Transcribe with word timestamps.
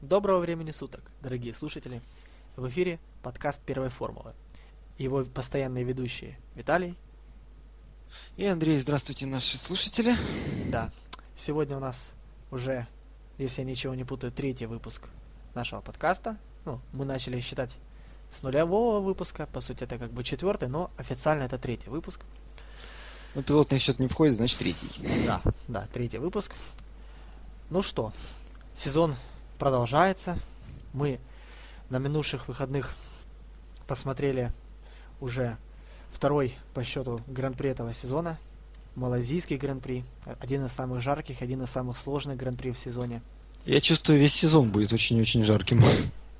Доброго 0.00 0.38
времени 0.38 0.70
суток, 0.70 1.02
дорогие 1.20 1.52
слушатели! 1.52 2.00
В 2.56 2.66
эфире 2.70 2.98
подкаст 3.22 3.60
«Первой 3.60 3.90
формулы». 3.90 4.32
Его 4.96 5.26
постоянные 5.26 5.84
ведущие 5.84 6.38
Виталий. 6.54 6.96
И 8.38 8.46
Андрей, 8.46 8.78
здравствуйте, 8.78 9.26
наши 9.26 9.58
слушатели. 9.58 10.16
Да, 10.68 10.90
сегодня 11.36 11.76
у 11.76 11.80
нас 11.80 12.12
уже, 12.50 12.86
если 13.36 13.60
я 13.60 13.68
ничего 13.68 13.94
не 13.94 14.04
путаю, 14.04 14.32
третий 14.32 14.64
выпуск 14.64 15.10
нашего 15.54 15.82
подкаста. 15.82 16.38
Ну, 16.64 16.80
мы 16.94 17.04
начали 17.04 17.38
считать 17.40 17.76
с 18.30 18.42
нулевого 18.42 19.00
выпуска, 19.00 19.46
по 19.48 19.60
сути 19.60 19.84
это 19.84 19.98
как 19.98 20.12
бы 20.12 20.24
четвертый, 20.24 20.68
но 20.68 20.90
официально 20.96 21.42
это 21.42 21.58
третий 21.58 21.90
выпуск. 21.90 22.22
Ну, 23.34 23.42
пилотный 23.42 23.78
счет 23.78 23.98
не 23.98 24.08
входит, 24.08 24.36
значит 24.36 24.60
третий. 24.60 24.88
Да, 25.26 25.42
да, 25.68 25.86
третий 25.92 26.16
выпуск. 26.16 26.54
Ну 27.68 27.82
что, 27.82 28.14
сезон 28.74 29.14
продолжается. 29.60 30.38
Мы 30.94 31.20
на 31.90 31.98
минувших 31.98 32.48
выходных 32.48 32.94
посмотрели 33.86 34.52
уже 35.20 35.58
второй 36.10 36.56
по 36.72 36.82
счету 36.82 37.20
гран-при 37.28 37.70
этого 37.70 37.92
сезона. 37.92 38.38
Малайзийский 38.96 39.58
гран-при. 39.58 40.04
Один 40.40 40.64
из 40.64 40.72
самых 40.72 41.02
жарких, 41.02 41.42
один 41.42 41.62
из 41.62 41.70
самых 41.70 41.98
сложных 41.98 42.38
гран-при 42.38 42.72
в 42.72 42.78
сезоне. 42.78 43.20
Я 43.66 43.80
чувствую, 43.82 44.18
весь 44.18 44.34
сезон 44.34 44.70
будет 44.70 44.94
очень-очень 44.94 45.44
жарким. 45.44 45.82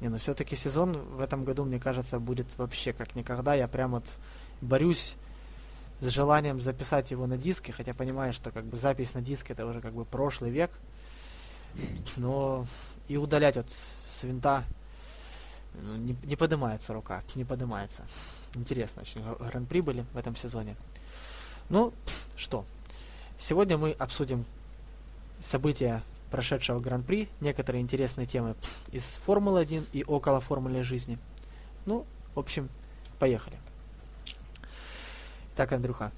Не, 0.01 0.09
ну 0.09 0.17
все-таки 0.17 0.57
сезон 0.57 0.95
в 0.95 1.21
этом 1.21 1.45
году, 1.45 1.65
мне 1.65 1.79
кажется, 1.79 2.19
будет 2.19 2.47
вообще 2.57 2.95
как 2.95 3.15
никогда. 3.15 3.55
Я 3.55 3.69
прям 3.69 3.91
вот 3.91 4.05
борюсь 4.63 5.15
с 6.01 6.09
желанием 6.09 6.59
записать 6.59 7.11
его 7.11 7.27
на 7.27 7.37
диске, 7.37 7.71
хотя 7.73 7.93
понимаю, 7.93 8.33
что 8.33 8.51
как 8.51 8.65
бы 8.65 8.79
запись 8.79 9.13
на 9.13 9.21
диске 9.21 9.53
это 9.53 9.67
уже 9.67 9.83
как 9.83 9.93
бы 9.93 10.07
прошлый 10.07 10.51
век. 10.51 10.71
Но 12.17 12.67
и 13.09 13.17
удалять 13.17 13.57
вот 13.57 13.71
с 13.71 14.25
винта 14.25 14.65
ну, 15.75 15.97
не, 15.97 16.17
не 16.25 16.37
поднимается 16.37 16.93
рука, 16.93 17.23
не 17.35 17.45
поднимается. 17.45 18.03
Интересно 18.55 19.03
очень 19.03 19.23
гран-при 19.23 19.81
были 19.81 20.05
в 20.13 20.17
этом 20.17 20.37
сезоне. 20.37 20.77
Ну, 21.69 21.93
что, 22.37 22.65
сегодня 23.39 23.79
мы 23.79 23.93
обсудим 23.93 24.45
события 25.41 26.03
прошедшего 26.31 26.81
гран-при, 26.81 27.29
некоторые 27.41 27.83
интересные 27.83 28.27
темы 28.27 28.55
из 28.93 29.05
Формулы-1 29.05 29.87
и 29.93 30.05
около 30.05 30.41
Формулы 30.41 30.83
жизни. 30.83 31.19
Ну, 31.87 32.07
в 32.35 32.39
общем, 32.39 32.69
поехали. 33.19 33.57
Так, 35.57 35.73
Андрюха. 35.73 36.13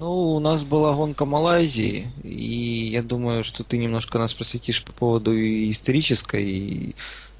Ну, 0.00 0.34
у 0.34 0.40
нас 0.40 0.64
была 0.64 0.94
гонка 0.94 1.24
Малайзии, 1.24 2.10
и 2.24 2.90
я 2.92 3.02
думаю, 3.02 3.44
что 3.44 3.62
ты 3.62 3.78
немножко 3.78 4.18
нас 4.18 4.32
просветишь 4.34 4.84
по 4.84 4.92
поводу 4.92 5.32
исторической 5.34 6.96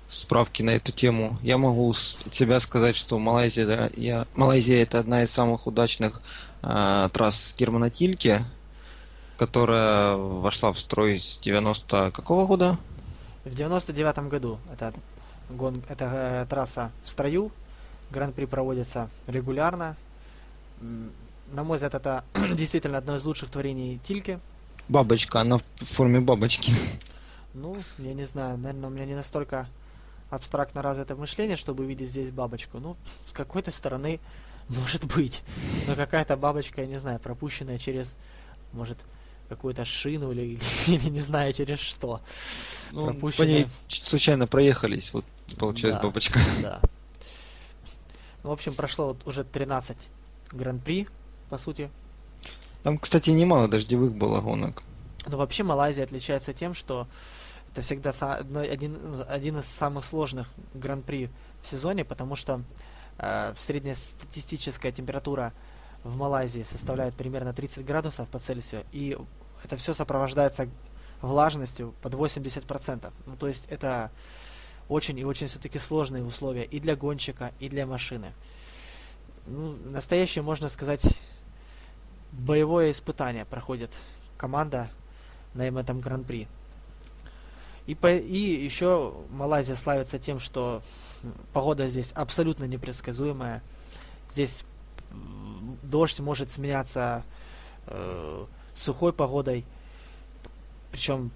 справки 0.08 0.62
на 0.62 0.70
эту 0.70 0.92
тему. 0.92 1.38
Я 1.42 1.58
могу 1.58 1.90
от 1.90 2.34
себя 2.34 2.60
сказать, 2.60 2.96
что 2.96 3.18
Малайзия, 3.18 3.90
я, 3.96 4.27
Малайзия 4.34 4.82
это 4.82 4.98
одна 4.98 5.22
из 5.22 5.30
самых 5.30 5.66
удачных 5.66 6.20
э, 6.62 7.08
трасс 7.12 7.55
Германа 7.58 7.90
Тильке, 7.90 8.44
которая 9.36 10.16
вошла 10.16 10.72
в 10.72 10.78
строй 10.78 11.18
с 11.18 11.38
90 11.38 12.10
какого 12.12 12.46
года? 12.46 12.77
В 13.44 13.55
99 13.55 14.28
году. 14.28 14.58
Это, 14.72 14.94
гон, 15.50 15.83
это 15.88 16.10
э, 16.12 16.46
трасса 16.48 16.92
в 17.05 17.08
строю. 17.08 17.50
Гран-при 18.10 18.46
проводится 18.46 19.10
регулярно 19.27 19.96
на 21.52 21.64
мой 21.64 21.77
взгляд, 21.77 21.94
это 21.94 22.24
действительно 22.54 22.98
одно 22.98 23.16
из 23.16 23.24
лучших 23.24 23.50
творений 23.50 23.98
Тильки. 24.04 24.38
Бабочка, 24.88 25.41
она 25.41 25.58
в 25.58 25.84
форме 25.84 26.20
бабочки. 26.20 26.72
Ну, 27.55 27.77
я 27.98 28.14
не 28.14 28.24
знаю, 28.24 28.58
наверное, 28.58 28.88
у 28.88 28.92
меня 28.92 29.05
не 29.05 29.14
настолько 29.14 29.68
абстрактно 30.30 30.82
развито 30.82 31.16
мышление, 31.16 31.56
чтобы 31.56 31.84
увидеть 31.84 32.10
здесь 32.10 32.30
бабочку. 32.30 32.78
Ну, 32.78 32.96
с 33.28 33.32
какой-то 33.32 33.70
стороны, 33.70 34.20
может 34.68 35.05
быть. 35.05 35.42
Но 35.86 35.94
какая-то 35.94 36.36
бабочка, 36.36 36.83
я 36.83 36.86
не 36.86 36.98
знаю, 36.98 37.18
пропущенная 37.18 37.78
через, 37.78 38.17
может, 38.73 38.98
какую-то 39.48 39.84
шину 39.84 40.33
или, 40.33 40.58
или 40.86 41.08
не 41.08 41.20
знаю, 41.20 41.52
через 41.52 41.78
что. 41.78 42.20
Ну, 42.92 43.06
пропущенная... 43.06 43.46
По 43.46 43.50
ней 43.50 43.67
случайно 43.89 44.46
проехались, 44.46 45.12
вот 45.12 45.24
получается 45.58 46.00
да, 46.00 46.06
бабочка. 46.06 46.40
Да. 46.62 46.80
Ну, 48.42 48.50
в 48.50 48.52
общем, 48.52 48.74
прошло 48.74 49.08
вот 49.08 49.27
уже 49.27 49.44
13 49.44 49.96
гран-при 50.52 51.08
по 51.48 51.59
сути. 51.59 51.91
Там, 52.83 52.98
кстати, 52.98 53.31
немало 53.31 53.69
дождевых 53.69 54.14
было 54.14 54.41
гонок. 54.41 54.83
Но 55.27 55.36
вообще 55.36 55.63
Малайзия 55.63 56.05
отличается 56.05 56.55
тем, 56.55 56.75
что 56.75 57.07
это 57.73 57.83
всегда 57.83 58.11
один, 58.11 58.97
один 59.29 59.59
из 59.59 59.67
самых 59.67 60.05
сложных 60.05 60.48
гран-при 60.75 61.31
в 61.61 61.67
сезоне, 61.67 62.05
потому 62.05 62.36
что 62.36 62.63
э, 63.19 63.53
среднестатистическая 63.57 64.92
температура 64.92 65.53
в 66.05 66.17
Малайзии 66.17 66.63
составляет 66.63 67.14
примерно 67.14 67.53
30 67.53 67.85
градусов 67.85 68.29
по 68.29 68.39
Цельсию, 68.39 68.85
и 68.92 69.19
это 69.65 69.77
все 69.77 69.92
сопровождается 69.92 70.69
влажностью 71.20 71.95
под 72.01 72.15
80%. 72.15 73.13
Ну, 73.27 73.36
то 73.36 73.48
есть 73.48 73.67
это 73.69 74.11
очень 74.89 75.19
и 75.19 75.25
очень 75.25 75.48
все-таки 75.48 75.79
сложные 75.79 76.25
условия 76.25 76.65
и 76.65 76.80
для 76.80 76.97
гонщика, 76.97 77.53
и 77.59 77.69
для 77.69 77.86
машины. 77.86 78.33
Ну, 79.47 79.77
настоящее, 79.85 80.42
можно 80.42 80.69
сказать, 80.69 81.03
боевое 82.33 82.90
испытание 82.90 83.44
проходит 83.44 83.96
команда 84.36 84.89
на 85.55 85.62
этом 85.62 86.00
гран-при. 86.00 86.48
И, 87.86 87.94
по, 87.94 88.14
и 88.14 88.39
еще 88.39 89.14
Малайзия 89.30 89.74
славится 89.74 90.18
тем, 90.18 90.40
что 90.40 90.83
погода 91.52 91.88
здесь 91.88 92.12
абсолютно 92.12 92.64
непредсказуемая. 92.64 93.62
Здесь 94.30 94.64
дождь 95.83 96.20
может 96.20 96.50
сменяться 96.50 97.24
э, 97.86 98.44
сухой 98.74 99.12
погодой, 99.12 99.64
причем 100.92 101.30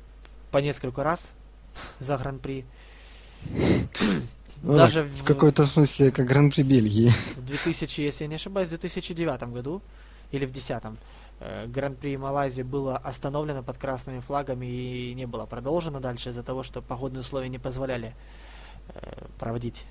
по 0.51 0.59
несколько 0.59 1.03
раз 1.03 1.33
за 1.99 2.19
гран-при. 2.19 2.67
Ну, 4.63 4.77
Даже 4.77 5.03
в, 5.03 5.23
в 5.23 5.25
какой-то 5.25 5.67
смысле 5.67 6.13
как 6.13 6.27
гран-при 6.27 6.63
Бельгии. 6.63 7.11
В 7.37 7.45
2000, 7.45 8.01
если 8.01 8.25
я 8.25 8.29
не 8.29 8.37
ошибаюсь, 8.37 8.69
в 8.69 8.71
2009 8.71 9.43
году 9.45 9.83
или 10.33 10.47
в 10.47 10.51
2010 10.51 10.99
э, 11.41 11.67
Гран-при 11.69 12.17
Малайзии 12.17 12.63
было 12.63 12.97
остановлено 12.97 13.63
под 13.63 13.79
красными 13.79 14.21
флагами 14.21 14.67
и 14.67 15.15
не 15.15 15.27
было 15.27 15.47
продолжено 15.47 16.01
дальше 16.01 16.31
из-за 16.31 16.43
того, 16.43 16.63
что 16.63 16.83
погодные 16.83 17.21
условия 17.21 17.49
не 17.49 17.59
позволяли 17.59 18.15
э, 18.89 19.27
проводить, 19.39 19.85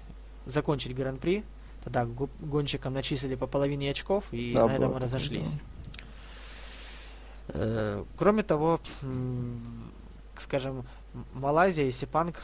закончить 0.45 0.95
Гран-при. 0.95 1.43
Тогда 1.83 2.05
гонщикам 2.05 2.93
начислили 2.93 3.35
по 3.35 3.47
половине 3.47 3.89
очков 3.89 4.25
и 4.31 4.53
да, 4.53 4.67
на 4.67 4.73
этом 4.73 4.97
разошлись. 4.97 5.55
Э, 7.49 8.03
кроме 8.17 8.43
того, 8.43 8.79
скажем, 10.37 10.85
Малайзия 11.33 11.85
и 11.85 11.91
Сипанг 11.91 12.41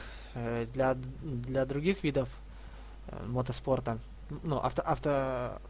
для, 0.74 0.96
для 1.22 1.66
других 1.66 2.03
видов 2.03 2.29
мотоспорта 3.25 3.97
ну, 4.44 4.58
авто, 4.58 4.82
авто 4.86 5.62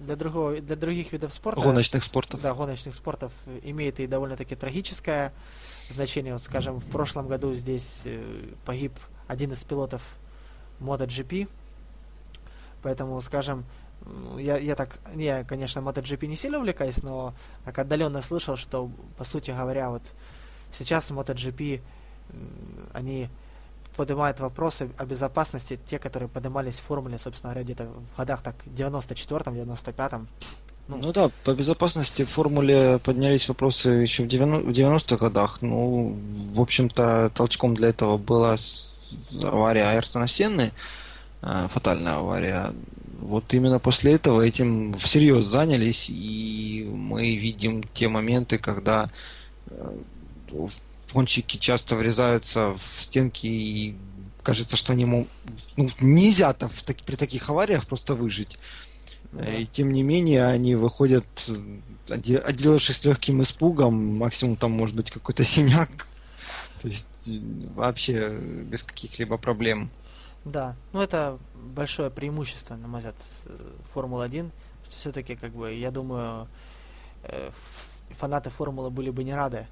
для, 0.00 0.16
другого, 0.16 0.56
для 0.60 0.76
других 0.76 1.12
видов 1.12 1.32
спорта... 1.32 1.60
Гоночных 1.60 2.02
спортов. 2.02 2.40
Да, 2.40 2.54
гоночных 2.54 2.94
спортов 2.94 3.32
имеет 3.62 4.00
и 4.00 4.06
довольно-таки 4.06 4.56
трагическое 4.56 5.32
значение. 5.90 6.32
Вот, 6.32 6.42
скажем, 6.42 6.80
в 6.80 6.86
прошлом 6.86 7.28
году 7.28 7.54
здесь 7.54 8.02
э, 8.04 8.54
погиб 8.64 8.92
один 9.28 9.52
из 9.52 9.62
пилотов 9.64 10.02
MotoGP, 10.80 11.48
поэтому, 12.82 13.20
скажем, 13.20 13.64
я, 14.38 14.58
я 14.58 14.74
так, 14.74 14.98
я, 15.14 15.44
конечно, 15.44 15.80
MotoGP 15.80 16.26
не 16.26 16.36
сильно 16.36 16.58
увлекаюсь, 16.58 17.02
но 17.02 17.34
так 17.64 17.78
отдаленно 17.78 18.22
слышал, 18.22 18.56
что, 18.56 18.90
по 19.16 19.24
сути 19.24 19.50
говоря, 19.50 19.90
вот 19.90 20.02
сейчас 20.72 21.10
MotoGP, 21.10 21.80
они 22.92 23.30
поднимают 23.96 24.40
вопросы 24.40 24.90
о 24.98 25.04
безопасности, 25.04 25.78
те, 25.86 25.98
которые 25.98 26.28
поднимались 26.28 26.76
в 26.76 26.82
формуле, 26.82 27.18
собственно 27.18 27.52
говоря, 27.52 27.64
где-то 27.64 27.84
в 27.84 28.16
годах 28.16 28.42
так 28.42 28.56
94-м, 28.66 29.54
95-м. 29.54 30.28
Ну, 30.86 30.96
ну 30.98 31.12
да, 31.12 31.30
по 31.44 31.54
безопасности 31.54 32.24
в 32.24 32.28
формуле 32.28 32.98
поднялись 33.02 33.48
вопросы 33.48 33.88
еще 33.88 34.24
в 34.24 34.26
90-х 34.26 35.16
годах. 35.16 35.62
Ну, 35.62 36.16
в 36.54 36.60
общем-то, 36.60 37.30
толчком 37.34 37.74
для 37.74 37.88
этого 37.88 38.18
была 38.18 38.56
авария 39.42 39.84
Айртона 39.84 40.26
Сенны, 40.26 40.72
э, 41.42 41.68
фатальная 41.70 42.16
авария. 42.16 42.74
Вот 43.20 43.54
именно 43.54 43.78
после 43.78 44.12
этого 44.12 44.42
этим 44.42 44.92
всерьез 44.94 45.44
занялись, 45.44 46.10
и 46.10 46.86
мы 46.92 47.34
видим 47.36 47.82
те 47.94 48.08
моменты, 48.08 48.58
когда 48.58 49.08
э, 51.14 51.16
гонщики 51.16 51.56
часто 51.56 51.96
врезаются 51.96 52.76
в 52.76 53.02
стенки 53.02 53.46
и 53.46 53.96
кажется, 54.42 54.76
что 54.76 54.92
они 54.92 55.06
ну, 55.06 55.26
нельзя-то 56.00 56.68
в, 56.68 56.82
так, 56.82 56.98
при 56.98 57.16
таких 57.16 57.48
авариях 57.48 57.86
просто 57.86 58.14
выжить. 58.14 58.58
Да. 59.32 59.44
И 59.46 59.66
тем 59.66 59.92
не 59.92 60.02
менее 60.02 60.46
они 60.46 60.76
выходят, 60.76 61.26
отделавшись 62.08 63.04
легким 63.04 63.42
испугом, 63.42 64.18
максимум 64.18 64.56
там 64.56 64.70
может 64.70 64.94
быть 64.94 65.10
какой-то 65.10 65.44
синяк. 65.44 66.08
То 66.80 66.88
есть 66.88 67.30
вообще 67.74 68.30
без 68.30 68.82
каких-либо 68.82 69.38
проблем. 69.38 69.90
Да, 70.44 70.76
ну 70.92 71.00
это 71.00 71.38
большое 71.54 72.10
преимущество, 72.10 72.76
на 72.76 72.86
мой 72.86 73.00
взгляд, 73.00 73.16
Формулы-1, 73.94 74.50
что 74.84 74.96
все-таки, 74.96 75.36
как 75.36 75.52
бы, 75.52 75.72
я 75.72 75.90
думаю, 75.90 76.46
э, 77.22 77.50
фанаты 78.10 78.50
Формулы 78.50 78.90
были 78.90 79.08
бы 79.08 79.24
не 79.24 79.34
рады, 79.34 79.66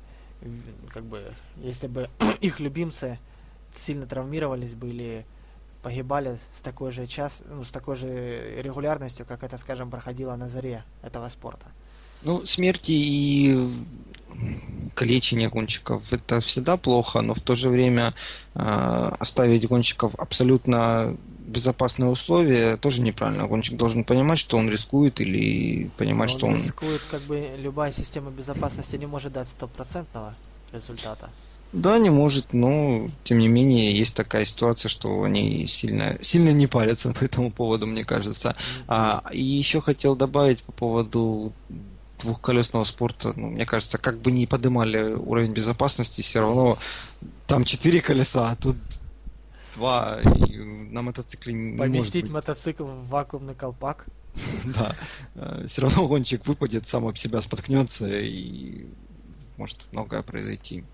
как 0.89 1.05
бы, 1.05 1.35
если 1.57 1.87
бы 1.87 2.09
их 2.41 2.61
любимцы 2.61 3.19
сильно 3.75 4.07
травмировались 4.07 4.75
бы 4.75 4.89
или 4.89 5.25
погибали 5.83 6.39
с 6.57 6.61
такой 6.61 6.93
же 6.93 7.07
час, 7.07 7.43
ну, 7.49 7.65
с 7.65 7.71
такой 7.71 7.97
же 7.97 8.63
регулярностью, 8.63 9.27
как 9.27 9.43
это, 9.43 9.59
скажем, 9.59 9.91
проходило 9.91 10.37
на 10.37 10.49
заре 10.49 10.85
этого 11.03 11.29
спорта. 11.29 11.67
Ну, 12.23 12.45
смерти 12.47 12.93
и 12.93 13.69
калечение 14.95 15.49
гонщиков 15.49 16.13
это 16.13 16.41
всегда 16.41 16.77
плохо, 16.77 17.21
но 17.21 17.35
в 17.35 17.41
то 17.41 17.55
же 17.55 17.69
время 17.69 18.15
э, 18.55 19.13
оставить 19.19 19.67
гонщиков 19.67 20.15
абсолютно 20.15 21.17
безопасные 21.47 22.11
условия 22.11 22.77
тоже 22.77 23.03
неправильно. 23.03 23.47
Гонщик 23.47 23.77
должен 23.77 24.05
понимать, 24.05 24.39
что 24.39 24.57
он 24.57 24.71
рискует 24.71 25.21
или 25.21 25.91
понимать, 25.97 26.31
он 26.31 26.37
что 26.37 26.47
он... 26.47 26.55
рискует, 26.57 27.03
как 27.11 27.23
бы 27.23 27.49
любая 27.59 27.93
система 27.93 28.31
безопасности 28.31 28.97
не 28.97 29.07
может 29.07 29.33
дать 29.33 29.49
стопроцентного 29.49 30.35
результата. 30.73 31.31
Да, 31.73 31.99
не 31.99 32.11
может, 32.11 32.53
но 32.53 33.09
тем 33.25 33.39
не 33.39 33.49
менее 33.49 33.97
есть 33.97 34.15
такая 34.15 34.45
ситуация, 34.45 34.91
что 34.91 35.23
они 35.23 35.67
сильно, 35.67 36.19
сильно 36.21 36.51
не 36.51 36.67
парятся 36.67 37.13
по 37.19 37.25
этому 37.25 37.51
поводу, 37.51 37.87
мне 37.87 38.05
кажется. 38.05 38.55
А, 38.89 39.23
и 39.33 39.43
еще 39.43 39.81
хотел 39.81 40.15
добавить 40.15 40.63
по 40.63 40.73
поводу 40.73 41.53
двухколесного 42.21 42.85
спорта, 42.85 43.33
ну, 43.37 43.49
мне 43.49 43.67
кажется, 43.67 43.99
как 43.99 44.21
бы 44.21 44.31
ни 44.31 44.47
поднимали 44.47 45.15
уровень 45.15 45.53
безопасности, 45.53 46.21
все 46.21 46.41
равно 46.41 46.79
там 47.49 47.65
четыре 47.65 48.01
колеса, 48.01 48.51
а 48.51 48.57
тут 48.57 48.77
два, 49.75 50.21
и 50.21 50.57
на 50.59 51.03
мотоцикле 51.03 51.53
не 51.53 51.77
Поместить 51.77 52.31
мотоцикл 52.31 52.85
в 52.85 53.09
вакуумный 53.09 53.55
колпак. 53.55 54.07
Да. 54.65 54.95
Э, 55.35 55.67
все 55.67 55.83
равно 55.83 56.09
гонщик 56.09 56.47
выпадет, 56.47 56.87
сам 56.87 57.07
об 57.07 57.17
себя 57.17 57.41
споткнется, 57.41 58.09
и 58.09 58.87
может 59.57 59.87
многое 59.93 60.23
произойти. 60.23 60.85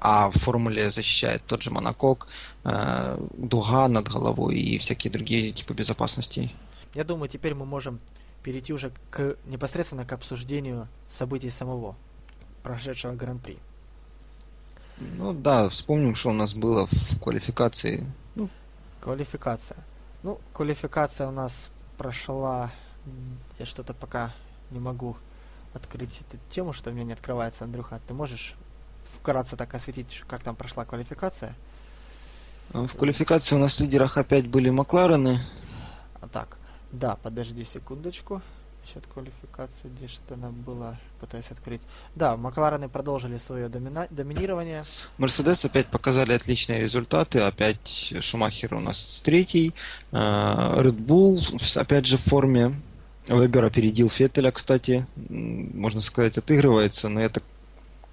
А 0.00 0.30
в 0.30 0.38
формуле 0.38 0.90
защищает 0.90 1.42
тот 1.46 1.62
же 1.62 1.70
монокок, 1.70 2.28
э, 2.64 3.18
дуга 3.36 3.88
над 3.88 4.08
головой 4.08 4.58
и 4.58 4.78
всякие 4.78 5.12
другие 5.12 5.52
типы 5.52 5.74
безопасности. 5.74 6.50
Я 6.94 7.04
думаю, 7.04 7.28
теперь 7.28 7.54
мы 7.54 7.66
можем 7.66 8.00
перейти 8.42 8.72
уже 8.72 8.90
к 9.10 9.36
непосредственно 9.46 10.04
к 10.04 10.12
обсуждению 10.12 10.88
событий 11.10 11.50
самого 11.50 11.96
прошедшего 12.62 13.14
Гран-при. 13.14 13.58
Ну 15.00 15.32
да, 15.32 15.68
вспомним, 15.68 16.14
что 16.14 16.30
у 16.30 16.34
нас 16.34 16.54
было 16.54 16.86
в 16.86 17.20
квалификации. 17.20 18.06
Ну, 18.34 18.48
квалификация. 19.00 19.78
Ну, 20.22 20.38
квалификация 20.52 21.28
у 21.28 21.32
нас 21.32 21.70
прошла... 21.96 22.70
Я 23.58 23.66
что-то 23.66 23.94
пока 23.94 24.32
не 24.70 24.78
могу 24.78 25.16
открыть 25.72 26.20
эту 26.20 26.38
тему, 26.50 26.72
что 26.72 26.90
у 26.90 26.92
меня 26.92 27.04
не 27.04 27.12
открывается, 27.12 27.64
Андрюха. 27.64 28.00
Ты 28.06 28.14
можешь 28.14 28.54
вкратце 29.04 29.56
так 29.56 29.74
осветить, 29.74 30.22
как 30.28 30.42
там 30.42 30.54
прошла 30.54 30.84
квалификация? 30.84 31.54
В 32.72 32.94
квалификации 32.94 33.56
у 33.56 33.58
нас 33.58 33.76
в 33.76 33.80
лидерах 33.80 34.16
опять 34.16 34.46
были 34.48 34.70
Макларены. 34.70 35.40
А 36.20 36.28
так, 36.28 36.58
да, 36.92 37.16
подожди 37.16 37.64
секундочку. 37.64 38.42
Счет 38.86 39.04
квалификации, 39.12 39.88
где 39.88 40.08
что 40.08 40.34
она 40.34 40.50
была, 40.50 40.96
пытаюсь 41.20 41.50
открыть. 41.50 41.82
Да, 42.14 42.36
Макларены 42.36 42.88
продолжили 42.88 43.36
свое 43.36 43.68
домина... 43.68 44.08
доминирование. 44.10 44.84
Мерседес 45.18 45.64
опять 45.64 45.86
показали 45.86 46.32
отличные 46.32 46.80
результаты. 46.80 47.40
Опять 47.40 48.14
Шумахер 48.20 48.74
у 48.74 48.80
нас 48.80 49.22
третий. 49.24 49.74
Red 50.12 50.96
Bull 50.96 51.38
опять 51.76 52.06
же 52.06 52.16
в 52.16 52.22
форме. 52.22 52.74
Вебер 53.28 53.64
опередил 53.64 54.08
Феттеля, 54.08 54.50
кстати. 54.50 55.06
Можно 55.28 56.00
сказать, 56.00 56.36
отыгрывается, 56.38 57.08
но 57.08 57.20
я 57.20 57.28
так 57.28 57.44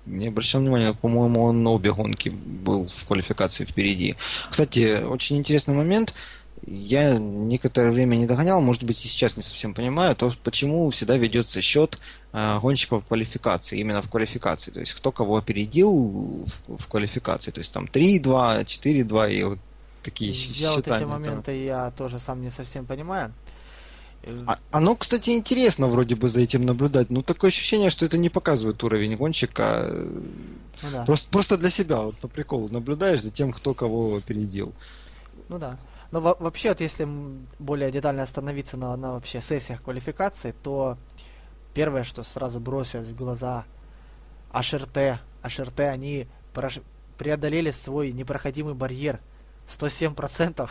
не 0.06 0.28
обращал 0.28 0.62
внимания, 0.62 0.94
по-моему, 0.94 1.44
он 1.44 1.64
на 1.64 1.72
обе 1.72 1.92
гонки 1.92 2.30
был 2.30 2.88
в 2.88 3.06
квалификации 3.06 3.66
впереди. 3.66 4.16
Кстати, 4.50 5.04
очень 5.04 5.38
интересный 5.38 5.74
момент 5.74 6.14
я 6.66 7.18
некоторое 7.18 7.92
время 7.92 8.16
не 8.16 8.26
догонял, 8.26 8.62
может 8.62 8.84
быть 8.84 9.04
и 9.06 9.08
сейчас 9.08 9.38
не 9.38 9.44
совсем 9.44 9.74
понимаю, 9.74 10.16
то 10.16 10.32
почему 10.44 10.90
всегда 10.90 11.18
ведется 11.18 11.62
счет 11.62 12.00
э, 12.34 12.60
гонщиков 12.60 13.06
квалификации, 13.06 13.80
именно 13.80 14.02
в 14.02 14.10
квалификации, 14.10 14.72
то 14.72 14.80
есть 14.80 14.94
кто 14.94 15.12
кого 15.12 15.38
опередил 15.38 16.46
в, 16.68 16.78
в 16.78 16.88
квалификации, 16.88 17.52
то 17.52 17.60
есть 17.60 17.72
там 17.72 17.86
3-2, 17.86 18.66
4-2 18.66 19.34
и 19.34 19.44
вот 19.44 19.60
такие 20.04 20.32
я 20.32 20.36
счета. 20.36 20.76
вот 20.76 20.88
эти 20.88 21.04
моменты 21.04 21.64
я 21.64 21.92
тоже 21.92 22.20
сам 22.20 22.42
не 22.42 22.50
совсем 22.50 22.86
понимаю. 22.86 23.34
А, 24.46 24.60
оно, 24.72 24.96
кстати, 24.96 25.30
интересно 25.30 25.88
вроде 25.88 26.16
бы 26.16 26.28
за 26.28 26.42
этим 26.42 26.66
наблюдать, 26.66 27.10
но 27.10 27.22
такое 27.22 27.50
ощущение, 27.50 27.90
что 27.90 28.06
это 28.06 28.18
не 28.18 28.30
показывает 28.30 28.84
уровень 28.84 29.16
гонщика. 29.16 29.90
Ну, 29.90 30.90
да. 30.92 31.06
просто, 31.06 31.30
просто 31.30 31.58
для 31.58 31.70
себя, 31.70 32.02
вот 32.02 32.16
по 32.18 32.28
приколу, 32.28 32.68
наблюдаешь 32.70 33.22
за 33.22 33.32
тем, 33.32 33.54
кто 33.54 33.74
кого 33.74 34.18
опередил. 34.18 34.74
Ну 35.50 35.60
да. 35.60 35.78
Но 36.12 36.22
во 36.22 36.36
вообще, 36.36 36.70
вот 36.70 36.82
если 36.82 37.08
более 37.60 37.92
детально 37.92 38.24
остановиться 38.24 38.78
на, 38.78 38.96
на 38.96 39.14
вообще 39.14 39.42
сессиях 39.42 39.82
квалификации, 39.84 40.54
то 40.64 40.98
первое, 41.74 42.04
что 42.04 42.24
сразу 42.24 42.60
бросилось 42.60 43.10
в 43.10 43.16
глаза, 43.16 43.66
HRT, 44.52 45.18
HRT, 45.44 45.90
они 45.90 46.28
преодолели 47.18 47.72
свой 47.72 48.12
непроходимый 48.12 48.74
барьер 48.74 49.20
107%. 49.68 50.70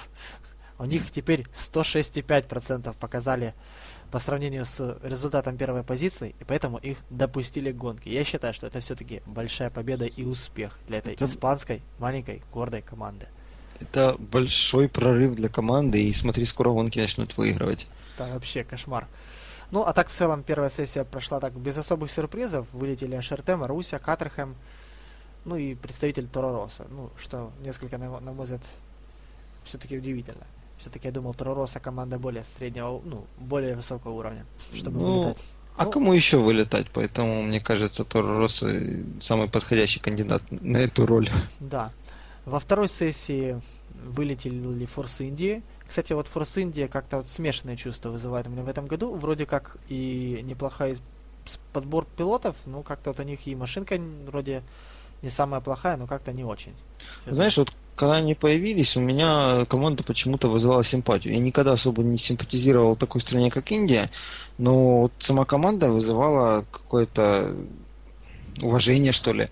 У 0.78 0.84
них 0.84 1.10
теперь 1.10 1.42
106,5% 1.52 2.94
показали 2.98 3.54
по 4.10 4.18
сравнению 4.18 4.64
с 4.64 4.98
результатом 5.02 5.56
первой 5.56 5.82
позиции, 5.82 6.34
и 6.38 6.44
поэтому 6.44 6.78
их 6.78 6.98
допустили 7.10 7.72
к 7.72 7.76
гонке. 7.76 8.12
Я 8.12 8.24
считаю, 8.24 8.52
что 8.54 8.66
это 8.66 8.80
все-таки 8.80 9.22
большая 9.26 9.70
победа 9.70 10.04
и 10.04 10.24
успех 10.24 10.78
для 10.86 10.98
этой 10.98 11.14
это... 11.14 11.24
испанской 11.24 11.82
маленькой 11.98 12.42
гордой 12.52 12.82
команды. 12.82 13.26
Это 13.80 14.16
большой 14.18 14.88
прорыв 14.88 15.34
для 15.34 15.48
команды, 15.48 16.02
и 16.02 16.12
смотри, 16.12 16.44
скоро 16.44 16.70
гонки 16.70 16.98
начнут 16.98 17.36
выигрывать. 17.36 17.88
Да, 18.18 18.26
вообще 18.28 18.64
кошмар. 18.64 19.06
Ну, 19.70 19.82
а 19.82 19.92
так 19.92 20.08
в 20.08 20.12
целом 20.12 20.42
первая 20.42 20.70
сессия 20.70 21.04
прошла 21.04 21.40
так 21.40 21.52
без 21.54 21.76
особых 21.76 22.10
сюрпризов. 22.10 22.66
Вылетели 22.72 23.20
Шерте, 23.20 23.56
Маруся, 23.56 23.98
Катерхэм, 23.98 24.54
ну 25.44 25.56
и 25.56 25.74
представитель 25.74 26.28
Торо 26.28 26.52
Роса. 26.52 26.84
Ну, 26.90 27.10
что 27.18 27.50
несколько, 27.62 27.98
на, 27.98 28.20
на 28.20 28.32
мой 28.32 28.44
взгляд, 28.44 28.62
все-таки 29.64 29.98
удивительно. 29.98 30.46
Все-таки 30.78 31.08
я 31.08 31.12
думал, 31.12 31.34
Торо 31.34 31.54
Роса 31.54 31.80
команда 31.80 32.18
более 32.18 32.44
среднего, 32.44 33.00
ну, 33.04 33.26
более 33.38 33.74
высокого 33.74 34.12
уровня, 34.12 34.44
чтобы 34.74 34.98
ну, 34.98 35.22
вылетать. 35.22 35.44
А 35.76 35.84
ну, 35.84 35.90
кому 35.90 36.12
еще 36.12 36.38
вылетать? 36.38 36.86
Поэтому, 36.92 37.42
мне 37.42 37.60
кажется, 37.60 38.04
Торо 38.04 38.38
Роса 38.38 38.68
самый 39.20 39.48
подходящий 39.48 40.00
кандидат 40.00 40.42
на 40.50 40.78
эту 40.78 41.06
роль. 41.06 41.28
Да. 41.60 41.90
Во 42.46 42.60
второй 42.60 42.88
сессии 42.88 43.60
вылетели 44.04 44.86
Форс 44.86 45.20
Индии. 45.20 45.62
Кстати, 45.86 46.12
вот 46.12 46.28
Форс 46.28 46.56
Индия 46.56 46.86
как-то 46.86 47.18
вот 47.18 47.28
смешанные 47.28 47.76
чувства 47.76 48.10
вызывает 48.10 48.46
у 48.46 48.50
меня 48.50 48.62
в 48.62 48.68
этом 48.68 48.86
году. 48.86 49.14
Вроде 49.16 49.46
как 49.46 49.78
и 49.88 50.40
неплохая 50.44 50.96
подбор 51.72 52.06
пилотов, 52.16 52.54
но 52.64 52.82
как-то 52.82 53.10
вот 53.10 53.20
у 53.20 53.24
них 53.24 53.46
и 53.46 53.56
машинка 53.56 54.00
вроде 54.26 54.62
не 55.22 55.28
самая 55.28 55.60
плохая, 55.60 55.96
но 55.96 56.06
как-то 56.06 56.32
не 56.32 56.44
очень. 56.44 56.72
Знаешь, 57.26 57.56
вот 57.58 57.72
когда 57.96 58.16
они 58.16 58.34
появились, 58.34 58.96
у 58.96 59.00
меня 59.00 59.64
команда 59.66 60.04
почему-то 60.04 60.48
вызывала 60.48 60.84
симпатию. 60.84 61.34
Я 61.34 61.40
никогда 61.40 61.72
особо 61.72 62.02
не 62.02 62.18
симпатизировал 62.18 62.94
такой 62.94 63.22
стране, 63.22 63.50
как 63.50 63.72
Индия, 63.72 64.10
но 64.58 65.02
вот 65.02 65.12
сама 65.18 65.44
команда 65.44 65.90
вызывала 65.90 66.64
какое-то 66.70 67.56
уважение, 68.62 69.12
что 69.12 69.32
ли. 69.32 69.48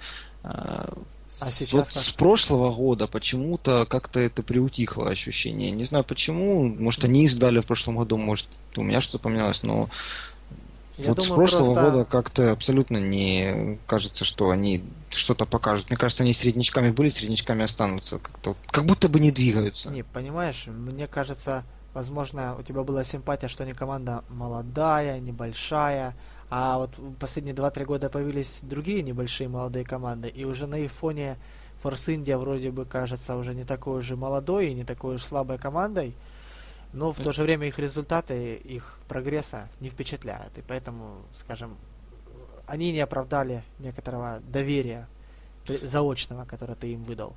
А, 1.40 1.50
сейчас 1.50 1.72
вот 1.72 1.84
как? 1.84 1.92
с 1.92 2.10
прошлого 2.10 2.72
года 2.72 3.06
почему-то 3.06 3.86
как-то 3.86 4.20
это 4.20 4.42
приутихло 4.42 5.08
ощущение. 5.08 5.70
Не 5.70 5.84
знаю 5.84 6.04
почему. 6.04 6.64
Может, 6.64 7.04
они 7.04 7.24
издали 7.24 7.60
в 7.60 7.66
прошлом 7.66 7.96
году, 7.96 8.16
может, 8.16 8.48
у 8.76 8.82
меня 8.82 9.00
что-то 9.00 9.18
поменялось, 9.18 9.62
но 9.62 9.88
я 10.96 11.08
вот 11.08 11.18
думаю, 11.18 11.32
с 11.32 11.34
прошлого 11.34 11.74
просто... 11.74 11.90
года 11.90 12.04
как-то 12.04 12.52
абсолютно 12.52 12.98
не 12.98 13.78
кажется, 13.86 14.24
что 14.24 14.50
они 14.50 14.84
что-то 15.10 15.44
покажут. 15.44 15.90
Мне 15.90 15.96
кажется, 15.96 16.22
они 16.22 16.32
среднячками 16.32 16.90
были, 16.90 17.08
среднячками 17.08 17.64
останутся. 17.64 18.18
Как-то, 18.18 18.56
как 18.68 18.86
будто 18.86 19.08
бы 19.08 19.18
не 19.18 19.32
двигаются. 19.32 19.90
Не, 19.90 20.04
понимаешь, 20.04 20.66
мне 20.66 21.08
кажется, 21.08 21.64
возможно, 21.94 22.56
у 22.58 22.62
тебя 22.62 22.82
была 22.82 23.02
симпатия, 23.02 23.48
что 23.48 23.64
они 23.64 23.72
команда 23.72 24.22
молодая, 24.28 25.18
небольшая, 25.18 26.14
а 26.56 26.78
вот 26.78 26.92
последние 27.18 27.52
2-3 27.52 27.84
года 27.84 28.08
появились 28.08 28.60
другие 28.62 29.02
небольшие 29.02 29.48
молодые 29.48 29.84
команды, 29.84 30.28
и 30.28 30.44
уже 30.44 30.68
на 30.68 30.76
их 30.76 30.92
фоне 30.92 31.36
Форс 31.82 32.06
Индия 32.06 32.36
вроде 32.36 32.70
бы 32.70 32.84
кажется 32.84 33.34
уже 33.34 33.56
не 33.56 33.64
такой 33.64 33.98
уже 33.98 34.14
молодой 34.14 34.68
и 34.68 34.74
не 34.74 34.84
такой 34.84 35.16
уж 35.16 35.24
слабой 35.24 35.58
командой, 35.58 36.14
но 36.92 37.12
в 37.12 37.18
то 37.18 37.32
же 37.32 37.42
время 37.42 37.66
их 37.66 37.80
результаты, 37.80 38.54
их 38.54 39.00
прогресса 39.08 39.68
не 39.80 39.88
впечатляют. 39.88 40.56
И 40.56 40.62
поэтому, 40.62 41.16
скажем, 41.34 41.76
они 42.68 42.92
не 42.92 43.00
оправдали 43.00 43.64
некоторого 43.80 44.38
доверия 44.48 45.08
заочного, 45.66 46.44
который 46.44 46.76
ты 46.76 46.92
им 46.92 47.02
выдал. 47.02 47.34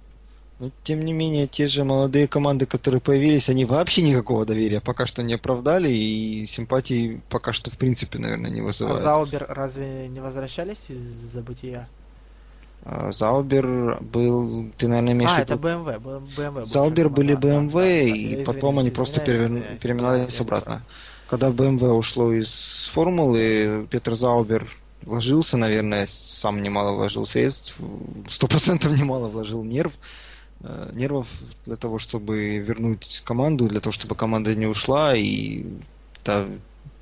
Но, 0.60 0.72
тем 0.84 1.06
не 1.06 1.14
менее, 1.14 1.46
те 1.46 1.68
же 1.68 1.84
молодые 1.84 2.28
команды, 2.28 2.66
которые 2.66 3.00
появились, 3.00 3.48
они 3.48 3.66
вообще 3.66 4.02
никакого 4.02 4.44
доверия 4.44 4.82
пока 4.82 5.06
что 5.06 5.22
не 5.22 5.36
оправдали, 5.36 5.90
и 5.90 6.46
симпатии 6.48 7.22
пока 7.30 7.54
что, 7.54 7.70
в 7.70 7.78
принципе, 7.78 8.18
наверное, 8.18 8.50
не 8.50 8.62
вызывают. 8.62 9.00
А 9.00 9.04
Заубер 9.04 9.46
разве 9.50 10.08
не 10.08 10.20
возвращались 10.20 10.90
из 10.90 10.98
забытия? 10.98 11.88
А, 12.84 13.12
Заубер 13.12 14.02
был, 14.02 14.72
ты, 14.78 14.88
наверное, 14.88 15.14
имеешь 15.14 15.32
а, 15.32 15.36
в 15.36 15.40
виду... 15.40 15.54
это 15.54 15.62
BMW. 15.62 16.24
BMW 16.36 16.66
Заубер 16.66 17.10
были 17.10 17.38
BMW, 17.38 17.72
да, 17.72 17.88
и 18.00 18.36
да, 18.38 18.52
потом 18.52 18.80
они 18.80 18.90
просто 18.90 19.22
извиняюсь, 19.30 19.80
переименовались 19.80 20.40
обратно. 20.40 20.82
Когда 21.28 21.50
BMW 21.50 21.90
ушло 21.90 22.32
из 22.32 22.90
формулы, 22.94 23.86
Петр 23.92 24.16
Заубер 24.16 24.66
вложился, 25.04 25.58
наверное, 25.58 26.08
сам 26.08 26.64
немало 26.64 26.96
вложил 26.96 27.26
средств, 27.28 27.78
сто 28.28 28.48
процентов 28.48 28.98
немало 28.98 29.28
вложил 29.28 29.64
нерв, 29.64 29.94
нервов 30.94 31.28
для 31.66 31.76
того, 31.76 32.00
чтобы 32.00 32.58
вернуть 32.58 33.22
команду, 33.24 33.68
для 33.68 33.80
того, 33.80 33.92
чтобы 33.92 34.16
команда 34.16 34.56
не 34.56 34.66
ушла, 34.66 35.16
и 35.16 35.66
это 36.22 36.48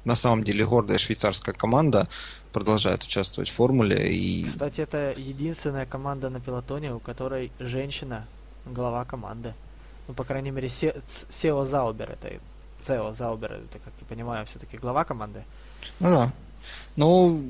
на 0.03 0.15
самом 0.15 0.43
деле 0.43 0.65
гордая 0.65 0.97
швейцарская 0.97 1.55
команда 1.55 2.07
продолжает 2.51 3.03
участвовать 3.03 3.49
в 3.49 3.53
формуле. 3.53 4.13
И... 4.15 4.43
Кстати, 4.43 4.81
это 4.81 5.13
единственная 5.17 5.85
команда 5.85 6.29
на 6.29 6.39
пилотоне, 6.39 6.93
у 6.93 6.99
которой 6.99 7.51
женщина 7.59 8.25
глава 8.65 9.03
команды. 9.05 9.53
Ну, 10.07 10.13
по 10.13 10.23
крайней 10.23 10.51
мере, 10.51 10.69
Сео 10.69 11.65
Заубер, 11.65 12.11
это 12.11 12.39
Сео 12.79 13.13
Заубер, 13.13 13.53
это, 13.53 13.79
как 13.83 13.93
я 13.99 14.05
понимаю, 14.07 14.45
все-таки 14.45 14.77
глава 14.77 15.03
команды. 15.05 15.43
Ну 15.99 16.09
да. 16.09 16.31
Ну, 16.95 17.43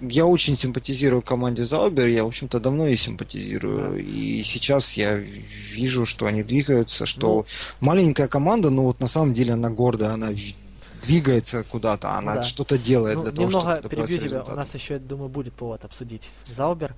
я 0.00 0.26
очень 0.26 0.56
симпатизирую 0.56 1.22
команде 1.22 1.64
Заубер, 1.64 2.06
я, 2.06 2.24
в 2.24 2.28
общем-то, 2.28 2.60
давно 2.60 2.86
и 2.88 2.96
симпатизирую. 2.96 3.92
Да. 3.92 3.98
И 3.98 4.42
сейчас 4.42 4.94
я 4.94 5.14
вижу, 5.16 6.04
что 6.06 6.26
они 6.26 6.42
двигаются, 6.42 7.06
что 7.06 7.28
ну, 7.28 7.46
маленькая 7.80 8.28
команда, 8.28 8.70
но 8.70 8.82
вот 8.84 9.00
на 9.00 9.08
самом 9.08 9.34
деле 9.34 9.54
она 9.54 9.70
гордая, 9.70 10.12
она 10.12 10.30
двигается 11.02 11.64
куда-то, 11.64 12.12
она 12.16 12.36
да. 12.36 12.42
что-то 12.42 12.78
делает 12.78 13.16
ну, 13.16 13.22
для 13.22 13.32
того, 13.32 13.48
немного 13.48 13.76
чтобы 13.78 13.88
перебью 13.88 14.16
тебя, 14.16 14.24
результаты. 14.24 14.52
у 14.52 14.56
нас 14.56 14.74
еще, 14.74 14.98
думаю, 14.98 15.28
будет 15.28 15.54
повод 15.54 15.84
обсудить 15.84 16.30
Заубер. 16.46 16.94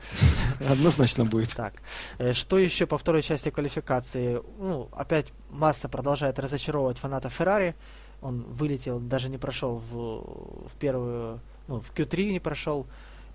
Однозначно 0.70 1.24
будет. 1.24 1.54
Так, 1.54 1.74
э, 2.18 2.32
что 2.32 2.58
еще 2.58 2.86
по 2.86 2.98
второй 2.98 3.22
части 3.22 3.50
квалификации? 3.50 4.40
Ну, 4.58 4.88
опять 4.92 5.28
Масса 5.50 5.88
продолжает 5.88 6.38
разочаровывать 6.38 6.98
фанатов 6.98 7.32
Феррари. 7.32 7.74
Он 8.20 8.42
вылетел, 8.42 9.00
даже 9.00 9.28
не 9.28 9.38
прошел 9.38 9.82
в, 9.90 10.68
в 10.68 10.76
первую, 10.78 11.40
ну, 11.68 11.80
в 11.80 11.92
Q3 11.92 12.32
не 12.32 12.40
прошел, 12.40 12.86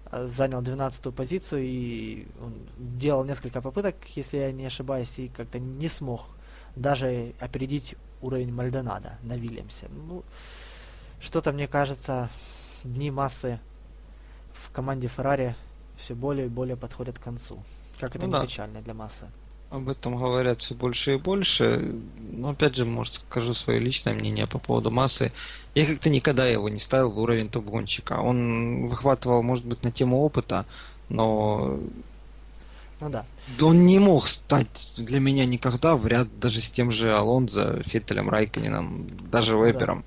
а 0.06 0.26
занял 0.26 0.62
12 0.62 1.14
позицию 1.14 1.64
и 1.64 2.28
он 2.42 2.54
делал 2.78 3.24
несколько 3.26 3.62
попыток, 3.62 3.96
если 4.16 4.38
я 4.38 4.52
не 4.52 4.66
ошибаюсь, 4.66 5.20
и 5.20 5.30
как-то 5.30 5.60
не 5.60 5.88
смог 5.88 6.26
даже 6.76 7.34
опередить 7.40 7.96
уровень 8.22 8.54
Мальдонада 8.54 9.18
на 9.24 9.38
Вильямсе. 9.38 9.88
Ну, 9.90 10.24
что-то, 11.20 11.52
мне 11.52 11.68
кажется, 11.68 12.30
дни 12.84 13.12
массы 13.12 13.60
в 14.54 14.72
команде 14.72 15.08
Феррари 15.08 15.56
все 15.98 16.16
более 16.16 16.48
и 16.48 16.50
более 16.50 16.78
подходят 16.78 17.20
к 17.20 17.24
концу. 17.24 17.62
Как 18.00 18.16
это 18.16 18.26
ну, 18.26 18.28
не 18.28 18.34
да. 18.34 18.46
печально 18.46 18.82
для 18.82 18.94
массы. 18.94 19.28
Об 19.70 19.88
этом 19.88 20.18
говорят 20.18 20.62
все 20.62 20.74
больше 20.74 21.14
и 21.14 21.18
больше. 21.18 21.96
Но 22.32 22.50
опять 22.50 22.76
же, 22.76 22.86
может, 22.86 23.16
скажу 23.16 23.54
свое 23.54 23.80
личное 23.80 24.14
мнение 24.14 24.48
по 24.48 24.58
поводу 24.58 24.90
массы. 24.90 25.32
Я 25.76 25.86
как-то 25.86 26.10
никогда 26.10 26.48
его 26.48 26.70
не 26.70 26.80
ставил 26.80 27.12
в 27.12 27.20
уровень 27.20 27.50
топ-гонщика. 27.50 28.14
Он 28.14 28.88
выхватывал, 28.88 29.44
может 29.44 29.66
быть, 29.66 29.84
на 29.84 29.92
тему 29.92 30.22
опыта, 30.22 30.66
но 31.10 31.80
ну 33.02 33.10
да. 33.10 33.26
Он 33.62 33.86
не 33.86 33.98
мог 33.98 34.28
стать 34.28 34.94
для 34.98 35.20
меня 35.20 35.46
никогда 35.46 35.96
в 35.96 36.06
ряд 36.06 36.28
даже 36.40 36.60
с 36.60 36.70
тем 36.70 36.92
же 36.92 37.14
Алонзо, 37.14 37.82
Феттелем, 37.84 38.30
Райконином, 38.30 39.08
даже 39.32 39.54
ну 39.54 39.64
Вебером. 39.64 40.00
Да. 40.00 40.06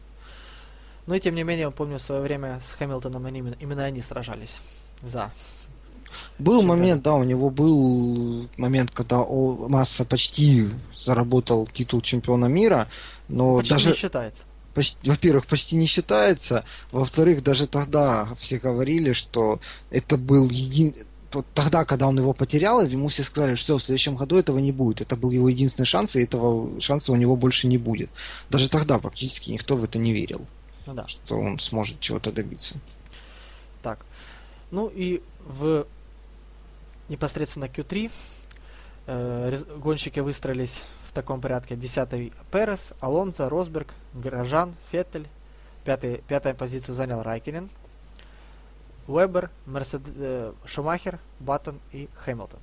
Но 1.07 1.15
и 1.15 1.21
тем 1.21 1.35
не 1.35 1.43
менее, 1.43 1.71
помню, 1.71 1.99
в 1.99 2.03
свое 2.03 2.21
время 2.21 2.61
с 2.61 2.73
Хэмилтоном 2.73 3.27
именно, 3.27 3.57
именно 3.61 3.85
они 3.85 4.03
сражались 4.03 4.61
за. 5.03 5.33
Был 6.39 6.61
чемпионат. 6.61 6.79
момент, 6.79 7.03
да, 7.03 7.15
у 7.15 7.25
него 7.25 7.51
был 7.51 8.49
момент, 8.57 8.91
когда 8.91 9.21
о, 9.21 9.69
Масса 9.69 10.05
почти 10.05 10.69
заработал 10.97 11.67
титул 11.67 12.01
чемпиона 12.01 12.47
мира, 12.47 12.89
но 13.29 13.59
почти 13.59 13.75
даже... 13.75 13.89
не 13.91 13.97
считается. 13.97 14.45
Почти, 14.75 15.11
во-первых, 15.11 15.47
почти 15.47 15.77
не 15.77 15.87
считается. 15.87 16.65
Во-вторых, 16.93 17.43
даже 17.43 17.67
тогда 17.67 18.29
все 18.37 18.59
говорили, 18.59 19.13
что 19.13 19.61
это 19.91 20.17
был 20.17 20.49
един 20.49 20.95
тогда, 21.55 21.85
когда 21.85 22.09
он 22.09 22.19
его 22.19 22.35
потерял, 22.35 22.85
ему 22.85 23.09
все 23.09 23.23
сказали, 23.23 23.55
что 23.55 23.79
в 23.79 23.83
следующем 23.83 24.17
году 24.17 24.37
этого 24.37 24.59
не 24.59 24.73
будет. 24.73 25.01
Это 25.01 25.17
был 25.17 25.31
его 25.31 25.49
единственный 25.49 25.87
шанс, 25.87 26.17
и 26.17 26.23
этого 26.23 26.79
шанса 26.81 27.13
у 27.13 27.17
него 27.17 27.37
больше 27.37 27.69
не 27.69 27.79
будет. 27.79 28.11
Даже 28.51 28.69
тогда 28.69 28.99
практически 28.99 29.51
никто 29.51 29.77
в 29.77 29.85
это 29.85 29.99
не 29.99 30.13
верил. 30.13 30.45
Ну 30.87 30.95
да. 30.95 31.07
Что 31.09 31.37
он 31.37 31.59
сможет 31.59 32.01
чего-то 32.01 32.33
добиться. 32.33 32.79
Так. 33.83 34.05
Ну 34.71 34.89
и 34.89 35.23
в 35.47 35.87
непосредственно 37.13 37.67
Q3 37.67 38.11
э, 39.07 39.59
гонщики 39.77 40.21
выстроились 40.21 40.83
в 41.09 41.13
таком 41.13 41.41
порядке. 41.41 41.77
Десятый 41.77 42.33
Перес, 42.51 42.93
Алонсо, 43.01 43.49
Росберг, 43.49 43.95
Грожан, 44.15 44.75
Феттель. 44.91 45.29
Пятый, 45.85 46.23
пятую 46.27 46.55
позицию 46.55 46.95
занял 46.95 47.23
Райкинен. 47.23 47.71
Вебер, 49.07 49.51
Мерсед... 49.67 50.03
Э, 50.17 50.53
Шумахер, 50.65 51.19
Баттон 51.39 51.79
и 51.93 52.09
Хэмилтон. 52.17 52.61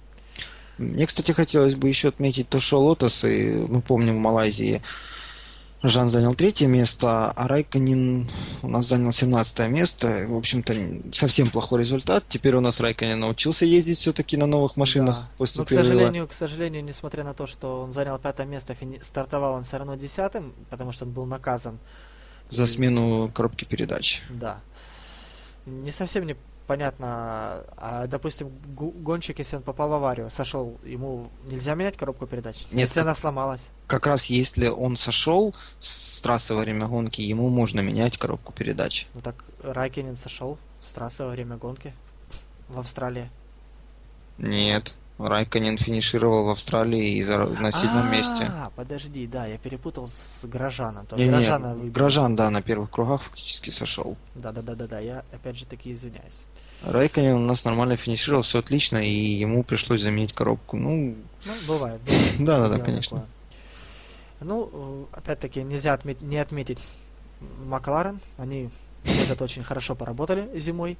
Мне, 0.77 1.05
кстати, 1.05 1.31
хотелось 1.31 1.75
бы 1.75 1.89
еще 1.89 2.07
отметить 2.07 2.47
то, 2.47 2.61
что 2.61 2.81
Лотос, 2.81 3.25
и 3.25 3.65
мы 3.67 3.81
помним 3.81 4.15
в 4.15 4.19
Малайзии, 4.19 4.81
Жан 5.81 6.09
занял 6.09 6.35
третье 6.35 6.67
место, 6.67 7.31
а 7.31 7.47
Райконин 7.47 8.27
у 8.63 8.67
нас 8.67 8.87
занял 8.87 9.11
17 9.11 9.69
место. 9.69 10.25
В 10.27 10.35
общем-то, 10.35 10.75
совсем 11.13 11.49
плохой 11.49 11.81
результат. 11.81 12.25
Теперь 12.27 12.55
у 12.55 12.61
нас 12.61 12.79
Райконин 12.79 13.19
научился 13.19 13.65
ездить 13.65 13.97
все-таки 13.97 14.35
на 14.35 14.45
новых 14.45 14.75
машинах 14.75 15.15
да. 15.15 15.29
после 15.37 15.59
Но, 15.59 15.65
к 15.65 15.69
сожалению, 15.69 16.27
к 16.27 16.33
сожалению, 16.33 16.83
несмотря 16.83 17.23
на 17.23 17.33
то, 17.33 17.47
что 17.47 17.81
он 17.81 17.93
занял 17.93 18.19
пятое 18.19 18.45
место, 18.45 18.75
фини... 18.75 18.99
стартовал 19.01 19.53
он 19.53 19.63
все 19.63 19.77
равно 19.77 19.95
десятым, 19.95 20.53
потому 20.69 20.91
что 20.91 21.05
он 21.05 21.11
был 21.11 21.25
наказан. 21.25 21.79
За 22.49 22.67
смену 22.67 23.31
коробки 23.33 23.63
передач. 23.63 24.23
Да 24.29 24.59
не 25.69 25.91
совсем 25.91 26.25
непонятно, 26.25 27.63
а, 27.77 28.07
допустим, 28.07 28.49
гонщик, 28.49 29.39
если 29.39 29.57
он 29.57 29.63
попал 29.63 29.89
в 29.89 29.93
аварию, 29.93 30.29
сошел, 30.29 30.77
ему 30.83 31.29
нельзя 31.45 31.75
менять 31.75 31.97
коробку 31.97 32.27
передач? 32.27 32.65
Нет, 32.71 32.87
если 32.87 32.95
как, 32.95 33.03
она 33.03 33.15
сломалась? 33.15 33.67
Как 33.89 34.05
раз 34.05 34.27
если 34.27 34.67
он 34.67 34.97
сошел 34.97 35.55
с 35.79 36.21
трассы 36.21 36.53
во 36.53 36.61
время 36.61 36.85
гонки, 36.85 37.21
ему 37.21 37.49
можно 37.49 37.79
менять 37.79 38.19
коробку 38.19 38.53
передач. 38.53 39.07
Ну 39.15 39.21
так 39.21 39.43
Райкинин 39.63 40.15
сошел 40.15 40.59
с 40.79 40.91
трассы 40.91 41.23
во 41.23 41.31
время 41.31 41.57
гонки 41.57 41.91
в 42.67 42.77
Австралии. 42.77 43.27
Нет. 44.37 44.93
Райконин 45.17 45.79
финишировал 45.79 46.45
в 46.45 46.49
Австралии 46.49 47.17
и 47.17 47.25
на 47.25 47.71
седьмом 47.71 48.09
а, 48.09 48.11
месте. 48.11 48.51
Подожди, 48.75 49.25
да, 49.25 49.47
я 49.47 49.57
перепутал 49.57 50.07
с 50.07 50.45
Грожаном. 50.45 51.07
Не, 51.17 51.25
Грожана 51.25 51.73
не, 51.73 51.89
Грожан, 51.89 52.35
да, 52.35 52.51
на 52.51 52.61
первых 52.61 52.91
кругах 52.91 53.23
фактически 53.23 53.71
сошел. 53.71 54.15
Да, 54.35 54.51
да, 54.51 54.61
да, 54.61 54.75
да, 54.75 54.85
да, 54.85 54.99
я 54.99 55.25
опять 55.33 55.57
же 55.57 55.65
таки 55.65 55.91
извиняюсь. 55.91 56.43
Райконин 56.83 57.33
у 57.33 57.39
нас 57.39 57.65
нормально 57.65 57.97
финишировал, 57.97 58.43
все 58.43 58.59
отлично, 58.59 58.97
и 58.97 59.09
ему 59.09 59.63
пришлось 59.63 60.03
заменить 60.03 60.31
коробку. 60.31 60.77
Ну, 60.77 61.15
ну 61.43 61.53
бывает. 61.67 61.99
Да, 62.37 62.59
да, 62.59 62.77
да, 62.77 62.79
конечно. 62.79 63.25
Ну, 64.41 65.07
опять-таки, 65.11 65.63
нельзя 65.63 65.93
отметить, 65.93 66.21
не 66.21 66.37
отметить 66.37 66.79
Макларен. 67.65 68.19
Они 68.37 68.69
это 69.29 69.43
очень 69.43 69.63
хорошо 69.63 69.95
поработали 69.95 70.49
зимой. 70.59 70.97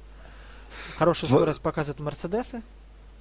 Хорошую 0.98 1.30
скорость 1.30 1.60
показывают 1.60 2.00
Мерседесы. 2.00 2.62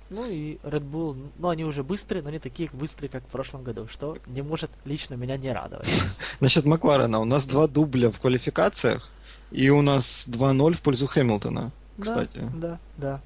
Ну 0.10 0.26
и 0.26 0.56
Red 0.64 0.90
Bull, 0.90 1.30
ну 1.38 1.50
они 1.50 1.66
уже 1.66 1.84
быстрые, 1.84 2.24
но 2.24 2.32
не 2.32 2.40
такие 2.40 2.68
быстрые, 2.74 3.10
как 3.10 3.24
в 3.24 3.28
прошлом 3.28 3.64
году, 3.64 3.88
что 3.88 4.18
не 4.26 4.42
может 4.42 4.72
лично 4.84 5.14
меня 5.14 5.38
не 5.38 5.54
радовать. 5.54 5.88
Насчет 6.40 6.66
Макларена, 6.66 7.20
у 7.20 7.26
нас 7.26 7.46
два 7.46 7.68
дубля 7.68 8.10
в 8.10 8.20
квалификациях, 8.20 9.12
и 9.52 9.70
у 9.70 9.84
нас 9.84 10.28
2-0 10.28 10.74
в 10.74 10.82
пользу 10.82 11.06
Хэмилтона, 11.06 11.72
кстати. 12.00 12.40
Да, 12.56 12.70
да, 12.70 12.80
да. 12.98 13.22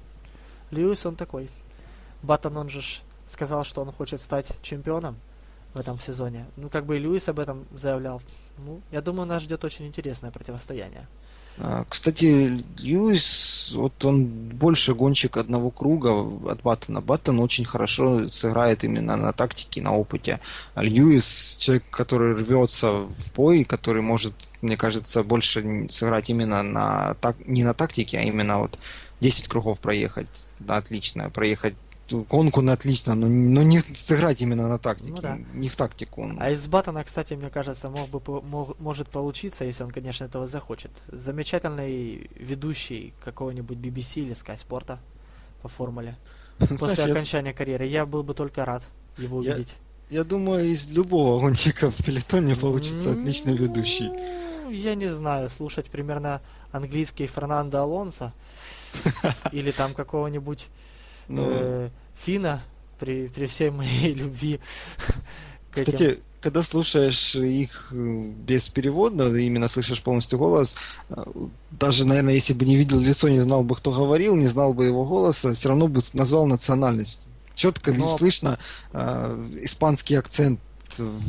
Льюис 0.70 1.06
он 1.06 1.16
такой. 1.16 1.48
Баттон, 2.22 2.58
он 2.58 2.68
же 2.68 2.82
сказал, 3.26 3.64
что 3.64 3.80
он 3.80 3.90
хочет 3.90 4.20
стать 4.20 4.48
чемпионом 4.60 5.16
в 5.74 5.78
этом 5.78 5.98
сезоне. 5.98 6.46
Ну, 6.56 6.68
как 6.68 6.86
бы 6.86 6.96
и 6.96 7.00
Льюис 7.00 7.28
об 7.28 7.40
этом 7.40 7.66
заявлял. 7.74 8.22
Ну, 8.58 8.80
я 8.92 9.00
думаю, 9.00 9.26
нас 9.26 9.42
ждет 9.42 9.64
очень 9.64 9.86
интересное 9.86 10.30
противостояние. 10.30 11.06
А, 11.58 11.84
кстати, 11.88 12.62
Льюис, 12.78 13.72
вот 13.74 14.04
он 14.04 14.26
больше 14.26 14.94
гонщик 14.94 15.36
одного 15.36 15.70
круга 15.70 16.10
от 16.50 16.62
Баттона. 16.62 17.00
Баттон 17.00 17.40
очень 17.40 17.64
хорошо 17.64 18.28
сыграет 18.28 18.84
именно 18.84 19.16
на 19.16 19.32
тактике, 19.32 19.82
на 19.82 19.92
опыте. 19.92 20.40
А 20.74 20.82
Льюис 20.82 21.56
человек, 21.58 21.84
который 21.90 22.34
рвется 22.34 22.92
в 22.92 23.32
бой, 23.34 23.64
который 23.64 24.02
может, 24.02 24.34
мне 24.62 24.76
кажется, 24.76 25.22
больше 25.22 25.88
сыграть 25.88 26.30
именно 26.30 26.62
на 26.62 27.14
так, 27.14 27.36
не 27.46 27.62
на 27.64 27.74
тактике, 27.74 28.18
а 28.18 28.22
именно 28.22 28.58
вот 28.58 28.78
10 29.20 29.48
кругов 29.48 29.78
проехать, 29.78 30.28
да, 30.58 30.76
отлично, 30.76 31.30
проехать 31.30 31.74
гонку 32.10 32.60
на 32.60 32.72
отлично, 32.72 33.14
но, 33.14 33.28
но 33.28 33.62
не 33.62 33.80
сыграть 33.80 34.40
именно 34.42 34.68
на 34.68 34.78
тактике, 34.78 35.10
ну, 35.10 35.20
да. 35.20 35.38
не 35.54 35.68
в 35.68 35.76
тактику. 35.76 36.30
А 36.38 36.50
из 36.50 36.66
Баттона, 36.66 37.02
кстати, 37.04 37.34
мне 37.34 37.50
кажется, 37.50 37.88
мог 37.90 38.08
бы, 38.10 38.42
мог, 38.42 38.78
может 38.78 39.08
получиться, 39.08 39.64
если 39.64 39.84
он, 39.84 39.90
конечно, 39.90 40.24
этого 40.24 40.46
захочет. 40.46 40.90
Замечательный 41.08 42.30
ведущий 42.36 43.14
какого-нибудь 43.24 43.78
BBC 43.78 44.22
или 44.22 44.34
Sky 44.34 44.58
Спорта 44.58 44.98
по 45.62 45.68
формуле. 45.68 46.16
После 46.58 46.76
Знаешь, 46.76 47.10
окончания 47.10 47.50
я... 47.50 47.54
карьеры. 47.54 47.86
Я 47.86 48.06
был 48.06 48.22
бы 48.22 48.34
только 48.34 48.64
рад 48.64 48.82
его 49.16 49.38
увидеть. 49.38 49.74
Я, 50.10 50.18
я 50.18 50.24
думаю, 50.24 50.66
из 50.66 50.90
любого 50.90 51.40
гонщика 51.40 51.90
в 51.90 52.04
пелетоне 52.04 52.54
получится 52.54 53.12
отличный 53.12 53.56
ведущий. 53.56 54.10
Я 54.70 54.94
не 54.94 55.08
знаю, 55.08 55.50
слушать 55.50 55.86
примерно 55.86 56.40
английский 56.72 57.26
Фернандо 57.26 57.78
Алонсо 57.80 58.32
или 59.52 59.70
там 59.70 59.94
какого-нибудь 59.94 60.68
ну... 61.28 61.46
э, 61.48 61.90
Фина 62.14 62.62
при, 62.98 63.28
при 63.28 63.46
всей 63.46 63.70
моей 63.70 64.14
любви. 64.22 64.60
Кстати, 65.70 66.20
когда 66.40 66.62
слушаешь 66.62 67.34
их 67.36 67.88
э, 67.92 68.20
без 68.46 68.68
перевода, 68.68 69.34
именно 69.36 69.68
слышишь 69.68 70.02
полностью 70.02 70.38
голос, 70.38 70.76
э, 71.08 71.24
даже, 71.70 72.04
наверное, 72.04 72.34
если 72.34 72.52
бы 72.52 72.66
не 72.66 72.76
видел 72.76 73.00
лицо, 73.00 73.28
не 73.28 73.40
знал 73.40 73.64
бы, 73.64 73.74
кто 73.74 73.92
говорил, 73.92 74.36
не 74.36 74.46
знал 74.46 74.74
бы 74.74 74.84
его 74.84 75.04
голоса, 75.04 75.54
все 75.54 75.68
равно 75.70 75.88
бы 75.88 76.00
назвал 76.12 76.46
национальность. 76.46 77.30
Четко 77.54 77.92
Но... 77.92 78.08
слышно 78.16 78.58
э, 78.92 79.58
испанский 79.62 80.16
акцент 80.16 80.60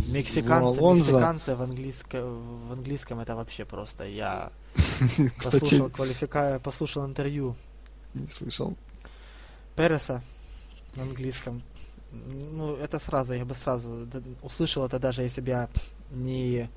Мексиканцы, 0.09 0.81
мексиканцы 0.81 1.55
в, 1.55 1.61
английско, 1.61 2.23
в 2.23 2.71
английском 2.73 3.19
это 3.19 3.35
вообще 3.35 3.65
просто. 3.65 4.03
Я 4.03 4.51
Кстати... 5.37 5.61
послушал, 5.61 5.89
квалифика... 5.89 6.61
послушал 6.63 7.05
интервью. 7.05 7.55
Не 8.13 8.27
слышал. 8.27 8.75
Переса 9.75 10.21
на 10.95 11.03
английском. 11.03 11.61
Ну, 12.11 12.75
это 12.75 12.99
сразу, 12.99 13.33
я 13.33 13.45
бы 13.45 13.53
сразу 13.55 14.07
услышал 14.41 14.85
это 14.85 14.99
даже 14.99 15.23
если 15.23 15.41
бы 15.41 15.49
я 15.49 15.69
не 16.11 16.69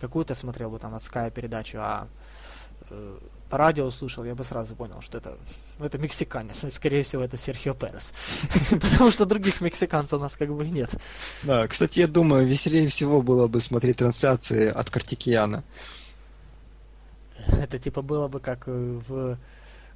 какую-то 0.00 0.34
смотрел 0.34 0.70
бы 0.70 0.78
там 0.78 0.94
от 0.94 1.02
Sky 1.02 1.30
передачу, 1.30 1.78
а 1.80 2.06
э, 2.90 3.18
по 3.48 3.58
радио 3.58 3.86
услышал, 3.86 4.24
я 4.24 4.34
бы 4.34 4.44
сразу 4.44 4.74
понял, 4.74 5.00
что 5.00 5.18
это, 5.18 5.38
ну, 5.78 5.86
это 5.86 5.98
мексиканец. 5.98 6.64
Скорее 6.70 7.02
всего, 7.02 7.22
это 7.22 7.36
Серхио 7.36 7.74
Перес. 7.74 8.12
Потому 8.70 9.10
что 9.10 9.26
других 9.26 9.60
мексиканцев 9.60 10.18
у 10.18 10.22
нас 10.22 10.36
как 10.36 10.48
бы 10.52 10.66
нет. 10.66 10.90
Да, 11.42 11.66
кстати, 11.68 12.00
я 12.00 12.08
думаю, 12.08 12.46
веселее 12.46 12.88
всего 12.88 13.22
было 13.22 13.46
бы 13.46 13.60
смотреть 13.60 13.98
трансляции 13.98 14.68
от 14.68 14.90
Картикияна. 14.90 15.62
Это 17.46 17.78
типа 17.78 18.02
было 18.02 18.28
бы 18.28 18.40
как 18.40 18.66
в 18.66 19.38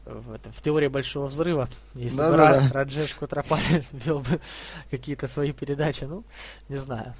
в, 0.09 0.33
этом, 0.33 0.53
в 0.53 0.63
теории 0.63 0.89
большого 0.89 1.27
взрыва, 1.27 1.69
если 1.95 2.19
да, 2.19 2.31
бы 2.31 2.37
да, 2.37 2.61
да. 2.61 2.73
Раджеш 2.73 3.15
Кутрапали 3.15 3.83
вел 3.93 4.21
бы 4.21 4.41
какие-то 4.91 5.29
свои 5.29 5.53
передачи, 5.53 6.05
ну, 6.05 6.25
не 6.69 6.77
знаю. 6.77 7.15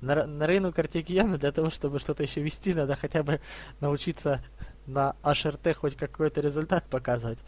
На, 0.00 0.26
на 0.26 0.46
Рейну 0.46 0.72
Картикияну 0.72 1.38
для 1.38 1.52
того, 1.52 1.70
чтобы 1.70 2.00
что-то 2.00 2.22
еще 2.22 2.42
вести, 2.42 2.74
надо 2.74 2.96
хотя 2.96 3.22
бы 3.22 3.40
научиться 3.80 4.42
на 4.86 5.14
HRT 5.22 5.74
хоть 5.74 5.96
какой-то 5.96 6.40
результат 6.40 6.84
показывать. 6.88 7.38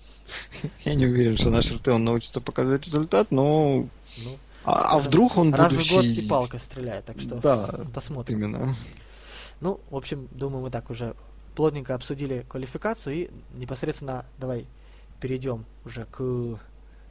Я 0.84 0.94
не 0.94 1.06
уверен, 1.06 1.36
что 1.36 1.50
на 1.50 1.58
HRT 1.58 1.90
он 1.90 2.04
научится 2.04 2.40
показывать 2.40 2.84
результат, 2.84 3.30
но... 3.30 3.88
Ну, 4.18 4.38
а, 4.64 4.96
а 4.96 4.98
вдруг 5.00 5.36
он 5.36 5.52
раз 5.54 5.70
будущий... 5.70 5.96
Раз 5.96 6.04
в 6.04 6.08
год 6.08 6.24
и 6.24 6.28
палка 6.28 6.58
стреляет, 6.58 7.04
так 7.04 7.20
что 7.20 7.36
да, 7.36 7.80
посмотрим. 7.94 8.38
именно. 8.38 8.76
Ну, 9.60 9.80
в 9.90 9.96
общем, 9.96 10.28
думаю, 10.30 10.62
мы 10.62 10.70
так 10.70 10.90
уже 10.90 11.14
плотненько 11.58 11.96
обсудили 11.96 12.46
квалификацию 12.48 13.16
и 13.16 13.30
непосредственно 13.52 14.24
давай 14.38 14.64
перейдем 15.20 15.64
уже 15.84 16.04
к 16.04 16.56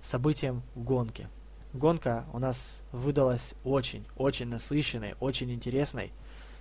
событиям 0.01 0.63
гонки. 0.74 1.27
Гонка 1.74 2.24
у 2.32 2.39
нас 2.39 2.80
выдалась 2.94 3.56
очень, 3.66 4.06
очень 4.16 4.48
насыщенной, 4.48 5.16
очень 5.20 5.51
интересной 5.51 6.13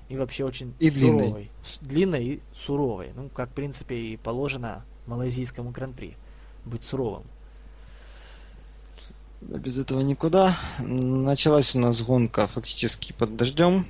и 0.09 0.17
вообще 0.17 0.45
очень 0.45 0.75
и 0.81 0.91
суровой. 0.91 1.23
Длинной. 1.23 1.51
длинной 1.81 2.25
и 2.25 2.43
суровой. 2.53 3.13
Ну, 3.15 3.29
как, 3.29 3.51
в 3.51 3.53
принципе, 3.53 3.95
и 3.95 4.17
положено 4.17 4.85
малайзийскому 5.07 5.71
гран-при. 5.71 6.17
Быть 6.65 6.83
суровым. 6.83 7.23
Да, 9.43 9.59
без 9.59 9.79
этого 9.79 10.01
никуда. 10.01 10.59
Началась 10.81 11.77
у 11.77 11.79
нас 11.79 12.03
гонка 12.03 12.49
фактически 12.49 13.13
под 13.13 13.37
дождем. 13.37 13.87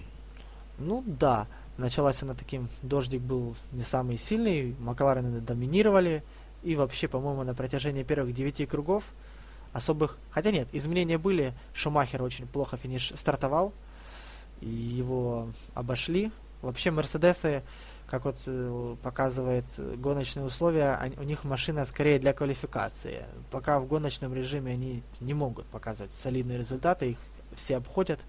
Ну 0.78 1.02
да, 1.06 1.46
началась 1.78 2.22
она 2.22 2.34
таким, 2.34 2.68
дождик 2.82 3.20
был 3.20 3.56
не 3.72 3.82
самый 3.82 4.16
сильный, 4.16 4.74
Макларены 4.78 5.40
доминировали, 5.40 6.22
и 6.62 6.74
вообще, 6.74 7.08
по-моему, 7.08 7.44
на 7.44 7.54
протяжении 7.54 8.02
первых 8.02 8.34
девяти 8.34 8.66
кругов 8.66 9.04
особых... 9.72 10.18
Хотя 10.30 10.50
нет, 10.50 10.68
изменения 10.72 11.18
были, 11.18 11.54
Шумахер 11.74 12.22
очень 12.22 12.46
плохо 12.46 12.76
финиш 12.76 13.12
стартовал, 13.14 13.72
его 14.60 15.48
обошли. 15.74 16.32
Вообще 16.62 16.90
Мерседесы, 16.90 17.62
как 18.06 18.24
вот 18.24 18.38
э, 18.46 18.96
показывает 19.02 19.66
гоночные 19.76 20.46
условия, 20.46 20.98
у 21.18 21.22
них 21.22 21.44
машина 21.44 21.84
скорее 21.84 22.18
для 22.18 22.32
квалификации. 22.32 23.24
Пока 23.50 23.78
в 23.78 23.86
гоночном 23.86 24.32
режиме 24.34 24.72
они 24.72 25.02
не 25.20 25.34
могут 25.34 25.66
показывать 25.66 26.12
солидные 26.12 26.58
результаты, 26.58 27.10
их 27.10 27.18
все 27.54 27.76
обходят. 27.76 28.20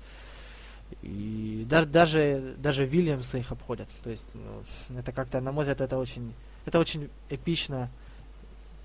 И 1.01 1.65
даже, 1.69 1.87
даже, 1.87 2.55
даже 2.57 2.85
Вильямсы 2.85 3.39
их 3.39 3.51
обходят. 3.51 3.87
То 4.03 4.09
есть, 4.09 4.29
ну, 4.33 4.97
это 4.97 5.11
как-то, 5.11 5.41
на 5.41 5.51
мой 5.51 5.63
взгляд, 5.63 5.81
это 5.81 5.97
очень, 5.97 6.33
это 6.65 6.79
очень 6.79 7.09
эпично 7.29 7.89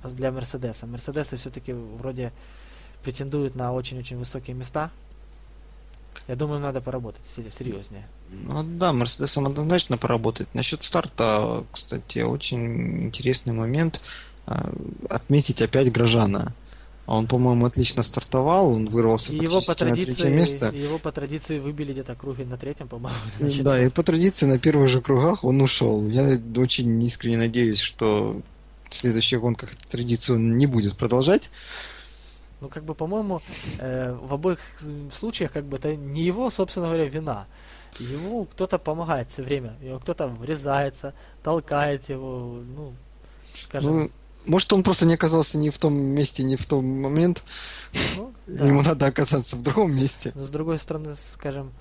для 0.05 0.33
Мерседеса. 0.33 0.87
Мерседесы 0.87 1.37
все-таки 1.37 1.73
вроде 1.73 2.33
претендуют 3.03 3.55
на 3.55 3.73
очень-очень 3.73 4.19
высокие 4.19 4.55
места. 4.55 4.91
Я 6.29 6.37
думаю, 6.37 6.61
надо 6.61 6.81
поработать 6.81 7.27
серьезнее. 7.27 8.07
Ну 8.31 8.63
да, 8.63 8.93
Мерседесом 8.93 9.47
однозначно 9.47 9.99
поработать. 9.99 10.53
Насчет 10.55 10.83
старта, 10.83 11.65
кстати, 11.73 12.21
очень 12.21 13.05
интересный 13.05 13.53
момент. 13.53 14.01
А, 14.47 14.73
отметить 15.09 15.63
опять 15.63 15.91
Грожана. 15.91 16.55
А 17.07 17.17
он, 17.17 17.27
по-моему, 17.27 17.67
отлично 17.67 18.03
стартовал, 18.03 18.71
он 18.73 18.89
вырвался 18.89 19.33
его 19.33 19.61
по 19.61 19.75
традиции, 19.75 20.11
на 20.11 20.15
третье 20.15 20.29
место. 20.29 20.67
Его 20.73 20.99
по 20.99 21.11
традиции 21.11 21.59
выбили 21.59 21.93
где-то 21.93 22.15
круги 22.15 22.45
на 22.45 22.57
третьем, 22.57 22.87
по-моему. 22.87 23.19
Да, 23.63 23.85
и 23.85 23.89
по 23.89 24.03
традиции 24.03 24.47
на 24.47 24.59
первых 24.59 24.89
же 24.89 25.01
кругах 25.01 25.45
он 25.45 25.61
ушел. 25.61 26.07
Я 26.09 26.39
очень 26.57 27.03
искренне 27.03 27.39
надеюсь, 27.39 27.81
что 27.81 28.41
в 28.89 28.95
следующих 28.95 29.41
гонках 29.41 29.73
эту 29.73 29.89
традицию 29.91 30.37
он 30.37 30.59
не 30.59 30.67
будет 30.67 30.97
продолжать. 30.97 31.51
Ну, 32.61 32.69
как 32.69 32.85
бы, 32.85 32.95
по-моему, 32.95 33.41
э, 33.81 34.13
в 34.13 34.33
обоих 34.33 34.61
случаях, 35.13 35.51
как 35.51 35.65
бы, 35.65 35.79
это 35.79 35.97
не 35.97 36.23
его, 36.23 36.49
собственно 36.49 36.87
говоря, 36.87 37.07
вина. 37.07 37.47
Ему 37.99 38.45
кто-то 38.45 38.79
помогает 38.79 39.31
все 39.31 39.43
время. 39.43 39.75
Его 39.83 39.99
кто-то 39.99 40.29
врезается, 40.29 41.15
толкает 41.43 42.09
его, 42.09 42.61
ну, 42.77 42.93
скажем... 43.55 44.03
Ну, 44.03 44.11
может, 44.47 44.73
он 44.73 44.83
просто 44.83 45.07
не 45.07 45.15
оказался 45.15 45.59
не 45.59 45.71
в 45.71 45.79
том 45.79 45.95
месте, 45.95 46.43
не 46.43 46.57
в 46.57 46.67
том 46.67 46.85
момент. 46.85 47.45
Ну, 48.17 48.33
да. 48.47 48.67
Ему 48.67 48.83
надо 48.83 49.07
оказаться 49.07 49.57
в 49.57 49.63
другом 49.63 49.95
месте. 49.95 50.33
Но 50.35 50.43
с 50.43 50.49
другой 50.49 50.79
стороны, 50.79 51.15
скажем, 51.17 51.73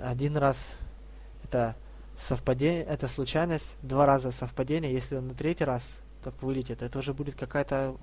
один 0.00 0.36
раз 0.36 0.72
это 1.44 1.76
совпадение, 2.16 2.82
это 2.84 3.08
случайность, 3.08 3.76
два 3.82 4.06
раза 4.06 4.32
совпадение, 4.32 4.92
если 4.92 5.16
он 5.16 5.28
на 5.28 5.34
третий 5.34 5.64
раз 5.64 6.00
так 6.22 6.42
вылетит, 6.42 6.82
это 6.82 6.98
уже 6.98 7.12
будет 7.12 7.34
какая-то 7.34 7.96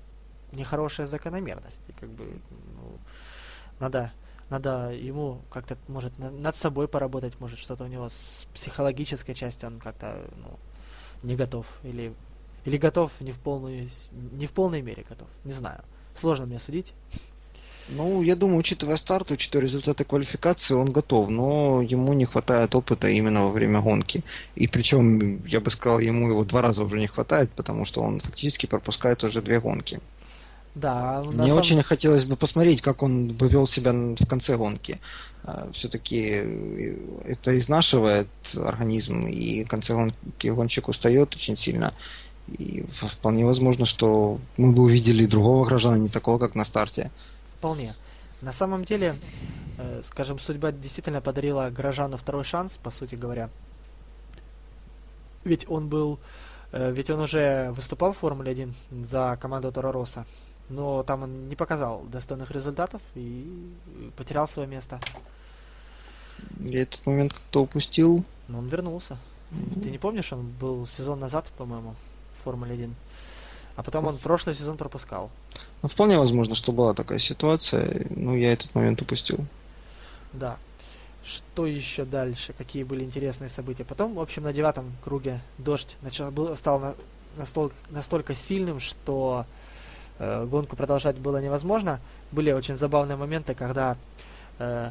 нехорошая 0.52 1.06
закономерность. 1.06 1.82
И 1.88 1.92
как 1.92 2.08
бы 2.10 2.24
ну, 2.76 2.98
надо, 3.80 4.12
надо 4.50 4.92
ему 4.92 5.42
как-то, 5.50 5.76
может, 5.88 6.18
над 6.18 6.56
собой 6.56 6.88
поработать, 6.88 7.38
может, 7.40 7.58
что-то 7.58 7.84
у 7.84 7.88
него 7.88 8.08
с 8.08 8.46
психологической 8.54 9.34
части 9.34 9.64
он 9.64 9.78
как-то 9.78 10.16
ну, 10.36 10.58
не 11.22 11.36
готов 11.36 11.66
или 11.82 12.14
или 12.64 12.76
готов 12.76 13.12
не 13.20 13.32
в 13.32 13.38
полную, 13.38 13.88
не 14.32 14.46
в 14.46 14.52
полной 14.52 14.82
мере 14.82 15.04
готов. 15.08 15.28
Не 15.44 15.52
знаю. 15.52 15.80
Сложно 16.14 16.46
мне 16.46 16.58
судить. 16.58 16.92
Ну, 17.88 18.22
я 18.22 18.34
думаю, 18.34 18.58
учитывая 18.58 18.96
старт, 18.96 19.30
учитывая 19.30 19.64
результаты 19.64 20.04
квалификации, 20.04 20.74
он 20.74 20.90
готов, 20.90 21.28
но 21.28 21.82
ему 21.82 22.14
не 22.14 22.24
хватает 22.24 22.74
опыта 22.74 23.08
именно 23.08 23.42
во 23.42 23.50
время 23.50 23.80
гонки. 23.82 24.24
И 24.54 24.66
причем, 24.66 25.44
я 25.46 25.60
бы 25.60 25.70
сказал, 25.70 25.98
ему 25.98 26.28
его 26.28 26.44
два 26.44 26.62
раза 26.62 26.82
уже 26.82 26.98
не 26.98 27.06
хватает, 27.06 27.50
потому 27.50 27.84
что 27.84 28.00
он 28.00 28.20
фактически 28.20 28.64
пропускает 28.66 29.22
уже 29.22 29.42
две 29.42 29.60
гонки. 29.60 30.00
Да, 30.74 31.22
Мне 31.26 31.46
самом... 31.46 31.58
очень 31.58 31.82
хотелось 31.82 32.24
бы 32.24 32.36
посмотреть, 32.36 32.82
как 32.82 33.02
он 33.02 33.28
бы 33.28 33.48
вел 33.48 33.66
себя 33.66 33.92
в 33.92 34.26
конце 34.26 34.56
гонки. 34.56 34.98
А, 35.44 35.68
Все-таки 35.72 36.40
э, 36.42 36.96
это 37.26 37.56
изнашивает 37.56 38.28
организм, 38.56 39.26
и 39.26 39.62
в 39.64 39.68
конце 39.68 39.94
гонки 39.94 40.48
гонщик 40.48 40.88
устает 40.88 41.34
очень 41.34 41.56
сильно. 41.56 41.92
И 42.48 42.84
вполне 42.90 43.46
возможно, 43.46 43.86
что 43.86 44.38
мы 44.56 44.72
бы 44.72 44.82
увидели 44.82 45.26
другого 45.26 45.64
гражданина, 45.64 46.04
не 46.04 46.08
такого, 46.08 46.38
как 46.38 46.54
на 46.54 46.64
старте. 46.64 47.10
Вполне. 47.56 47.94
На 48.42 48.52
самом 48.52 48.84
деле, 48.84 49.16
э, 49.78 50.02
скажем, 50.04 50.38
судьба 50.38 50.72
действительно 50.72 51.20
подарила 51.22 51.70
Грожану 51.70 52.18
второй 52.18 52.44
шанс, 52.44 52.78
по 52.82 52.90
сути 52.90 53.14
говоря. 53.14 53.48
Ведь 55.44 55.64
он 55.70 55.88
был, 55.88 56.18
э, 56.72 56.92
ведь 56.92 57.10
он 57.10 57.20
уже 57.20 57.70
выступал 57.72 58.12
в 58.12 58.18
Формуле 58.18 58.50
1 58.52 58.74
за 59.06 59.38
команду 59.40 59.72
Торо 59.72 59.92
Росса. 59.92 60.26
но 60.70 61.02
там 61.02 61.24
он 61.24 61.48
не 61.50 61.56
показал 61.56 62.04
достойных 62.04 62.50
результатов 62.50 63.02
и 63.14 63.70
потерял 64.16 64.48
свое 64.48 64.66
место. 64.66 64.98
Я 66.60 66.82
этот 66.82 67.04
момент 67.06 67.34
как-то 67.34 67.62
упустил. 67.62 68.24
Но 68.48 68.58
он 68.58 68.68
вернулся. 68.68 69.18
Mm-hmm. 69.50 69.82
Ты 69.82 69.90
не 69.90 69.98
помнишь, 69.98 70.32
он 70.32 70.48
был 70.48 70.86
сезон 70.86 71.20
назад, 71.20 71.52
по-моему, 71.58 71.94
Формуле 72.44 72.74
1. 72.74 72.94
А 73.76 73.82
потом 73.82 74.06
он 74.06 74.16
прошлый 74.18 74.54
сезон 74.54 74.76
пропускал. 74.76 75.30
Ну, 75.82 75.88
вполне 75.88 76.18
возможно, 76.18 76.54
что 76.54 76.72
была 76.72 76.94
такая 76.94 77.18
ситуация, 77.18 78.06
но 78.10 78.34
я 78.36 78.52
этот 78.52 78.74
момент 78.74 79.02
упустил. 79.02 79.38
Да. 80.32 80.56
Что 81.24 81.66
еще 81.66 82.04
дальше? 82.04 82.52
Какие 82.52 82.84
были 82.84 83.02
интересные 83.02 83.48
события? 83.48 83.84
Потом, 83.84 84.14
в 84.14 84.20
общем, 84.20 84.42
на 84.42 84.52
девятом 84.52 84.92
круге 85.02 85.40
дождь 85.58 85.96
начал, 86.02 86.30
был, 86.30 86.54
стал 86.54 86.80
на, 86.80 86.94
настолько, 87.36 87.74
настолько 87.90 88.34
сильным, 88.34 88.78
что 88.78 89.46
э, 90.18 90.44
гонку 90.44 90.76
продолжать 90.76 91.16
было 91.16 91.38
невозможно. 91.42 92.00
Были 92.30 92.52
очень 92.52 92.76
забавные 92.76 93.16
моменты, 93.16 93.54
когда 93.54 93.96
э, 94.58 94.90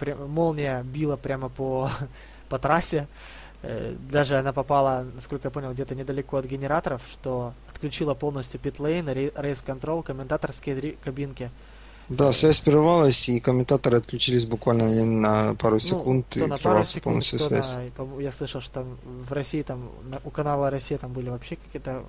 пря- 0.00 0.26
молния 0.26 0.82
била 0.82 1.16
прямо 1.16 1.48
по, 1.48 1.90
по 2.48 2.58
трассе. 2.58 2.98
Э, 2.98 3.39
даже 4.10 4.38
она 4.38 4.52
попала, 4.52 5.06
насколько 5.14 5.48
я 5.48 5.50
понял, 5.50 5.72
где-то 5.72 5.94
недалеко 5.94 6.38
от 6.38 6.46
генераторов, 6.46 7.02
что 7.10 7.52
отключила 7.70 8.14
полностью 8.14 8.60
питлейн, 8.60 9.08
рейс-контрол, 9.08 10.02
комментаторские 10.02 10.92
кабинки. 11.02 11.50
Да, 12.08 12.32
связь 12.32 12.58
прервалась, 12.58 13.28
и 13.28 13.38
комментаторы 13.38 13.98
отключились 13.98 14.44
буквально 14.44 15.04
на 15.04 15.54
пару 15.54 15.76
ну, 15.76 15.80
секунд, 15.80 16.26
ну, 16.34 16.44
и 16.44 16.48
на 16.48 16.58
пару 16.58 16.82
секунд, 16.82 17.04
полностью 17.04 17.38
связь. 17.38 17.76
На, 17.76 18.20
я 18.20 18.32
слышал, 18.32 18.60
что 18.60 18.72
там 18.72 18.98
в 19.04 19.32
России, 19.32 19.62
там, 19.62 19.88
у 20.24 20.30
канала 20.30 20.70
Россия 20.70 20.98
там 20.98 21.12
были 21.12 21.28
вообще 21.28 21.54
какие-то 21.54 22.02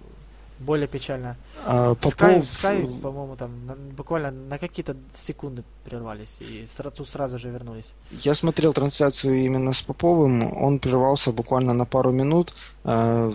более 0.61 0.87
печально. 0.87 1.35
А, 1.65 1.95
Попов... 1.95 2.13
Sky, 2.13 2.41
Sky 2.41 3.01
по-моему, 3.01 3.35
там 3.35 3.65
на, 3.65 3.75
буквально 3.75 4.31
на 4.31 4.57
какие-то 4.57 4.95
секунды 5.13 5.63
прервались 5.83 6.37
и 6.39 6.65
сразу, 6.65 7.05
сразу 7.05 7.39
же 7.39 7.49
вернулись. 7.49 7.93
Я 8.23 8.35
смотрел 8.35 8.73
трансляцию 8.73 9.35
именно 9.35 9.73
с 9.73 9.81
Поповым. 9.81 10.55
Он 10.57 10.79
прервался 10.79 11.31
буквально 11.31 11.73
на 11.73 11.85
пару 11.85 12.11
минут. 12.11 12.53
А, 12.83 13.31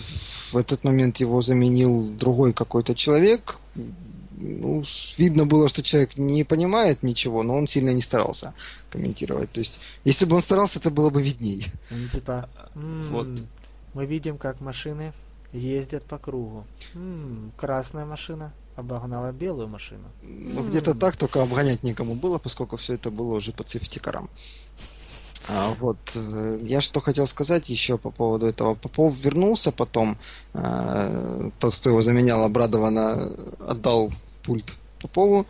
в 0.53 0.57
этот 0.57 0.85
момент 0.85 1.19
его 1.19 1.43
заменил 1.43 2.09
другой 2.09 2.53
какой-то 2.53 2.95
человек. 2.95 3.59
Ну, 4.39 4.83
видно 5.17 5.47
было, 5.47 5.69
что 5.69 5.83
человек 5.83 6.19
не 6.19 6.45
понимает 6.45 7.03
ничего, 7.03 7.43
но 7.43 7.57
он 7.57 7.67
сильно 7.67 7.91
не 7.91 8.03
старался 8.03 8.53
комментировать. 8.91 9.51
То 9.51 9.61
есть, 9.61 9.79
если 10.05 10.27
бы 10.27 10.37
он 10.37 10.43
старался, 10.43 10.79
это 10.79 10.91
было 10.91 11.11
бы 11.11 11.23
видней. 11.23 11.67
Ну, 11.91 12.09
типа, 12.09 12.49
вот. 12.75 13.29
мы 13.95 14.05
видим, 14.05 14.37
как 14.37 14.61
машины 14.61 15.13
ездят 15.53 16.05
по 16.05 16.19
кругу. 16.19 16.65
М-м, 16.95 17.53
красная 17.57 18.05
машина 18.05 18.53
обогнала 18.77 19.33
белую 19.33 19.69
машину. 19.69 20.05
Ну, 20.23 20.69
где-то 20.69 20.95
так, 20.95 21.17
только 21.17 21.43
обгонять 21.43 21.83
никому 21.83 22.15
было, 22.15 22.39
поскольку 22.39 22.77
все 22.77 22.95
это 22.95 23.11
было 23.11 23.37
уже 23.37 23.53
по 23.53 23.67
сефтикарам. 23.67 24.29
А, 25.49 25.75
вот, 25.81 25.99
э, 26.15 26.59
я 26.63 26.81
что 26.81 27.01
хотел 27.01 27.27
сказать 27.27 27.71
еще 27.71 27.99
по 27.99 28.11
поводу 28.11 28.47
этого. 28.47 28.75
Попов 28.75 29.15
вернулся 29.17 29.73
потом, 29.73 30.19
э, 30.55 31.51
тот, 31.59 31.75
кто 31.75 31.91
его 31.91 32.03
заменял, 32.03 32.43
обрадованно 32.45 33.33
отдал 33.61 34.11
пульт 34.43 34.77
Попову. 35.01 35.47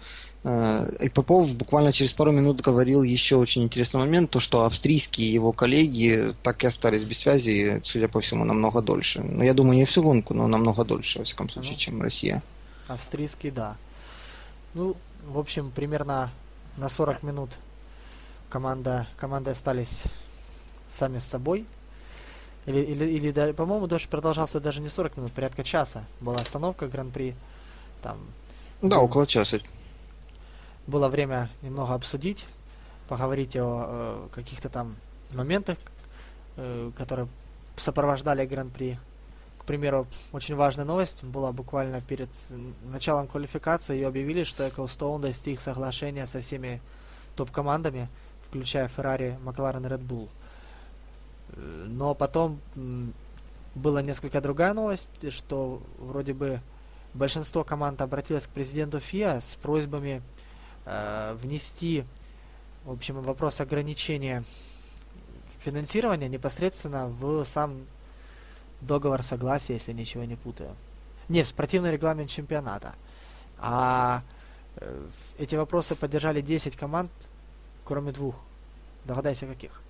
Э, 0.48 0.88
и 1.00 1.08
Попов 1.08 1.52
буквально 1.56 1.92
через 1.92 2.12
пару 2.12 2.30
минут 2.30 2.60
говорил 2.60 3.02
еще 3.02 3.34
очень 3.34 3.64
интересный 3.64 3.98
момент, 3.98 4.30
то 4.30 4.38
что 4.38 4.64
австрийские 4.64 5.32
его 5.32 5.52
коллеги 5.52 6.32
так 6.44 6.62
и 6.62 6.68
остались 6.68 7.02
без 7.02 7.18
связи, 7.18 7.80
судя 7.82 8.06
по 8.06 8.20
всему, 8.20 8.44
намного 8.44 8.80
дольше. 8.80 9.22
Но 9.22 9.38
ну, 9.38 9.42
я 9.42 9.54
думаю, 9.54 9.76
не 9.76 9.84
всю 9.84 10.04
гонку, 10.04 10.34
но 10.34 10.46
намного 10.46 10.84
дольше, 10.84 11.18
во 11.18 11.24
всяком 11.24 11.50
случае, 11.50 11.72
ну, 11.72 11.78
чем 11.78 12.02
Россия. 12.02 12.44
Австрийский, 12.86 13.50
да. 13.50 13.76
Ну, 14.74 14.96
в 15.26 15.36
общем, 15.36 15.72
примерно 15.74 16.30
на 16.76 16.88
40 16.88 17.24
минут 17.24 17.58
команда, 18.48 19.08
команды 19.16 19.50
остались 19.50 20.04
сами 20.88 21.18
с 21.18 21.24
собой. 21.24 21.66
Или, 22.66 22.80
или, 22.80 23.04
или 23.04 23.52
по-моему, 23.52 23.88
дождь 23.88 24.08
продолжался 24.08 24.60
даже 24.60 24.80
не 24.80 24.88
40 24.88 25.16
минут, 25.16 25.32
порядка 25.32 25.64
часа. 25.64 26.04
Была 26.20 26.36
остановка 26.38 26.86
Гран-при. 26.86 27.34
Там, 28.00 28.18
да, 28.82 29.00
около 29.00 29.26
часа 29.26 29.58
было 30.86 31.08
время 31.08 31.50
немного 31.62 31.94
обсудить, 31.94 32.46
поговорить 33.08 33.56
о 33.56 34.28
э, 34.30 34.34
каких-то 34.34 34.68
там 34.68 34.96
моментах, 35.32 35.78
э, 36.56 36.90
которые 36.96 37.28
сопровождали 37.76 38.46
Гран-при. 38.46 38.98
К 39.58 39.64
примеру, 39.64 40.06
очень 40.32 40.54
важная 40.54 40.84
новость 40.84 41.24
была 41.24 41.52
буквально 41.52 42.00
перед 42.00 42.28
началом 42.82 43.26
квалификации. 43.26 43.94
Ее 43.94 44.06
объявили, 44.06 44.44
что 44.44 44.66
Ecclestone 44.66 45.20
достиг 45.20 45.60
соглашения 45.60 46.26
со 46.26 46.40
всеми 46.40 46.80
топ-командами, 47.34 48.08
включая 48.48 48.88
Ferrari, 48.88 49.36
McLaren 49.42 49.84
и 49.84 49.90
Red 49.90 50.06
Bull. 50.06 50.28
Э, 51.50 51.86
но 51.88 52.14
потом 52.14 52.60
была 53.74 54.02
несколько 54.02 54.40
другая 54.40 54.72
новость, 54.72 55.32
что 55.32 55.82
вроде 55.98 56.32
бы 56.32 56.60
большинство 57.12 57.64
команд 57.64 58.00
обратилось 58.00 58.46
к 58.46 58.50
президенту 58.50 59.00
ФИА 59.00 59.40
с 59.40 59.56
просьбами 59.56 60.22
внести, 60.86 62.04
в 62.84 62.92
общем, 62.92 63.20
вопрос 63.20 63.60
ограничения 63.60 64.44
финансирования 65.58 66.28
непосредственно 66.28 67.08
в 67.08 67.44
сам 67.44 67.86
договор 68.80 69.22
согласия, 69.22 69.74
если 69.74 69.92
ничего 69.92 70.24
не 70.24 70.36
путаю. 70.36 70.76
Не, 71.28 71.42
в 71.42 71.48
спортивный 71.48 71.90
регламент 71.90 72.30
чемпионата. 72.30 72.94
А 73.58 74.22
э, 74.76 75.06
эти 75.38 75.56
вопросы 75.56 75.96
поддержали 75.96 76.40
10 76.40 76.76
команд, 76.76 77.10
кроме 77.84 78.12
двух. 78.12 78.36
Догадайся, 79.04 79.46
каких. 79.46 79.82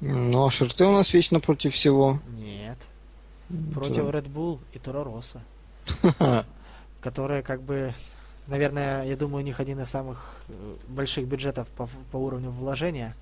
Ну, 0.00 0.46
а 0.46 0.50
шерты 0.50 0.84
у 0.84 0.92
нас 0.92 1.12
вечно 1.12 1.40
против 1.40 1.74
всего. 1.74 2.20
Нет. 2.36 2.78
Против 3.72 4.04
Red 4.04 4.28
Bull 4.28 4.58
и 4.72 4.78
Торо 4.78 5.04
Росса. 5.04 5.40
Которые 7.00 7.42
как 7.42 7.62
бы 7.62 7.94
наверное, 8.46 9.04
я 9.04 9.16
думаю, 9.16 9.42
у 9.42 9.46
них 9.46 9.60
один 9.60 9.80
из 9.80 9.88
самых 9.88 10.40
э, 10.48 10.76
больших 10.88 11.26
бюджетов 11.26 11.68
по, 11.68 11.88
по 12.10 12.16
уровню 12.16 12.50
вложения. 12.50 13.14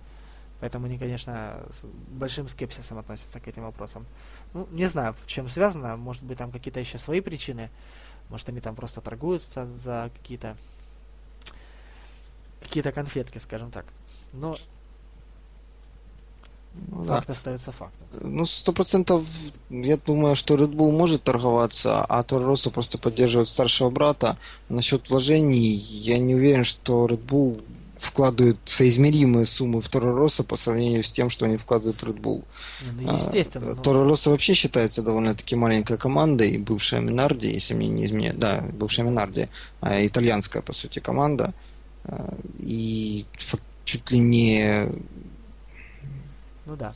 Поэтому 0.61 0.87
они, 0.87 0.99
конечно, 0.99 1.63
с 1.71 1.85
большим 2.09 2.49
скепсисом 2.49 2.99
относятся 2.99 3.41
к 3.41 3.49
этим 3.49 3.63
вопросам. 3.63 4.07
Ну, 4.55 4.67
не 4.71 4.87
знаю, 4.87 5.15
в 5.25 5.27
чем 5.27 5.49
связано. 5.49 5.97
Может 5.97 6.23
быть, 6.23 6.39
там 6.39 6.51
какие-то 6.51 6.81
еще 6.81 6.99
свои 6.99 7.21
причины. 7.21 7.71
Может, 8.31 8.49
они 8.49 8.61
там 8.61 8.75
просто 8.75 9.01
торгуются 9.01 9.67
за 9.67 10.11
какие-то 10.17 10.57
какие-то 12.63 12.93
конфетки, 12.93 13.39
скажем 13.39 13.71
так. 13.71 13.85
Но 14.33 14.57
ну, 16.91 17.05
Факт 17.05 17.29
да. 17.29 17.33
остается 17.33 17.73
фактом. 17.73 18.07
Ну, 18.21 18.45
сто 18.47 18.73
процентов, 18.73 19.25
я 19.71 19.97
думаю, 19.97 20.37
что 20.37 20.55
Red 20.55 20.73
Bull 20.73 20.91
может 20.91 21.23
торговаться, 21.23 22.05
а 22.05 22.23
Торо 22.23 22.57
просто 22.73 22.99
поддерживает 22.99 23.49
старшего 23.49 23.91
брата. 23.91 24.37
Насчет 24.69 25.09
вложений, 25.11 25.77
я 25.77 26.19
не 26.19 26.35
уверен, 26.35 26.65
что 26.65 27.07
Red 27.07 27.25
Bull 27.25 27.63
вкладывает 27.99 28.59
соизмеримые 28.65 29.47
суммы 29.47 29.81
в 29.81 29.89
Торо 29.89 30.15
Росса 30.15 30.45
по 30.45 30.57
сравнению 30.57 31.03
с 31.03 31.11
тем, 31.11 31.31
что 31.31 31.47
они 31.47 31.57
вкладывают 31.57 32.03
в 32.03 32.05
Red 32.05 32.21
Bull. 32.21 32.45
Ну, 33.01 33.15
естественно. 33.15 33.73
А, 33.73 33.75
но... 33.75 33.83
Торо 33.83 34.05
Росса 34.05 34.31
вообще 34.31 34.55
считается 34.55 35.03
довольно-таки 35.03 35.57
маленькой 35.57 35.97
командой, 35.97 36.59
бывшая 36.59 37.01
Минарди, 37.01 37.49
если 37.49 37.75
мне 37.75 37.89
не 37.89 38.05
изменяет, 38.05 38.39
да, 38.39 38.63
бывшая 38.73 39.05
Минарди, 39.05 39.49
а, 39.81 40.05
итальянская, 40.05 40.63
по 40.63 40.75
сути, 40.75 40.99
команда. 40.99 41.55
А, 42.05 42.35
и 42.59 43.25
чуть 43.85 44.11
ли 44.11 44.19
не 44.19 44.89
ну 46.67 46.77
да. 46.77 46.95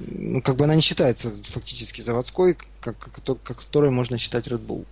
Ну, 0.00 0.42
как 0.42 0.56
бы 0.56 0.64
она 0.64 0.74
не 0.74 0.82
считается 0.82 1.32
фактически 1.44 2.02
заводской, 2.02 2.58
как, 2.80 2.98
как, 2.98 3.42
как 3.42 3.58
которой 3.58 3.90
можно 3.90 4.18
считать 4.18 4.46
Red 4.46 4.64
Bull. 4.64 4.86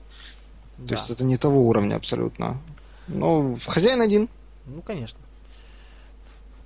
Да. 0.78 0.88
То 0.88 0.94
есть 0.94 1.10
это 1.10 1.24
не 1.24 1.36
того 1.36 1.68
уровня 1.68 1.96
абсолютно. 1.96 2.60
Но 3.08 3.56
хозяин 3.66 4.00
один. 4.00 4.28
Ну, 4.66 4.82
конечно. 4.82 5.18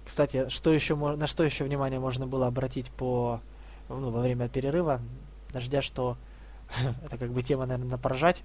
Кстати, 0.04 0.48
что 0.50 0.72
еще, 0.72 0.94
на 0.96 1.26
что 1.26 1.42
еще 1.42 1.64
внимание 1.64 1.98
можно 1.98 2.26
было 2.26 2.46
обратить 2.46 2.90
по, 2.90 3.40
ну, 3.88 4.10
во 4.10 4.20
время 4.20 4.48
перерыва 4.48 5.00
дождя, 5.52 5.82
что 5.82 6.16
это 7.04 7.16
как 7.16 7.30
бы 7.30 7.42
тема, 7.42 7.66
наверное, 7.66 7.92
на 7.92 7.98
поржать. 7.98 8.42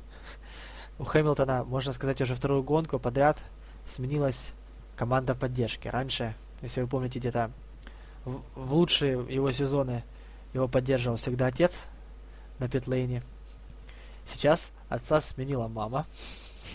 У 0.99 1.03
Хэмилтона, 1.03 1.63
можно 1.63 1.93
сказать, 1.93 2.21
уже 2.21 2.36
вторую 2.36 2.63
гонку 2.63 2.99
подряд 2.99 3.38
сменилась 3.88 4.49
команда 4.95 5.36
поддержки. 5.36 5.88
Раньше, 5.88 6.36
если 6.62 6.81
вы 6.81 6.88
помните, 6.88 7.19
где-то 7.19 7.51
в, 8.28 8.74
лучшие 8.74 9.26
его 9.30 9.52
сезоны 9.52 10.04
его 10.54 10.68
поддерживал 10.68 11.18
всегда 11.18 11.48
отец 11.48 11.84
на 12.60 12.68
питлейне. 12.68 13.24
Сейчас 14.26 14.72
отца 14.90 15.22
сменила 15.22 15.68
мама. 15.68 16.06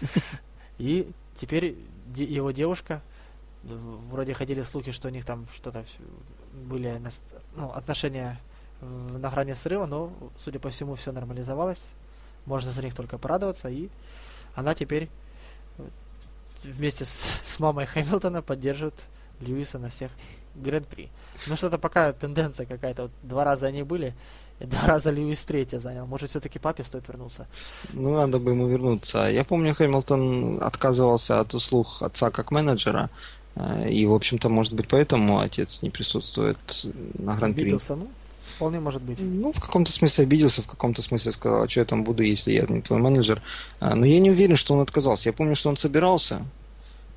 И 0.79 1.11
теперь 1.37 1.77
его 2.15 2.51
девушка, 2.51 3.03
вроде 3.63 4.35
ходили 4.35 4.63
слухи, 4.63 4.93
что 4.93 5.09
у 5.09 5.11
них 5.11 5.25
там 5.25 5.47
что-то 5.55 5.85
были 6.53 7.01
ну, 7.55 7.71
отношения 7.73 8.41
на 8.81 9.31
грани 9.31 9.53
срыва, 9.53 9.87
но, 9.87 10.13
судя 10.43 10.59
по 10.59 10.71
всему, 10.71 10.95
все 10.95 11.13
нормализовалось. 11.13 11.93
Можно 12.47 12.73
за 12.73 12.83
них 12.83 12.95
только 12.95 13.19
порадоваться. 13.19 13.69
И 13.69 13.91
она 14.55 14.75
теперь 14.75 15.09
вместе 16.65 17.05
с, 17.05 17.41
с 17.45 17.59
мамой 17.61 17.87
Хэмилтона 17.87 18.43
поддерживают 18.43 19.05
Льюиса 19.41 19.79
на 19.79 19.91
всех 19.91 20.11
гран-при. 20.55 21.09
Ну 21.47 21.57
что-то 21.57 21.79
пока 21.79 22.13
тенденция 22.13 22.67
какая-то. 22.67 23.03
Вот 23.03 23.13
два 23.23 23.45
раза 23.45 23.67
они 23.67 23.83
были, 23.83 24.15
и 24.61 24.65
два 24.65 24.87
раза 24.87 25.11
Льюис 25.11 25.45
третье 25.45 25.81
занял. 25.81 26.07
Может, 26.07 26.31
все-таки 26.31 26.59
папе 26.59 26.85
стоит 26.85 27.09
вернуться? 27.09 27.47
Ну, 27.93 28.15
надо 28.15 28.39
бы 28.39 28.53
ему 28.53 28.69
вернуться. 28.69 29.29
Я 29.29 29.45
помню, 29.45 29.75
Хэмилтон 29.75 30.63
отказывался 30.63 31.41
от 31.41 31.55
услуг 31.55 32.03
отца 32.03 32.31
как 32.31 32.51
менеджера. 32.53 33.11
Э, 33.57 33.91
и, 33.91 34.07
в 34.07 34.15
общем-то, 34.15 34.49
может 34.49 34.75
быть, 34.75 34.89
поэтому 34.89 35.41
отец 35.41 35.83
не 35.83 35.91
присутствует 35.91 36.87
на 37.19 37.35
гран-при. 37.35 37.63
Обиделся, 37.63 37.97
ну, 37.97 38.09
вполне 38.57 38.81
может 38.81 39.03
быть. 39.03 39.19
Ну, 39.21 39.53
в 39.53 39.61
каком-то 39.61 39.91
смысле 39.91 40.25
обиделся, 40.25 40.63
в 40.63 40.67
каком-то 40.67 41.03
смысле 41.03 41.33
сказал, 41.33 41.63
а 41.63 41.69
что 41.69 41.81
я 41.81 41.87
там 41.87 42.05
буду, 42.05 42.23
если 42.23 42.53
я 42.53 42.65
не 42.69 42.83
твой 42.83 43.01
менеджер. 43.01 43.43
А, 43.81 43.95
но 43.95 44.07
я 44.07 44.21
не 44.21 44.31
уверен, 44.31 44.57
что 44.57 44.75
он 44.75 44.81
отказался. 44.81 45.29
Я 45.29 45.33
помню, 45.33 45.57
что 45.57 45.71
он 45.71 45.77
собирался, 45.77 46.47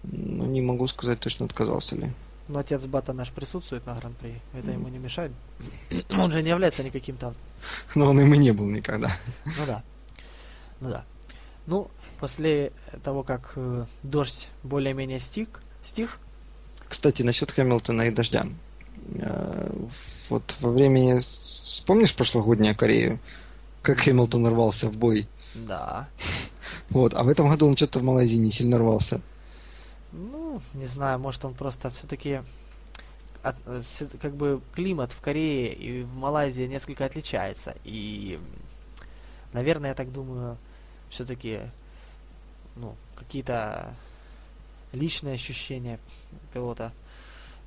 но 0.03 0.45
не 0.45 0.61
могу 0.61 0.87
сказать 0.87 1.19
точно, 1.19 1.45
отказался 1.45 1.95
ли. 1.95 2.11
Но 2.47 2.59
отец 2.59 2.85
Бата 2.85 3.13
наш 3.13 3.31
присутствует 3.31 3.85
на 3.85 3.95
Гран-при. 3.95 4.39
Это 4.53 4.71
ему 4.71 4.87
не 4.89 4.99
мешает. 4.99 5.31
Он 6.19 6.31
же 6.31 6.43
не 6.43 6.49
является 6.49 6.83
никаким 6.83 7.17
там. 7.17 7.33
Но 7.95 8.09
он 8.09 8.19
им 8.19 8.33
и 8.33 8.37
не 8.37 8.51
был 8.51 8.69
никогда. 8.69 9.09
Ну 9.45 9.65
да. 9.65 9.83
Ну 10.79 10.89
да. 10.89 11.05
Ну, 11.65 11.89
после 12.19 12.71
того, 13.03 13.23
как 13.23 13.53
э, 13.55 13.85
дождь 14.03 14.49
более-менее 14.61 15.19
стих, 15.19 15.47
стих. 15.83 16.19
Кстати, 16.87 17.23
насчет 17.23 17.49
Хэмилтона 17.49 18.03
и 18.03 18.11
дождя. 18.11 18.45
Э, 19.15 19.71
вот 20.29 20.55
во 20.59 20.69
время... 20.69 21.19
Вспомнишь 21.19 22.15
прошлогоднюю 22.15 22.75
Корею? 22.75 23.19
Как 23.81 23.99
Хэмилтон 23.99 24.45
рвался 24.47 24.89
в 24.89 24.97
бой? 24.97 25.27
Да. 25.55 26.07
Вот, 26.89 27.13
а 27.15 27.23
в 27.23 27.29
этом 27.29 27.49
году 27.49 27.67
он 27.67 27.75
что-то 27.75 27.99
в 27.99 28.03
Малайзии 28.03 28.37
не 28.37 28.51
сильно 28.51 28.77
рвался. 28.77 29.19
Не 30.73 30.85
знаю, 30.85 31.19
может 31.19 31.43
он 31.45 31.53
просто 31.53 31.89
все-таки 31.91 32.41
от, 33.43 33.55
как 34.21 34.35
бы 34.35 34.61
климат 34.73 35.11
в 35.11 35.21
Корее 35.21 35.73
и 35.73 36.03
в 36.03 36.15
Малайзии 36.15 36.63
несколько 36.63 37.05
отличается. 37.05 37.75
И, 37.83 38.39
наверное, 39.53 39.89
я 39.89 39.95
так 39.95 40.11
думаю, 40.11 40.57
все-таки 41.09 41.59
ну, 42.75 42.95
какие-то 43.15 43.93
личные 44.91 45.35
ощущения 45.35 45.99
пилота 46.53 46.91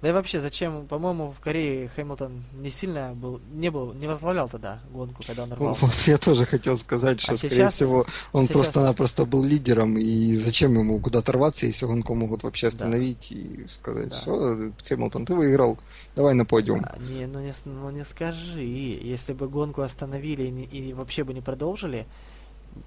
да 0.00 0.10
и 0.10 0.12
вообще, 0.12 0.38
зачем, 0.38 0.86
по-моему, 0.86 1.32
в 1.32 1.40
Корее 1.40 1.88
Хэмилтон 1.88 2.44
не 2.52 2.70
сильно 2.70 3.14
был, 3.14 3.40
не 3.50 3.68
был, 3.68 3.92
не 3.94 4.06
возглавлял 4.06 4.48
тогда 4.48 4.80
гонку, 4.92 5.24
когда 5.26 5.42
он 5.42 5.52
рвался. 5.52 5.86
Вот 5.86 5.94
я 6.06 6.18
тоже 6.18 6.46
хотел 6.46 6.78
сказать, 6.78 7.20
что, 7.20 7.32
а 7.32 7.36
скорее 7.36 7.54
сейчас, 7.56 7.74
всего, 7.74 8.06
он 8.32 8.44
сейчас... 8.44 8.54
просто-напросто 8.54 9.24
был 9.24 9.42
лидером, 9.42 9.98
и 9.98 10.34
зачем 10.36 10.78
ему 10.78 11.00
куда-то 11.00 11.32
рваться, 11.32 11.66
если 11.66 11.86
гонку 11.86 12.14
могут 12.14 12.44
вообще 12.44 12.68
остановить 12.68 13.28
да. 13.30 13.36
и 13.36 13.66
сказать, 13.66 14.10
да. 14.10 14.16
все, 14.16 14.72
Хэмилтон, 14.88 15.26
ты 15.26 15.34
выиграл, 15.34 15.76
давай 16.14 16.34
на 16.34 16.44
подиум. 16.44 16.84
А, 16.84 16.96
не, 16.98 17.26
ну 17.26 17.40
не, 17.40 17.52
ну 17.64 17.90
не 17.90 18.04
скажи, 18.04 18.62
если 18.62 19.32
бы 19.32 19.48
гонку 19.48 19.82
остановили 19.82 20.44
и, 20.44 20.90
и 20.90 20.92
вообще 20.92 21.24
бы 21.24 21.34
не 21.34 21.40
продолжили, 21.40 22.06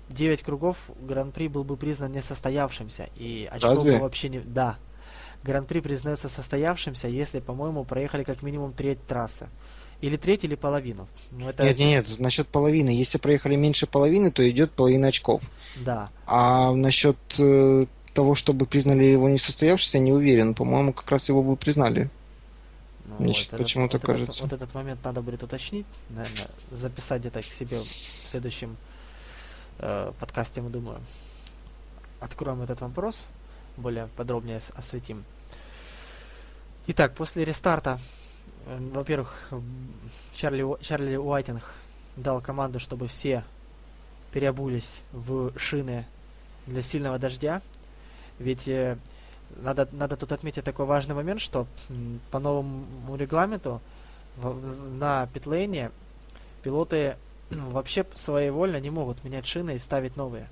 9 0.10 0.44
кругов 0.44 0.92
Гран-при 1.02 1.50
был 1.50 1.66
бы 1.66 1.76
признан 1.76 2.14
несостоявшимся, 2.14 3.10
и 3.18 3.50
очков 3.52 3.84
бы 3.84 4.00
вообще 4.00 4.30
не... 4.30 4.40
Да, 4.40 4.78
Гран-при 5.44 5.80
признается 5.80 6.30
состоявшимся, 6.30 7.08
если, 7.08 7.40
по-моему, 7.40 7.84
проехали 7.84 8.24
как 8.24 8.44
минимум 8.44 8.74
треть 8.74 9.06
трассы. 9.08 9.50
Или 10.02 10.18
треть, 10.18 10.44
или 10.44 10.56
половину. 10.56 11.08
Ну, 11.32 11.50
это... 11.50 11.64
Нет, 11.64 11.78
нет, 11.78 12.08
нет, 12.10 12.20
насчет 12.20 12.48
половины. 12.48 12.90
Если 12.90 13.20
проехали 13.20 13.56
меньше 13.56 13.86
половины, 13.86 14.32
то 14.32 14.48
идет 14.50 14.72
половина 14.72 15.08
очков. 15.08 15.44
Да. 15.86 16.10
А 16.26 16.74
насчет 16.74 17.18
э, 17.38 17.86
того, 18.14 18.34
чтобы 18.34 18.66
признали 18.66 19.04
его 19.04 19.30
несостоявшимся, 19.30 20.00
не 20.00 20.12
уверен. 20.12 20.56
По-моему, 20.56 20.94
как 20.94 21.12
раз 21.12 21.30
его 21.30 21.44
бы 21.44 21.56
признали. 21.56 22.10
Ну, 23.06 23.16
Мне 23.20 23.34
вот 23.34 23.60
почему-то 23.60 23.98
вот 23.98 24.06
кажется. 24.06 24.46
Этот, 24.46 24.52
вот 24.52 24.62
этот 24.62 24.74
момент 24.74 25.04
надо 25.04 25.22
будет 25.22 25.44
уточнить, 25.44 25.86
наверное, 26.10 26.48
записать 26.72 27.22
где-то 27.22 27.42
к 27.42 27.52
себе 27.52 27.78
в 27.78 28.30
следующем 28.30 28.78
э, 29.80 30.12
подкасте, 30.20 30.62
мы 30.62 30.70
думаю. 30.72 31.00
Откроем 32.20 32.62
этот 32.62 32.82
вопрос 32.82 33.26
более 33.78 34.08
подробнее 34.16 34.60
осветим. 34.76 35.24
Итак, 36.88 37.14
после 37.14 37.46
рестарта, 37.46 38.00
э, 38.66 38.78
во-первых, 38.94 39.50
Чарли, 40.34 40.66
Чарли 40.82 41.16
Уайтинг 41.16 41.64
дал 42.16 42.42
команду, 42.42 42.80
чтобы 42.80 43.08
все 43.08 43.44
переобулись 44.32 45.04
в 45.12 45.58
шины 45.58 46.06
для 46.66 46.82
сильного 46.82 47.20
дождя. 47.20 47.62
Ведь 48.40 48.68
э, 48.68 48.98
надо, 49.58 49.88
надо 49.92 50.18
тут 50.18 50.32
отметить 50.32 50.64
такой 50.64 50.86
важный 50.86 51.16
момент, 51.16 51.42
что 51.42 51.68
по 52.32 52.40
новому 52.40 53.16
регламенту 53.16 53.82
на 54.38 55.28
питлейне 55.28 55.92
пилоты 56.64 57.16
вообще 57.52 58.06
своевольно 58.16 58.80
не 58.80 58.90
могут 58.90 59.24
менять 59.24 59.46
шины 59.46 59.76
и 59.76 59.80
ставить 59.80 60.16
новые. 60.16 60.48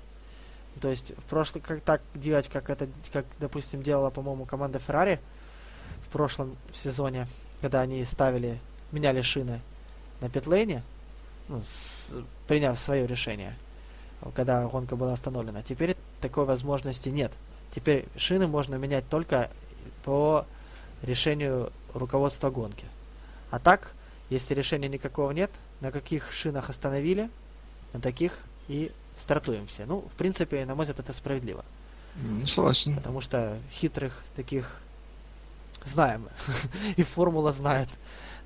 То 0.80 0.88
есть 0.88 1.12
в 1.16 1.24
прошлом 1.24 1.62
как 1.62 1.80
так 1.82 2.00
делать, 2.14 2.48
как 2.48 2.70
это, 2.70 2.88
как 3.12 3.26
допустим 3.38 3.82
делала, 3.82 4.10
по-моему, 4.10 4.46
команда 4.46 4.78
Ferrari 4.78 5.18
в 6.06 6.12
прошлом 6.12 6.56
сезоне, 6.72 7.26
когда 7.60 7.80
они 7.80 8.04
ставили, 8.04 8.58
меняли 8.92 9.20
шины 9.20 9.60
на 10.20 10.30
питлейне, 10.30 10.82
ну, 11.48 11.62
с, 11.62 12.12
приняв 12.46 12.78
свое 12.78 13.06
решение, 13.06 13.54
когда 14.34 14.66
гонка 14.66 14.96
была 14.96 15.12
остановлена. 15.12 15.62
Теперь 15.62 15.96
такой 16.20 16.44
возможности 16.44 17.08
нет. 17.08 17.32
Теперь 17.74 18.06
шины 18.16 18.46
можно 18.46 18.76
менять 18.76 19.08
только 19.08 19.50
по 20.04 20.46
решению 21.02 21.72
руководства 21.94 22.50
гонки. 22.50 22.86
А 23.50 23.58
так, 23.58 23.92
если 24.28 24.54
решения 24.54 24.88
никакого 24.88 25.30
нет, 25.32 25.50
на 25.80 25.90
каких 25.90 26.32
шинах 26.32 26.70
остановили, 26.70 27.30
на 27.92 28.00
таких 28.00 28.38
и 28.68 28.92
стартуем 29.20 29.66
все. 29.66 29.86
Ну, 29.86 30.00
в 30.00 30.14
принципе, 30.14 30.64
на 30.64 30.74
мой 30.74 30.84
взгляд, 30.84 31.00
это 31.00 31.12
справедливо. 31.12 31.64
Ну, 32.16 32.46
согласен. 32.46 32.96
Потому 32.96 33.20
что 33.20 33.58
хитрых 33.70 34.22
таких 34.34 34.80
знаем. 35.84 36.28
И 36.96 37.02
формула 37.02 37.52
знает 37.52 37.88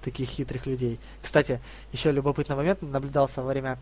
таких 0.02 0.28
хитрых 0.28 0.66
людей. 0.66 1.00
Кстати, 1.22 1.60
еще 1.92 2.12
любопытный 2.12 2.56
момент 2.56 2.82
наблюдался 2.82 3.42
во 3.42 3.48
время 3.48 3.78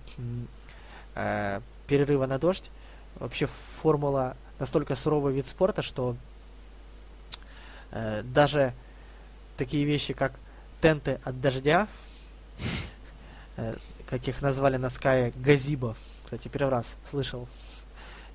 э, 1.14 1.60
перерыва 1.86 2.26
на 2.26 2.38
дождь. 2.38 2.70
Вообще 3.16 3.46
формула 3.46 4.36
настолько 4.58 4.94
суровый 4.94 5.34
вид 5.34 5.46
спорта, 5.46 5.82
что 5.82 6.16
э, 7.90 8.22
даже 8.22 8.72
такие 9.56 9.84
вещи, 9.84 10.14
как 10.14 10.32
тенты 10.80 11.20
от 11.24 11.40
дождя, 11.40 11.88
э, 13.56 13.74
как 14.06 14.26
их 14.28 14.40
назвали 14.42 14.76
на 14.76 14.90
Скае, 14.90 15.32
газибо, 15.34 15.96
кстати, 16.32 16.48
первый 16.48 16.70
раз 16.70 16.96
слышал 17.04 17.46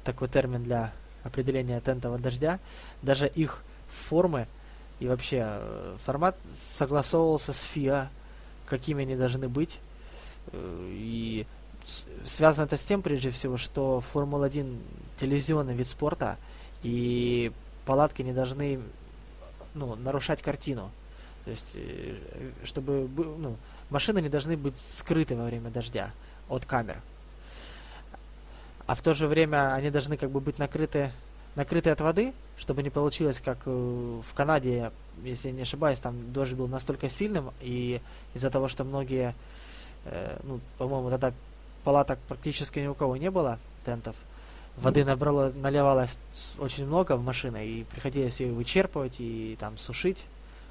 такой 0.04 0.28
термин 0.28 0.64
для 0.64 0.94
определения 1.24 1.80
тентового 1.82 2.20
дождя. 2.20 2.60
Даже 3.02 3.28
их 3.28 3.64
формы 3.88 4.46
и 5.00 5.08
вообще 5.08 5.42
э, 5.44 5.96
формат 6.06 6.38
согласовывался 6.54 7.54
с 7.54 7.64
ФИА, 7.64 8.12
какими 8.68 9.02
они 9.02 9.16
должны 9.16 9.50
быть. 9.50 9.80
Э, 10.52 10.90
и 10.92 11.48
связано 12.24 12.66
это 12.66 12.78
с 12.78 12.86
тем, 12.86 13.02
прежде 13.02 13.32
всего, 13.32 13.58
что 13.58 14.04
Формула-1 14.14 14.80
телевизионный 15.20 15.74
вид 15.74 15.88
спорта, 15.88 16.38
и 16.84 17.52
палатки 17.88 18.22
не 18.22 18.34
должны 18.34 18.80
ну, 19.74 19.96
нарушать 19.96 20.44
картину. 20.44 20.92
То 21.46 21.50
есть, 21.50 21.72
э, 21.74 22.16
чтобы 22.64 23.10
ну, 23.40 23.58
машины 23.90 24.22
не 24.22 24.30
должны 24.30 24.56
быть 24.56 24.78
скрыты 24.78 25.36
во 25.36 25.46
время 25.46 25.72
дождя 25.72 26.12
от 26.48 26.64
камер 26.64 27.02
а 28.88 28.96
в 28.96 29.02
то 29.02 29.14
же 29.14 29.28
время 29.28 29.74
они 29.74 29.92
должны 29.92 30.18
как 30.18 30.32
бы 30.32 30.40
быть 30.40 30.58
накрыты, 30.60 31.12
накрыты 31.56 31.90
от 31.90 32.00
воды, 32.02 32.34
чтобы 32.58 32.82
не 32.84 32.90
получилось, 32.90 33.42
как 33.44 33.60
э, 33.66 33.70
в 33.70 34.34
Канаде, 34.34 34.92
если 35.24 35.50
я 35.50 35.54
не 35.54 35.62
ошибаюсь, 35.62 36.00
там 36.00 36.16
дождь 36.32 36.54
был 36.54 36.68
настолько 36.68 37.10
сильным, 37.10 37.52
и 37.62 38.02
из-за 38.34 38.50
того, 38.50 38.70
что 38.70 38.86
многие, 38.86 39.36
э, 40.06 40.40
ну, 40.44 40.62
по-моему, 40.78 41.10
тогда 41.10 41.34
палаток 41.84 42.18
практически 42.30 42.80
ни 42.80 42.88
у 42.88 42.94
кого 42.94 43.18
не 43.18 43.30
было, 43.30 43.60
тентов, 43.86 44.16
воды 44.78 45.04
набрало, 45.04 45.52
наливалось 45.54 46.18
очень 46.58 46.86
много 46.86 47.18
в 47.18 47.24
машины, 47.24 47.68
и 47.68 47.84
приходилось 47.84 48.40
ее 48.40 48.54
вычерпывать 48.54 49.20
и 49.20 49.58
там 49.60 49.78
сушить. 49.78 50.26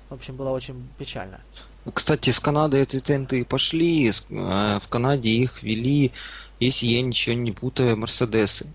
В 0.09 0.15
общем, 0.15 0.37
было 0.37 0.51
очень 0.51 0.89
печально. 0.99 1.41
Кстати, 1.93 2.31
с 2.31 2.41
Канады 2.41 2.79
эти 2.79 3.01
тенты 3.01 3.45
пошли, 3.45 4.09
э, 4.09 4.13
в 4.81 4.89
Канаде 4.89 5.29
их 5.29 5.63
вели 5.63 6.13
если 6.61 6.87
я 6.87 7.03
ничего 7.03 7.35
не 7.35 7.53
путаю, 7.53 7.97
Мерседесы. 7.97 8.67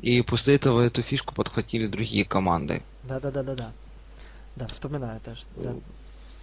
И 0.00 0.22
после 0.22 0.54
этого 0.54 0.80
эту 0.80 1.02
фишку 1.02 1.34
подхватили 1.34 1.86
другие 1.86 2.24
команды. 2.24 2.82
Да-да-да-да-да. 3.04 3.72
Да, 4.56 4.66
вспоминаю 4.66 5.18
это. 5.18 5.36
Да. 5.56 5.74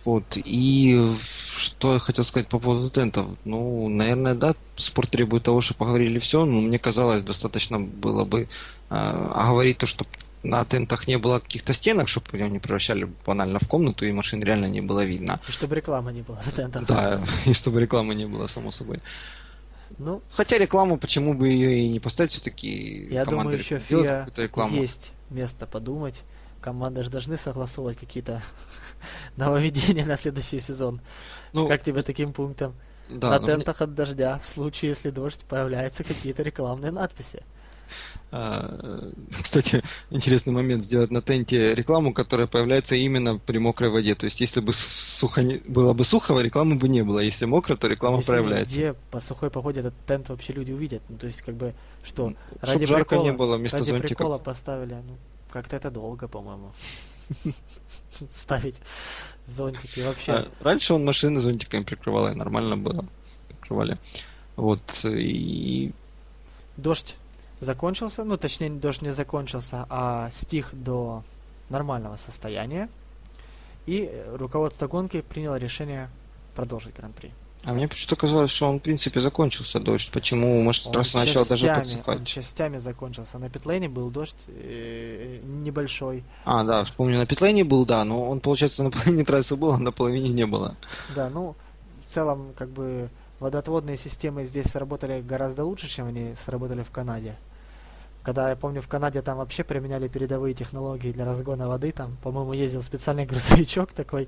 Вот, 0.06 0.38
и 0.38 1.16
что 1.58 1.94
я 1.94 2.00
хотел 2.00 2.24
сказать 2.24 2.48
по 2.48 2.60
поводу 2.60 2.90
тентов. 2.90 3.28
Ну, 3.44 3.90
наверное, 3.90 4.36
да, 4.36 4.56
спорт 4.76 5.10
требует 5.10 5.44
того, 5.44 5.60
чтобы 5.60 5.80
поговорили 5.80 6.18
все, 6.20 6.46
но 6.46 6.62
мне 6.62 6.80
казалось, 6.80 7.24
достаточно 7.24 7.80
было 7.80 8.24
бы 8.24 8.48
э, 8.90 9.32
оговорить 9.36 9.80
то, 9.80 9.88
что 9.88 10.06
на 10.44 10.64
тентах 10.64 11.08
не 11.08 11.18
было 11.18 11.40
каких-то 11.40 11.74
стенок, 11.74 12.08
чтобы 12.08 12.38
они 12.42 12.60
превращали 12.60 13.10
банально 13.26 13.60
в 13.60 13.68
комнату, 13.68 14.06
и 14.06 14.12
машин 14.14 14.42
реально 14.44 14.68
не 14.68 14.82
было 14.82 15.04
видно. 15.04 15.40
И 15.50 15.52
чтобы 15.52 15.76
рекламы 15.76 16.14
не 16.14 16.22
было 16.22 16.40
на 16.46 16.52
тентах. 16.52 16.88
Да, 16.88 17.20
и 17.46 17.54
чтобы 17.54 17.82
рекламы 17.82 18.16
не 18.16 18.28
было, 18.28 18.48
само 18.48 18.72
собой. 18.72 19.00
Ну, 19.98 20.22
Хотя 20.30 20.58
рекламу, 20.58 20.98
почему 20.98 21.34
бы 21.34 21.48
ее 21.48 21.80
и 21.80 21.90
не 21.90 22.00
поставить 22.00 22.32
все-таки? 22.32 23.08
Я 23.12 23.26
думаю, 23.26 23.58
еще 23.58 23.80
фига 23.80 24.28
есть 24.72 25.12
место 25.30 25.68
подумать. 25.68 26.24
Команды 26.62 27.04
же 27.04 27.10
должны 27.10 27.38
согласовывать 27.38 27.98
какие-то 27.98 28.42
нововведения 29.38 30.06
на 30.06 30.18
следующий 30.18 30.60
сезон. 30.60 31.02
Ну, 31.54 31.68
как 31.68 31.84
тебе 31.84 32.04
таким 32.04 32.34
пунктом? 32.34 32.76
Да, 33.10 33.30
на 33.30 33.46
тентах 33.46 33.80
мне... 33.80 33.86
от 33.86 33.96
дождя, 33.96 34.40
в 34.40 34.48
случае, 34.48 34.90
если 34.90 35.12
дождь, 35.12 35.42
появляются 35.48 36.04
какие-то 36.04 36.44
рекламные 36.44 36.92
надписи. 36.92 37.44
А, 38.30 39.10
кстати, 39.42 39.82
интересный 40.10 40.52
момент 40.52 40.84
сделать 40.84 41.12
на 41.12 41.22
тенте 41.22 41.74
рекламу, 41.74 42.14
которая 42.14 42.46
появляется 42.46 42.96
именно 42.96 43.38
при 43.38 43.58
мокрой 43.58 43.90
воде. 43.90 44.16
То 44.16 44.26
есть, 44.26 44.42
если 44.42 44.60
бы 44.60 44.74
сухо 44.74 45.44
не... 45.44 45.62
было 45.66 45.94
бы 45.94 46.04
сухо, 46.04 46.38
рекламы 46.40 46.76
бы 46.76 46.90
не 46.90 47.04
было. 47.04 47.20
Если 47.20 47.46
мокро, 47.46 47.76
то 47.76 47.88
реклама 47.88 48.18
если 48.18 48.32
проявляется. 48.32 48.78
Где 48.78 48.94
по 49.12 49.20
сухой 49.20 49.50
погоде 49.50 49.80
этот 49.80 49.94
тент 50.06 50.30
вообще 50.30 50.54
люди 50.54 50.72
увидят? 50.72 51.02
Ну, 51.08 51.18
то 51.18 51.28
есть, 51.28 51.42
как 51.42 51.56
бы, 51.56 51.74
что? 52.04 52.34
Ради 52.62 52.72
Чтобы 52.72 52.86
жарко 52.86 53.18
не 53.18 53.32
было 53.32 53.58
вместо 53.58 53.78
ради 53.78 53.92
зонтиков. 53.92 54.18
прикола 54.18 54.38
поставили. 54.40 54.96
Ну, 54.96 55.18
как-то 55.50 55.78
это 55.78 55.90
долго, 55.90 56.28
по-моему. 56.28 56.74
Ставить 58.32 58.82
зонтики 59.46 60.02
вообще. 60.02 60.32
А, 60.32 60.48
раньше 60.62 60.94
он 60.94 61.06
машины 61.06 61.40
зонтиками 61.40 61.84
прикрывал, 61.84 62.30
и 62.30 62.36
нормально 62.36 62.76
было. 62.76 63.06
Прикрывали. 63.48 63.98
Вот, 64.58 65.06
и... 65.06 65.94
Дождь 66.78 67.16
закончился, 67.60 68.24
ну 68.24 68.38
точнее 68.38 68.70
дождь 68.70 69.02
не 69.02 69.12
закончился, 69.12 69.86
а 69.90 70.30
стих 70.32 70.70
до 70.74 71.24
нормального 71.70 72.18
состояния. 72.18 72.90
И 73.86 74.12
руководство 74.34 74.88
гонки 74.88 75.22
приняло 75.22 75.56
решение 75.56 76.10
продолжить 76.56 76.96
Гран-при. 76.96 77.32
А 77.64 77.74
мне 77.74 77.88
почему-то 77.88 78.16
казалось, 78.16 78.52
что 78.52 78.70
он, 78.70 78.80
в 78.80 78.82
принципе, 78.82 79.20
закончился 79.20 79.80
дождь. 79.80 80.12
Почему, 80.12 80.62
может, 80.62 80.92
трасса 80.92 81.18
начала 81.18 81.46
даже 81.46 81.68
подсыхать? 81.68 82.20
Он 82.20 82.26
частями 82.26 82.78
закончился. 82.78 83.40
На 83.40 83.50
питлейне 83.50 83.90
был 83.90 84.10
дождь 84.10 84.38
э, 84.48 85.40
небольшой. 85.44 86.24
А, 86.46 86.64
да, 86.64 86.84
вспомню, 86.84 87.18
на 87.18 87.26
питлейне 87.26 87.64
был, 87.64 87.86
да, 87.86 88.06
но 88.06 88.30
он, 88.30 88.40
получается, 88.40 88.84
на 88.84 88.92
половине 88.92 89.26
трассы 89.26 89.56
был, 89.56 89.72
а 89.72 89.78
на 89.80 89.92
половине 89.92 90.30
не 90.30 90.46
было. 90.46 90.76
Да, 91.16 91.30
ну, 91.30 91.56
в 92.06 92.12
целом, 92.12 92.54
как 92.58 92.70
бы, 92.70 93.10
водоотводные 93.40 93.98
системы 93.98 94.46
здесь 94.46 94.68
сработали 94.68 95.22
гораздо 95.22 95.66
лучше, 95.66 95.90
чем 95.90 96.08
они 96.08 96.36
сработали 96.36 96.84
в 96.84 96.92
Канаде. 96.92 97.36
Когда, 98.28 98.50
я 98.50 98.58
помню, 98.58 98.82
в 98.82 98.90
Канаде 98.90 99.22
там 99.22 99.38
вообще 99.38 99.64
применяли 99.64 100.10
передовые 100.10 100.54
технологии 100.54 101.14
для 101.14 101.24
разгона 101.24 101.70
воды. 101.70 101.94
Там, 101.94 102.18
по-моему, 102.22 102.52
ездил 102.52 102.84
специальный 102.84 103.26
грузовичок 103.26 103.94
такой, 103.94 104.28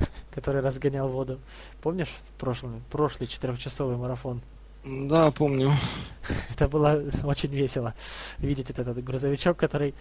который 0.34 0.62
разгонял 0.62 1.08
воду. 1.08 1.38
Помнишь 1.80 2.08
в 2.08 2.40
прошлом, 2.40 2.82
прошлый 2.90 3.28
четырехчасовый 3.28 3.96
марафон? 3.96 4.42
Да, 4.84 5.30
помню. 5.30 5.70
Это 6.50 6.66
было 6.66 7.04
очень 7.22 7.50
весело. 7.50 7.94
Видеть 8.38 8.70
этот, 8.70 8.88
этот 8.88 9.04
грузовичок, 9.04 9.56
который 9.56 9.94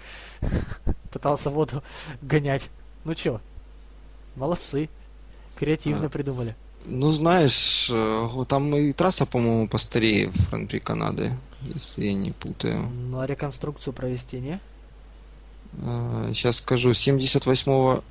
пытался 1.11 1.51
воду 1.51 1.83
гонять. 2.23 2.71
Ну 3.03 3.13
чё, 3.13 3.41
молодцы. 4.35 4.89
Креативно 5.55 6.07
а, 6.07 6.09
придумали. 6.09 6.55
Ну, 6.87 7.11
знаешь, 7.11 7.89
э, 7.91 8.45
там 8.47 8.75
и 8.75 8.93
трасса, 8.93 9.25
по-моему, 9.25 9.67
постарее 9.67 10.31
в 10.31 10.49
Гран-при 10.49 10.79
Канады 10.79 11.33
если 11.73 12.05
я 12.05 12.13
не 12.13 12.31
путаю. 12.31 12.81
Ну, 13.09 13.19
а 13.19 13.25
реконструкцию 13.25 13.93
провести, 13.93 14.39
не? 14.39 14.59
Сейчас 16.33 16.59
а, 16.59 16.61
скажу, 16.61 16.91
78-го, 16.91 18.03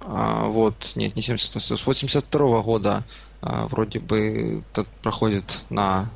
а, 0.00 0.46
вот, 0.46 0.92
нет, 0.96 1.16
не 1.16 1.22
78 1.22 1.76
с 1.76 1.86
82 1.86 2.40
-го 2.40 2.62
года 2.62 3.04
а, 3.40 3.66
вроде 3.66 3.98
бы 3.98 4.62
проходит 5.02 5.62
на 5.70 6.10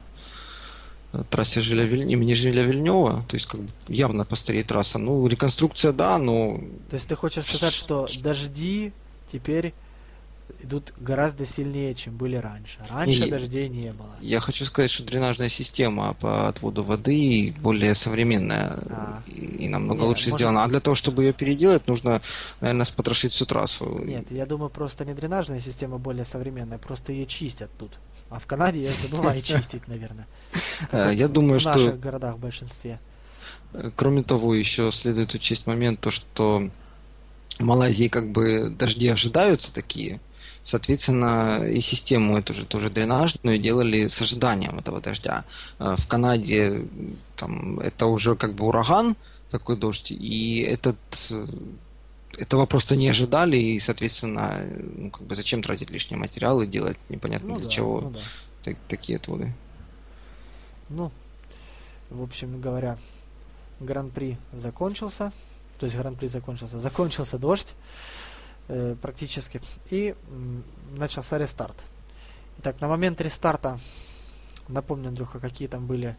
трассе 1.31 1.63
Жиля 1.63 1.85
Виль... 1.85 2.13
имени 2.13 2.35
Жиля 2.35 2.63
Вильнева, 2.63 3.25
то 3.29 3.35
есть 3.35 3.47
как 3.47 3.61
бы 3.61 3.69
явно 3.89 4.25
постарее 4.25 4.63
трасса. 4.63 4.99
Ну, 4.99 5.27
реконструкция, 5.27 5.93
да, 5.93 6.19
но... 6.19 6.61
То 6.91 6.95
есть 6.95 7.09
ты 7.09 7.17
хочешь 7.17 7.45
сказать, 7.45 7.73
что 7.73 8.07
дожди 8.21 8.93
теперь 9.33 9.75
идут 10.63 10.93
гораздо 10.99 11.47
сильнее, 11.47 11.95
чем 11.95 12.17
были 12.17 12.37
раньше. 12.37 12.79
Раньше 12.89 13.27
и, 13.27 13.31
дождей 13.31 13.69
не 13.69 13.93
было. 13.93 14.15
Я 14.21 14.41
хочу 14.41 14.65
сказать, 14.65 14.91
что 14.91 15.05
дренажная 15.05 15.49
система 15.49 16.15
по 16.15 16.49
отводу 16.49 16.83
воды 16.83 17.55
более 17.61 17.95
современная 17.95 18.79
а. 18.91 19.23
и, 19.27 19.65
и 19.65 19.69
намного 19.69 20.01
Нет, 20.01 20.09
лучше 20.09 20.25
может... 20.27 20.39
сделана. 20.39 20.65
А 20.65 20.69
для 20.69 20.81
того, 20.81 20.95
чтобы 20.95 21.25
ее 21.25 21.33
переделать, 21.33 21.87
нужно, 21.87 22.21
наверное, 22.61 22.85
спотрошить 22.85 23.33
всю 23.33 23.47
трассу. 23.47 23.99
Нет, 24.05 24.31
я 24.31 24.47
думаю, 24.47 24.71
просто 24.71 25.05
не 25.05 25.15
дренажная 25.15 25.61
система 25.61 25.99
более 25.99 26.25
современная, 26.25 26.79
просто 26.79 27.13
ее 27.13 27.27
чистят 27.27 27.71
тут. 27.79 27.99
А 28.31 28.39
в 28.39 28.47
Канаде 28.47 28.83
я 28.83 28.91
забываю 29.03 29.41
чистить, 29.43 29.87
наверное. 29.89 30.27
Э, 30.93 31.11
я 31.15 31.29
думаю, 31.29 31.61
что... 31.61 31.73
В 31.73 31.77
наших 31.77 32.01
городах 32.01 32.37
в 32.37 32.39
большинстве. 32.39 33.01
Э, 33.73 33.91
кроме 33.95 34.23
того, 34.23 34.55
еще 34.55 34.91
следует 34.93 35.35
учесть 35.35 35.67
момент, 35.67 36.01
то, 36.01 36.11
что 36.11 36.69
в 37.59 37.65
Малайзии 37.65 38.09
как 38.09 38.31
бы 38.31 38.71
дожди 38.71 39.09
ожидаются 39.09 39.73
такие, 39.73 40.21
Соответственно, 40.69 41.65
и 41.65 41.81
систему 41.81 42.37
эту 42.37 42.53
же 42.53 42.67
тоже 42.67 42.91
дренажную 42.91 43.59
делали 43.59 44.09
с 44.09 44.21
ожиданием 44.21 44.79
этого 44.79 45.01
дождя. 45.01 45.47
Э, 45.79 45.97
в 45.97 46.07
Канаде 46.07 46.87
там, 47.37 47.81
это 47.81 48.05
уже 48.05 48.37
как 48.37 48.53
бы 48.53 48.67
ураган, 48.67 49.17
такой 49.51 49.79
дождь, 49.79 50.11
и 50.11 50.61
этот 50.61 50.99
э, 51.31 51.47
этого 52.37 52.67
просто 52.67 52.97
не 52.97 53.09
ожидали, 53.09 53.57
и, 53.57 53.81
соответственно, 53.81 54.63
ну, 54.97 55.11
как 55.11 55.23
бы 55.23 55.35
зачем 55.37 55.63
тратить 55.63 55.91
лишние 55.91 56.21
материалы, 56.21 56.67
делать 56.67 56.99
непонятно 57.09 57.49
ну, 57.49 57.57
для 57.57 57.65
да, 57.65 57.71
чего 57.71 58.01
ну, 58.03 58.11
да. 58.11 58.21
так, 58.63 58.77
такие 58.89 59.17
отводы. 59.17 59.55
Ну, 60.91 61.11
в 62.11 62.23
общем 62.23 62.61
говоря, 62.61 62.99
Гран-при 63.81 64.37
закончился, 64.53 65.33
то 65.79 65.87
есть 65.87 65.97
Гран-при 65.97 66.27
закончился, 66.27 66.79
закончился 66.79 67.39
дождь, 67.39 67.75
э, 68.69 68.97
практически. 69.01 69.61
И 69.91 70.15
начался 70.97 71.39
рестарт. 71.39 71.77
Итак, 72.59 72.81
на 72.81 72.89
момент 72.89 73.21
рестарта, 73.21 73.79
напомню, 74.69 75.09
Андрюха, 75.09 75.41
какие 75.41 75.69
там 75.69 75.87
были 75.87 76.17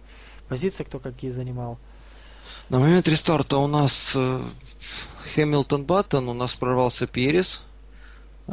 позиции, 0.48 0.84
кто 0.84 1.00
какие 1.00 1.32
занимал. 1.32 1.78
На 2.70 2.80
момент 2.80 3.08
рестарта 3.08 3.58
у 3.58 3.68
нас 3.68 4.14
э, 4.16 4.42
Хэмилтон 5.34 5.86
Баттон, 5.86 6.30
у 6.30 6.34
нас 6.34 6.54
прорвался 6.54 7.08
Перес, 7.08 7.64
э, 8.48 8.52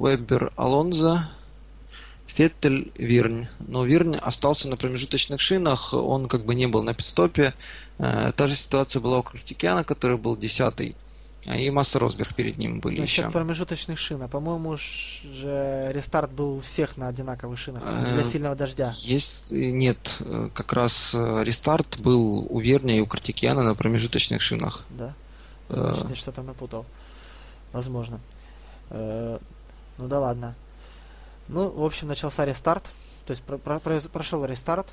Вебер 0.00 0.52
Алонзо, 0.56 1.30
Феттель 2.26 2.92
Вирнь. 2.96 3.46
Но 3.60 3.84
Вирнь 3.84 4.16
остался 4.16 4.68
на 4.68 4.76
промежуточных 4.76 5.40
шинах, 5.40 5.94
он 5.94 6.28
как 6.28 6.44
бы 6.44 6.54
не 6.54 6.66
был 6.66 6.82
на 6.82 6.94
пидстопе. 6.94 7.54
Та 7.96 8.46
же 8.48 8.56
ситуация 8.56 9.00
была 9.00 9.20
у 9.20 9.22
Крутикяна, 9.22 9.84
который 9.84 10.16
был 10.16 10.36
десятый. 10.36 10.96
И 11.46 11.70
Масса 11.70 11.98
Росберг 11.98 12.34
перед 12.34 12.56
ним 12.56 12.80
были 12.80 13.00
Насчет 13.00 13.24
еще. 13.26 13.30
промежуточных 13.30 13.98
шин. 13.98 14.22
А 14.22 14.28
по-моему, 14.28 14.76
же 14.78 15.90
рестарт 15.92 16.30
был 16.30 16.56
у 16.56 16.60
всех 16.60 16.96
на 16.96 17.08
одинаковых 17.08 17.58
шинах 17.58 17.82
для 17.82 18.22
э, 18.22 18.24
сильного 18.24 18.54
дождя. 18.54 18.94
Есть, 18.98 19.50
нет, 19.50 20.18
э, 20.20 20.48
как 20.54 20.72
раз 20.72 21.14
э, 21.14 21.44
рестарт 21.44 22.00
был 22.00 22.46
у 22.48 22.60
Верня 22.60 22.96
и 22.96 23.00
у 23.00 23.06
Картикеяна 23.06 23.62
на 23.62 23.74
промежуточных 23.74 24.40
шинах. 24.40 24.84
Да? 24.90 25.12
Значит, 25.68 26.10
я 26.10 26.16
что-то 26.16 26.42
напутал. 26.42 26.86
Возможно. 27.72 28.20
Ну 28.90 29.38
да 29.98 30.20
ладно. 30.20 30.54
Ну, 31.48 31.68
в 31.68 31.84
общем, 31.84 32.08
начался 32.08 32.44
рестарт. 32.44 32.84
То 33.26 33.30
есть 33.30 33.42
про 33.42 33.58
про 33.58 33.80
прошел 33.80 34.44
рестарт. 34.44 34.86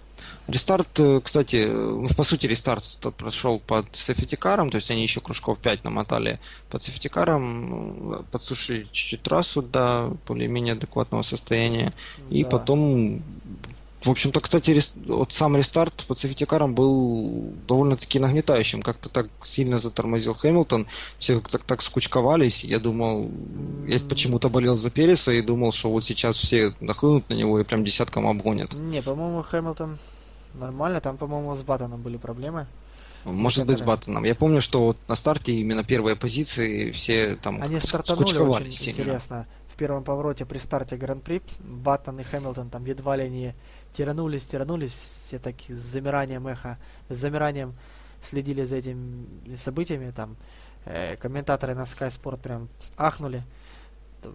Рестарт, 0.48 1.00
э, 1.00 1.20
кстати, 1.22 1.66
ну, 1.68 2.08
по 2.16 2.24
сути, 2.24 2.48
рестарт 2.48 2.84
прошел 3.18 3.60
под 3.60 3.94
safety 3.94 4.32
car 4.32 4.51
ом, 4.51 4.70
то 4.70 4.78
есть 4.78 4.90
они 4.90 5.04
еще 5.04 5.20
кружков 5.20 5.60
5 5.60 5.84
намотали 5.84 6.40
под 6.70 6.82
safety 6.82 7.54
car 7.54 7.90
ом, 7.90 8.26
подсушили 8.32 8.88
чуть-чуть 8.92 9.24
трассу 9.24 9.62
до 9.62 10.16
более-менее 10.28 10.74
адекватного 10.74 11.24
состояния, 11.24 11.94
да. 12.18 12.36
и 12.36 12.46
потом 12.46 13.22
в 14.04 14.10
общем-то, 14.10 14.40
кстати, 14.40 14.82
вот 15.06 15.32
сам 15.32 15.56
рестарт 15.56 16.06
по 16.08 16.16
сефтикарам 16.16 16.74
был 16.74 17.54
довольно-таки 17.68 18.20
нагнетающим. 18.20 18.82
Как-то 18.82 19.10
так 19.10 19.28
сильно 19.44 19.78
затормозил 19.78 20.34
Хэмилтон. 20.34 20.88
Все 21.20 21.40
как-то 21.40 21.60
так 21.60 21.82
скучковались. 21.82 22.64
Я 22.64 22.80
думал, 22.80 23.30
я 23.88 24.00
почему-то 24.00 24.50
болел 24.50 24.76
за 24.76 24.90
Переса 24.90 25.32
и 25.32 25.42
думал, 25.42 25.72
что 25.72 25.92
вот 25.92 26.04
сейчас 26.04 26.38
все 26.38 26.74
нахлынут 26.80 27.30
на 27.30 27.36
него 27.36 27.60
и 27.60 27.64
прям 27.64 27.84
десятком 27.86 28.28
обгонят. 28.28 28.74
Не, 28.74 29.02
по-моему, 29.04 29.44
Хэмилтон 29.44 30.00
нормально. 30.56 31.00
Там, 31.00 31.18
по-моему, 31.18 31.56
с 31.56 31.62
Баттоном 31.62 32.02
были 32.02 32.18
проблемы. 32.18 32.66
Может 33.24 33.68
быть, 33.68 33.78
с 33.78 33.82
Баттоном. 33.82 34.24
Я 34.24 34.34
помню, 34.34 34.62
что 34.62 34.84
вот 34.88 34.98
на 35.08 35.16
старте 35.16 35.52
именно 35.52 35.84
первые 35.84 36.16
позиции 36.16 36.90
все 36.92 37.36
там 37.36 37.62
Они 37.62 37.80
стартанули 37.80 38.38
очень 38.40 38.72
сильно. 38.72 39.02
интересно. 39.02 39.48
В 39.68 39.76
первом 39.76 40.04
повороте 40.04 40.46
при 40.46 40.58
старте 40.58 40.96
Гран-при 40.98 41.42
Баттон 41.60 42.20
и 42.20 42.24
Хэмилтон 42.24 42.70
там 42.70 42.84
едва 42.86 43.16
ли 43.16 43.30
не 43.30 43.56
тиранулись, 43.94 44.46
тиранулись, 44.46 44.92
все 44.92 45.40
так 45.40 45.56
с 45.68 45.74
замиранием 45.74 46.48
эха, 46.48 46.78
с 47.10 47.18
замиранием 47.18 47.74
следили 48.22 48.66
за 48.66 48.78
этими 48.78 49.56
событиями, 49.56 50.12
там 50.12 50.36
э, 50.86 51.16
комментаторы 51.18 51.76
на 51.76 51.84
Sky 51.84 52.10
Sport 52.10 52.38
прям 52.38 52.70
ахнули. 52.98 53.44
Там, 54.22 54.34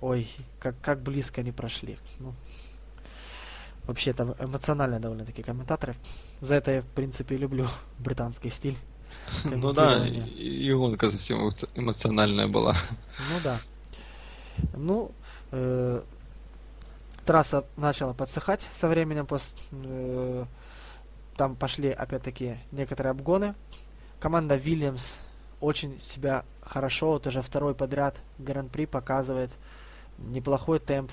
ой, 0.00 0.28
как, 0.58 0.80
как 0.80 1.02
близко 1.02 1.40
они 1.40 1.52
прошли. 1.52 1.96
Ну, 2.18 2.34
вообще 3.84 4.12
там 4.12 4.34
эмоционально 4.38 5.00
довольно-таки 5.00 5.42
комментаторы. 5.42 5.94
За 6.40 6.54
это 6.54 6.70
я, 6.72 6.82
в 6.82 6.86
принципе, 6.86 7.36
люблю 7.36 7.66
британский 7.98 8.50
стиль. 8.50 8.76
Ну 9.44 9.72
да, 9.72 10.06
и 10.06 10.72
гонка 10.72 11.10
совсем 11.10 11.50
эмоциональная 11.74 12.46
была. 12.46 12.76
Ну 13.30 13.40
да. 13.42 13.58
Ну, 14.74 15.12
э, 15.52 16.02
трасса 17.28 17.66
начала 17.76 18.14
подсыхать 18.14 18.66
со 18.72 18.88
временем. 18.88 19.26
После, 19.26 19.58
э, 19.70 20.46
там 21.36 21.56
пошли, 21.56 21.90
опять-таки, 21.90 22.56
некоторые 22.72 23.10
обгоны. 23.10 23.54
Команда 24.18 24.56
Williams 24.56 25.18
очень 25.60 26.00
себя 26.00 26.46
хорошо, 26.62 27.10
вот 27.10 27.26
уже 27.26 27.42
второй 27.42 27.74
подряд 27.74 28.16
Гран-при 28.38 28.86
показывает 28.86 29.50
неплохой 30.16 30.78
темп 30.78 31.12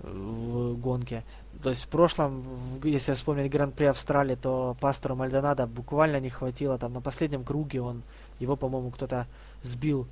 э, 0.00 0.10
в 0.10 0.78
гонке. 0.78 1.24
То 1.62 1.68
есть 1.68 1.84
в 1.84 1.88
прошлом, 1.88 2.42
если 2.82 3.12
вспомнить 3.12 3.52
Гран-при 3.52 3.84
Австралии, 3.84 4.36
то 4.36 4.78
пастору 4.80 5.14
Мальдонадо 5.14 5.66
буквально 5.66 6.20
не 6.20 6.30
хватило. 6.30 6.78
Там 6.78 6.94
на 6.94 7.02
последнем 7.02 7.44
круге 7.44 7.82
он, 7.82 8.02
его, 8.38 8.56
по-моему, 8.56 8.90
кто-то 8.90 9.26
сбил 9.62 10.08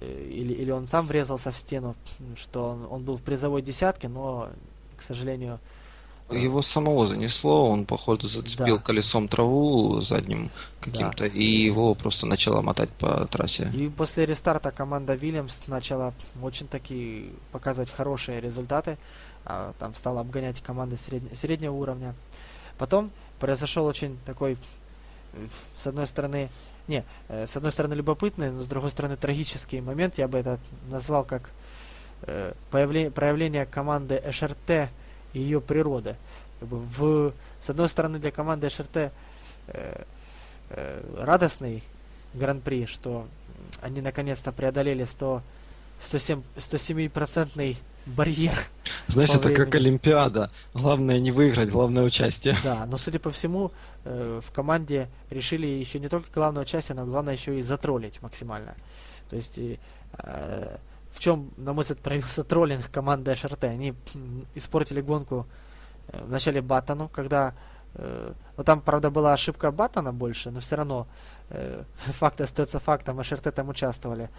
или, 0.00 0.52
или 0.54 0.70
он 0.70 0.86
сам 0.86 1.06
врезался 1.06 1.52
в 1.52 1.56
стену, 1.56 1.94
что 2.36 2.70
он, 2.70 2.86
он 2.90 3.04
был 3.04 3.16
в 3.16 3.22
призовой 3.22 3.62
десятке, 3.62 4.08
но, 4.08 4.48
к 4.96 5.02
сожалению... 5.02 5.60
Э, 6.30 6.38
его 6.38 6.62
самого 6.62 7.06
занесло, 7.06 7.70
он, 7.70 7.84
походу, 7.84 8.28
зацепил 8.28 8.76
да. 8.78 8.82
колесом 8.82 9.28
траву 9.28 10.00
задним 10.00 10.50
каким-то, 10.80 11.24
да. 11.24 11.26
и 11.26 11.44
его 11.44 11.94
просто 11.94 12.26
начало 12.26 12.60
мотать 12.60 12.90
по 12.90 13.26
трассе. 13.26 13.70
И 13.74 13.88
после 13.88 14.26
рестарта 14.26 14.70
команда 14.70 15.14
Вильямс 15.14 15.68
начала 15.68 16.12
очень 16.42 16.66
такие 16.66 17.30
показывать 17.52 17.90
хорошие 17.90 18.40
результаты. 18.40 18.98
А, 19.44 19.74
там 19.78 19.94
стала 19.94 20.20
обгонять 20.20 20.60
команды 20.62 20.96
средне, 20.96 21.34
среднего 21.34 21.74
уровня. 21.74 22.14
Потом 22.78 23.10
произошел 23.38 23.84
очень 23.84 24.18
такой, 24.24 24.56
э, 25.34 25.46
с 25.76 25.86
одной 25.86 26.06
стороны, 26.06 26.48
не, 26.88 27.04
э, 27.28 27.46
с 27.46 27.56
одной 27.56 27.72
стороны 27.72 27.94
любопытный, 27.94 28.50
но 28.50 28.62
с 28.62 28.66
другой 28.66 28.90
стороны 28.90 29.16
трагический 29.16 29.80
момент, 29.80 30.18
я 30.18 30.28
бы 30.28 30.38
это 30.38 30.58
назвал 30.90 31.24
как 31.24 31.50
э, 32.22 32.52
появление, 32.70 33.10
проявление 33.10 33.66
команды 33.66 34.22
ШРТ 34.30 34.90
и 35.32 35.40
ее 35.40 35.60
природы. 35.60 36.16
Как 36.60 36.68
бы 36.68 36.78
в, 36.78 37.32
с 37.60 37.70
одной 37.70 37.88
стороны 37.88 38.18
для 38.18 38.30
команды 38.30 38.68
ШРТ 38.68 38.96
э, 38.96 39.10
э, 39.68 41.16
радостный 41.18 41.82
гран-при, 42.34 42.86
что 42.86 43.26
они 43.80 44.00
наконец-то 44.00 44.52
преодолели 44.52 45.04
100, 45.04 45.42
107, 46.00 46.42
107% 46.56 47.76
барьер 48.06 48.54
знаешь, 49.08 49.30
это 49.30 49.48
времени. 49.48 49.64
как 49.64 49.74
Олимпиада. 49.74 50.50
Главное 50.72 51.18
не 51.18 51.30
выиграть, 51.30 51.70
главное 51.70 52.04
участие. 52.04 52.56
Да, 52.64 52.86
но 52.86 52.96
судя 52.96 53.18
по 53.18 53.30
всему, 53.30 53.72
э, 54.04 54.40
в 54.42 54.50
команде 54.52 55.08
решили 55.30 55.66
еще 55.66 55.98
не 56.00 56.08
только 56.08 56.28
главное 56.32 56.62
участие, 56.62 56.96
но 56.96 57.04
главное 57.04 57.34
еще 57.34 57.58
и 57.58 57.62
затроллить 57.62 58.22
максимально. 58.22 58.74
То 59.28 59.36
есть 59.36 59.58
э, 59.58 59.76
в 61.10 61.20
чем, 61.20 61.50
на 61.56 61.72
мой 61.72 61.82
взгляд, 61.82 62.00
проявился 62.00 62.44
троллинг 62.44 62.90
команды 62.90 63.34
ШРТ. 63.34 63.64
Они 63.64 63.94
испортили 64.54 65.00
гонку 65.00 65.46
э, 66.08 66.24
в 66.24 66.30
начале 66.30 66.60
Баттону, 66.60 67.08
когда 67.08 67.54
Э, 67.94 68.32
ну, 68.56 68.64
там, 68.64 68.80
правда, 68.80 69.10
была 69.10 69.32
ошибка 69.32 69.70
Баттона 69.70 70.12
больше, 70.12 70.50
но 70.50 70.60
все 70.60 70.76
равно 70.76 71.06
э, 71.50 71.82
факт 71.96 72.40
остается 72.40 72.78
фактом, 72.78 73.22
ШРТ 73.22 73.54
там 73.54 73.68
участвовали. 73.68 74.30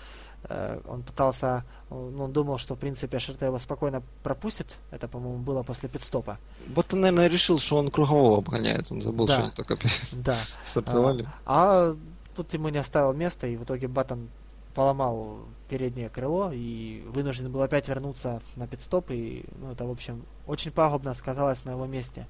Э, 0.44 0.80
он 0.88 1.04
пытался, 1.04 1.64
он, 1.90 2.20
он 2.20 2.34
думал, 2.34 2.58
что, 2.58 2.76
в 2.76 2.80
принципе, 2.80 3.20
ШРТ 3.20 3.44
его 3.44 3.60
спокойно 3.60 4.02
пропустит. 4.24 4.78
Это, 4.92 5.08
по-моему, 5.08 5.38
было 5.38 5.64
после 5.64 5.90
пидстопа. 5.90 6.38
Баттон, 6.68 7.02
наверное, 7.02 7.28
решил, 7.28 7.60
что 7.60 7.78
он 7.78 7.90
кругового 7.90 8.40
обгоняет. 8.40 8.92
Он 8.92 9.02
забыл, 9.02 9.28
да. 9.28 9.34
что 9.34 9.48
это 9.48 9.56
только 9.56 9.78
да. 10.24 10.38
стартовали. 10.64 11.28
А, 11.46 11.92
а 11.92 11.98
тут 12.36 12.54
ему 12.54 12.70
не 12.70 12.78
оставил 12.78 13.14
места, 13.14 13.48
и 13.48 13.56
в 13.56 13.64
итоге 13.64 13.88
Баттон 13.88 14.30
поломал 14.74 15.40
переднее 15.70 16.10
крыло 16.10 16.52
и 16.54 17.04
вынужден 17.08 17.52
был 17.52 17.62
опять 17.62 17.88
вернуться 17.88 18.42
на 18.58 18.68
пидстоп. 18.68 19.12
И, 19.12 19.46
ну, 19.60 19.72
это, 19.72 19.86
в 19.86 19.92
общем, 19.92 20.24
очень 20.46 20.72
пагубно 20.72 21.14
сказалось 21.14 21.64
на 21.64 21.72
его 21.72 21.86
месте. 21.86 22.28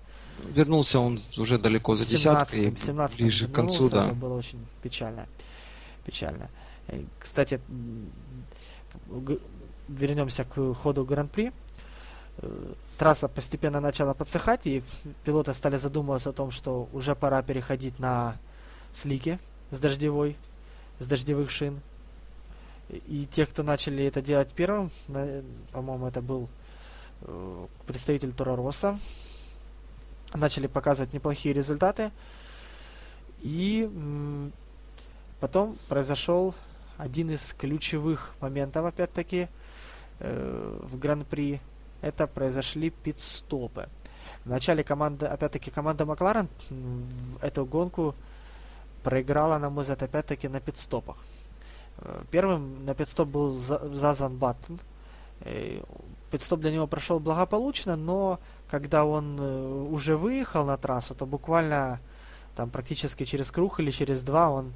Вернулся 0.54 1.00
он 1.00 1.20
уже 1.38 1.58
далеко 1.58 1.96
за 1.96 2.06
десяткой, 2.06 2.76
ближе 3.18 3.48
к 3.48 3.52
концу, 3.52 3.90
да. 3.90 4.06
Это 4.06 4.14
было 4.14 4.36
очень 4.36 4.66
печально. 4.82 5.28
Печально. 6.06 6.50
Кстати, 7.20 7.60
вернемся 9.88 10.46
к 10.46 10.74
ходу 10.74 11.06
Гран-при. 11.06 11.52
Э, 12.38 12.74
трасса 12.98 13.28
постепенно 13.28 13.80
начала 13.80 14.14
подсыхать, 14.14 14.68
и 14.68 14.84
пилоты 15.24 15.54
стали 15.54 15.78
задумываться 15.78 16.30
о 16.30 16.34
том, 16.34 16.52
что 16.52 16.90
уже 16.92 17.16
пора 17.16 17.42
переходить 17.44 18.00
на 18.00 18.36
слики 18.94 19.40
с 19.72 19.80
дождевой, 19.80 20.36
с 21.00 21.06
дождевых 21.06 21.50
шин. 21.50 21.80
И 22.90 23.28
те, 23.32 23.46
кто 23.46 23.64
начали 23.64 24.06
это 24.06 24.22
делать 24.22 24.50
первым, 24.50 24.92
по-моему, 25.72 26.08
это 26.08 26.22
был 26.22 26.50
э, 27.22 27.68
представитель 27.88 28.32
Тора 28.32 28.56
Росса, 28.56 29.00
начали 30.36 30.68
показывать 30.68 31.14
неплохие 31.14 31.54
результаты. 31.54 32.12
И 33.42 33.90
потом 35.40 35.78
произошел 35.88 36.56
один 36.98 37.32
из 37.32 37.54
ключевых 37.54 38.36
моментов, 38.42 38.86
опять-таки, 38.86 39.48
э, 40.20 40.80
в 40.84 40.98
Гран-при. 40.98 41.62
Это 42.02 42.28
произошли 42.28 42.90
пит-стопы. 42.90 43.90
Вначале 44.44 44.84
команда, 44.84 45.32
опять-таки, 45.32 45.72
команда 45.72 46.06
Макларен 46.06 46.48
эту 47.42 47.66
гонку 47.66 48.16
проиграла, 49.04 49.58
на 49.60 49.70
мой 49.70 49.84
взгляд, 49.84 50.04
опять-таки 50.04 50.48
на 50.48 50.60
пит-стопах. 50.60 51.18
Э, 51.98 52.24
первым 52.32 52.86
на 52.86 52.96
пит-стоп 52.96 53.28
был 53.28 53.56
зазван 53.56 54.38
Баттон. 54.38 54.80
Э, 55.42 55.82
пит-стоп 56.32 56.60
для 56.60 56.72
него 56.72 56.88
прошел 56.88 57.20
благополучно, 57.20 57.96
но 57.96 58.40
когда 58.70 59.06
он 59.06 59.38
э, 59.40 59.88
уже 59.90 60.18
выехал 60.18 60.66
на 60.66 60.78
трассу, 60.78 61.16
то 61.16 61.26
буквально 61.26 62.00
там 62.56 62.70
практически 62.70 63.26
через 63.26 63.52
круг 63.52 63.80
или 63.80 63.92
через 63.92 64.24
два 64.24 64.50
он 64.50 64.74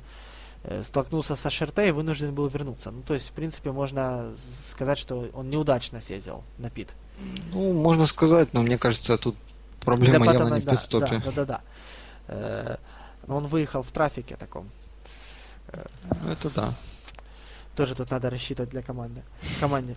столкнулся 0.81 1.37
со 1.37 1.49
ШРТ 1.49 1.79
и 1.79 1.91
вынужден 1.91 2.35
был 2.35 2.47
вернуться. 2.47 2.91
Ну, 2.91 3.01
то 3.01 3.13
есть, 3.13 3.29
в 3.29 3.31
принципе, 3.31 3.71
можно 3.71 4.29
сказать, 4.69 4.97
что 4.97 5.29
он 5.33 5.49
неудачно 5.49 6.01
съездил 6.01 6.43
на 6.57 6.69
пит. 6.69 6.89
Ну, 7.53 7.71
можно 7.71 8.05
сказать, 8.05 8.53
но 8.53 8.61
мне 8.61 8.77
кажется, 8.77 9.17
тут 9.17 9.37
проблема 9.79 10.25
Для 10.25 10.33
явно 10.33 10.55
не 10.55 10.61
в 10.61 10.69
пит-стопе. 10.69 11.21
Да, 11.23 11.31
да, 11.31 11.45
да. 11.45 11.61
да. 12.27 12.79
Но 13.25 13.37
он 13.37 13.47
выехал 13.47 13.83
в 13.83 13.91
трафике 13.91 14.35
таком. 14.35 14.69
Ну, 15.71 16.29
это 16.29 16.49
да 16.49 16.73
тоже 17.79 17.95
тут 17.95 18.11
надо 18.11 18.29
рассчитывать 18.29 18.71
для 18.71 18.81
команды. 18.81 19.23
команде. 19.61 19.95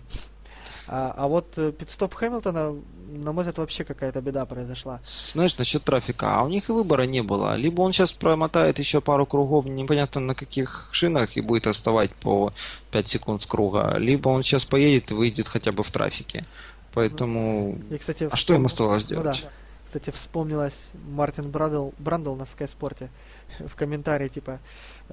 А, 0.87 1.13
а 1.15 1.27
вот 1.27 1.57
э, 1.57 1.71
пит-стоп 1.71 2.13
Хэмилтона, 2.13 2.75
на 3.07 3.31
мой 3.31 3.43
взгляд, 3.43 3.57
вообще 3.57 3.83
какая-то 3.83 4.21
беда 4.21 4.45
произошла. 4.45 4.99
Знаешь, 5.05 5.57
насчет 5.57 5.83
трафика, 5.83 6.39
а 6.39 6.43
у 6.43 6.49
них 6.49 6.69
и 6.69 6.73
выбора 6.73 7.03
не 7.03 7.23
было. 7.23 7.55
Либо 7.55 7.81
он 7.81 7.93
сейчас 7.93 8.11
промотает 8.11 8.79
еще 8.79 8.99
пару 8.99 9.25
кругов, 9.25 9.65
непонятно 9.65 10.21
на 10.21 10.35
каких 10.35 10.89
шинах, 10.91 11.37
и 11.37 11.41
будет 11.41 11.67
отставать 11.67 12.11
по 12.11 12.53
5 12.91 13.07
секунд 13.07 13.43
с 13.43 13.45
круга, 13.45 13.95
либо 13.97 14.29
он 14.29 14.43
сейчас 14.43 14.65
поедет 14.65 15.11
и 15.11 15.13
выйдет 15.13 15.47
хотя 15.47 15.71
бы 15.71 15.83
в 15.83 15.91
трафике. 15.91 16.45
Поэтому... 16.93 17.77
И, 17.89 17.97
кстати, 17.97 18.27
а 18.29 18.35
что 18.35 18.53
им 18.53 18.65
оставалось 18.65 19.05
делать? 19.05 19.25
Ну, 19.25 19.31
да. 19.31 19.49
Кстати, 19.85 20.09
вспомнилась 20.09 20.89
Мартин 21.07 21.51
Брандл, 21.51 21.91
Брандл 21.99 22.35
на 22.35 22.45
Sky 22.45 22.64
Sports 22.64 23.03
е 23.03 23.09
в 23.59 23.75
комментарии, 23.75 24.27
типа, 24.27 24.59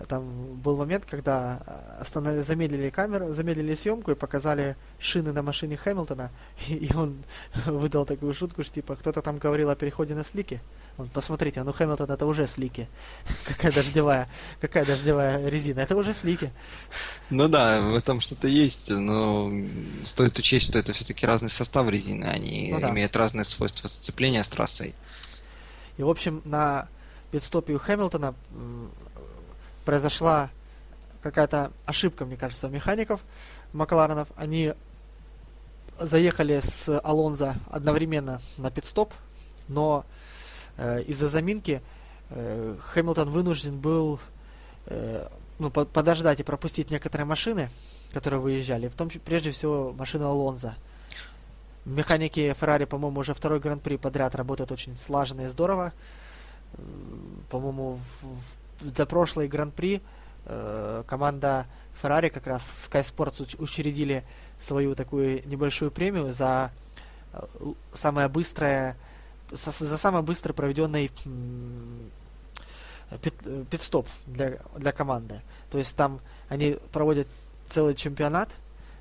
там 0.08 0.54
был 0.56 0.76
момент, 0.76 1.04
когда 1.04 1.60
э, 1.66 2.00
остановили, 2.00 2.42
замедлили 2.42 2.90
камеру, 2.90 3.32
замедлили 3.32 3.74
съемку 3.74 4.12
и 4.12 4.14
показали 4.14 4.76
шины 4.98 5.32
на 5.32 5.42
машине 5.42 5.76
Хэмилтона, 5.76 6.30
и, 6.68 6.74
и 6.86 6.94
он 6.94 7.22
выдал 7.66 8.06
такую 8.06 8.32
шутку, 8.34 8.64
что 8.64 8.74
типа 8.74 8.96
кто-то 8.96 9.22
там 9.22 9.38
говорил 9.38 9.70
о 9.70 9.76
переходе 9.76 10.14
на 10.14 10.24
слики. 10.24 10.60
Он, 10.98 11.08
посмотрите, 11.08 11.60
а 11.60 11.64
ну 11.64 11.72
Хэмилтон 11.72 12.10
это 12.10 12.26
уже 12.26 12.46
слики. 12.46 12.88
какая 13.46 13.72
дождевая, 13.72 14.28
какая 14.60 14.84
дождевая 14.84 15.48
резина, 15.48 15.80
это 15.80 15.96
уже 15.96 16.12
слики. 16.12 16.52
Ну 17.30 17.48
да, 17.48 17.80
в 17.80 17.94
этом 17.94 18.20
что-то 18.20 18.48
есть, 18.48 18.90
но 18.90 19.52
стоит 20.04 20.38
учесть, 20.38 20.66
что 20.66 20.78
это 20.78 20.92
все-таки 20.92 21.26
разный 21.26 21.50
состав 21.50 21.88
резины, 21.88 22.26
они 22.26 22.70
ну, 22.72 22.80
да. 22.80 22.90
имеют 22.90 23.16
разные 23.16 23.44
свойства 23.44 23.88
сцепления 23.88 24.42
с 24.42 24.48
трассой. 24.48 24.94
И 25.96 26.02
в 26.02 26.08
общем 26.08 26.40
на 26.44 26.88
пидстопе 27.30 27.74
у 27.74 27.78
Хэмилтона 27.78 28.34
произошла 29.84 30.50
какая-то 31.22 31.72
ошибка, 31.86 32.24
мне 32.24 32.36
кажется, 32.36 32.66
у 32.66 32.70
механиков 32.70 33.20
Макларенов. 33.72 34.28
Они 34.36 34.74
заехали 35.98 36.60
с 36.62 37.00
Алонзо 37.00 37.56
одновременно 37.70 38.40
на 38.56 38.70
пидстоп, 38.70 39.12
но 39.68 40.04
э, 40.76 41.02
из-за 41.02 41.28
заминки 41.28 41.82
э, 42.30 42.76
Хэмилтон 42.80 43.30
вынужден 43.30 43.78
был 43.78 44.18
э, 44.86 45.28
ну, 45.58 45.70
по 45.70 45.84
подождать 45.84 46.40
и 46.40 46.42
пропустить 46.42 46.90
некоторые 46.90 47.26
машины, 47.26 47.70
которые 48.12 48.40
выезжали, 48.40 48.88
в 48.88 48.94
том 48.94 49.08
числе, 49.08 49.20
прежде 49.20 49.50
всего, 49.50 49.92
машину 49.92 50.26
Алонза. 50.26 50.74
Механики 51.84 52.54
Феррари, 52.58 52.84
по-моему, 52.84 53.20
уже 53.20 53.34
второй 53.34 53.60
гран-при 53.60 53.96
подряд 53.96 54.34
работают 54.34 54.72
очень 54.72 54.96
слаженно 54.96 55.42
и 55.42 55.48
здорово. 55.48 55.92
По-моему, 57.48 57.98
за 58.80 59.06
прошлый 59.06 59.48
гран-при 59.48 60.02
э, 60.46 61.04
команда 61.06 61.66
Феррари 62.00 62.28
как 62.28 62.46
раз 62.46 62.88
Sky 62.90 63.02
Sports 63.02 63.56
учредили 63.58 64.24
свою 64.58 64.94
такую 64.94 65.46
небольшую 65.46 65.90
премию 65.90 66.32
за 66.32 66.70
э, 67.32 67.42
самое 67.92 68.28
быстрое 68.28 68.96
за 69.52 69.98
самый 69.98 70.22
быстро 70.22 70.52
проведенный 70.52 71.10
пит, 73.20 73.34
пит-стоп 73.68 74.06
для, 74.26 74.58
для 74.76 74.92
команды. 74.92 75.40
То 75.70 75.78
есть 75.78 75.96
там 75.96 76.20
они 76.48 76.76
проводят 76.92 77.26
целый 77.66 77.94
чемпионат. 77.94 78.48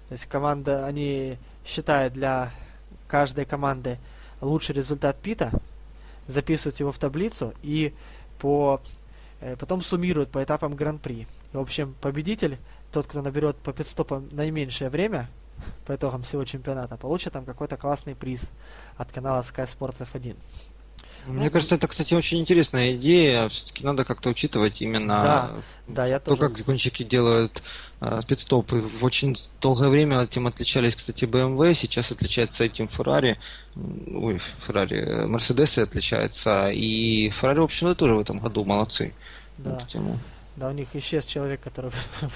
То 0.08 0.14
есть 0.14 0.26
команда, 0.26 0.86
они 0.86 1.38
считают 1.66 2.14
для 2.14 2.52
каждой 3.08 3.46
команды 3.46 4.00
лучший 4.42 4.74
результат 4.76 5.18
пита, 5.20 5.52
записывают 6.30 6.80
его 6.80 6.92
в 6.92 6.98
таблицу 6.98 7.54
и 7.62 7.94
по, 8.40 8.82
э, 9.42 9.56
потом 9.58 9.82
суммируют 9.82 10.32
по 10.32 10.44
этапам 10.44 10.76
гран-при. 10.76 11.28
В 11.52 11.60
общем, 11.60 11.96
победитель, 12.00 12.58
тот, 12.92 13.08
кто 13.08 13.22
наберет 13.22 13.58
по 13.58 13.74
пидстопам 13.74 14.28
наименьшее 14.32 14.90
время 14.90 15.30
по 15.86 15.96
итогам 15.96 16.24
всего 16.24 16.46
чемпионата, 16.46 16.96
получит 16.96 17.34
там 17.34 17.44
какой-то 17.44 17.76
классный 17.76 18.16
приз 18.16 18.44
от 18.96 19.12
канала 19.12 19.42
Sky 19.42 19.68
Sports 19.68 20.08
F1. 20.14 20.38
Мне 21.26 21.46
ну, 21.46 21.52
кажется, 21.52 21.76
это, 21.76 21.88
кстати, 21.88 22.14
очень 22.14 22.40
интересная 22.40 22.96
идея. 22.96 23.50
Все-таки 23.50 23.84
надо 23.84 24.06
как-то 24.06 24.30
учитывать 24.30 24.82
именно 24.82 25.22
да, 25.22 25.52
да, 25.88 26.06
я 26.06 26.20
то, 26.20 26.36
тоже... 26.36 26.54
как 26.54 26.66
гонщики 26.66 27.04
делают 27.04 27.62
э, 28.02 28.22
пидстопы. 28.28 28.82
В 28.82 29.04
очень 29.04 29.38
долгое 29.62 29.90
время 29.90 30.22
этим 30.22 30.48
отличались, 30.48 30.96
кстати, 30.96 31.26
BMW, 31.26 31.74
сейчас 31.74 32.12
отличается 32.12 32.64
этим 32.64 32.86
Ferrari. 32.86 33.38
Ой, 33.76 34.40
Ferrari, 34.68 35.28
Mercedes 35.28 35.82
отличается. 35.82 36.70
И 36.72 37.30
Ferrari, 37.30 37.62
в 37.62 37.64
общем-то, 37.64 37.96
тоже 37.96 38.16
в 38.16 38.20
этом 38.20 38.40
году 38.40 38.64
молодцы. 38.66 39.14
Да. 39.58 39.80
Да, 40.60 40.68
у 40.68 40.74
них 40.74 40.94
исчез 40.94 41.26
человек, 41.26 41.62
который... 41.62 41.92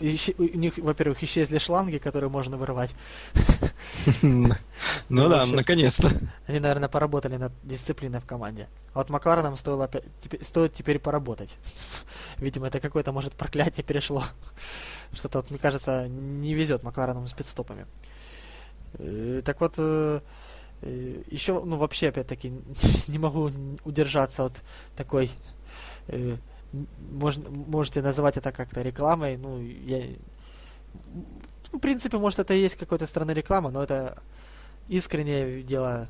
у 0.00 0.58
них, 0.58 0.78
во-первых, 0.78 1.22
исчезли 1.22 1.58
шланги, 1.58 1.98
которые 1.98 2.30
можно 2.30 2.56
вырывать. 2.56 2.94
Ну 4.22 5.28
да, 5.28 5.44
наконец-то. 5.44 6.10
Они, 6.46 6.60
наверное, 6.60 6.88
поработали 6.88 7.36
над 7.36 7.52
дисциплиной 7.62 8.20
в 8.20 8.24
команде. 8.24 8.68
А 8.94 9.00
вот 9.00 9.10
Маклареном 9.10 9.58
стоило 9.58 9.90
стоит 10.40 10.72
теперь 10.72 10.98
поработать. 10.98 11.54
Видимо, 12.38 12.68
это 12.68 12.80
какое-то, 12.80 13.12
может, 13.12 13.34
проклятие 13.34 13.84
перешло. 13.84 14.24
Что-то, 15.12 15.40
вот, 15.40 15.50
мне 15.50 15.58
кажется, 15.58 16.08
не 16.08 16.54
везет 16.54 16.82
Маклареном 16.84 17.28
с 17.28 17.34
пидстопами. 17.34 17.84
Э, 18.94 19.42
так 19.44 19.60
вот, 19.60 19.74
э, 19.76 20.20
э, 20.80 21.22
еще, 21.30 21.62
ну, 21.62 21.76
вообще, 21.76 22.08
опять-таки, 22.08 22.54
не 23.08 23.18
могу 23.18 23.50
удержаться 23.84 24.46
от 24.46 24.62
такой 24.96 25.30
можно, 27.12 27.48
можете 27.50 28.02
называть 28.02 28.36
это 28.36 28.52
как-то 28.52 28.82
рекламой. 28.82 29.36
Ну, 29.36 29.60
я... 29.60 30.02
В 31.72 31.78
принципе, 31.78 32.18
может, 32.18 32.38
это 32.38 32.54
и 32.54 32.60
есть 32.60 32.76
какой-то 32.76 33.06
стороны 33.06 33.32
реклама, 33.32 33.70
но 33.70 33.82
это 33.82 34.16
искреннее 34.88 35.62
дело. 35.62 36.08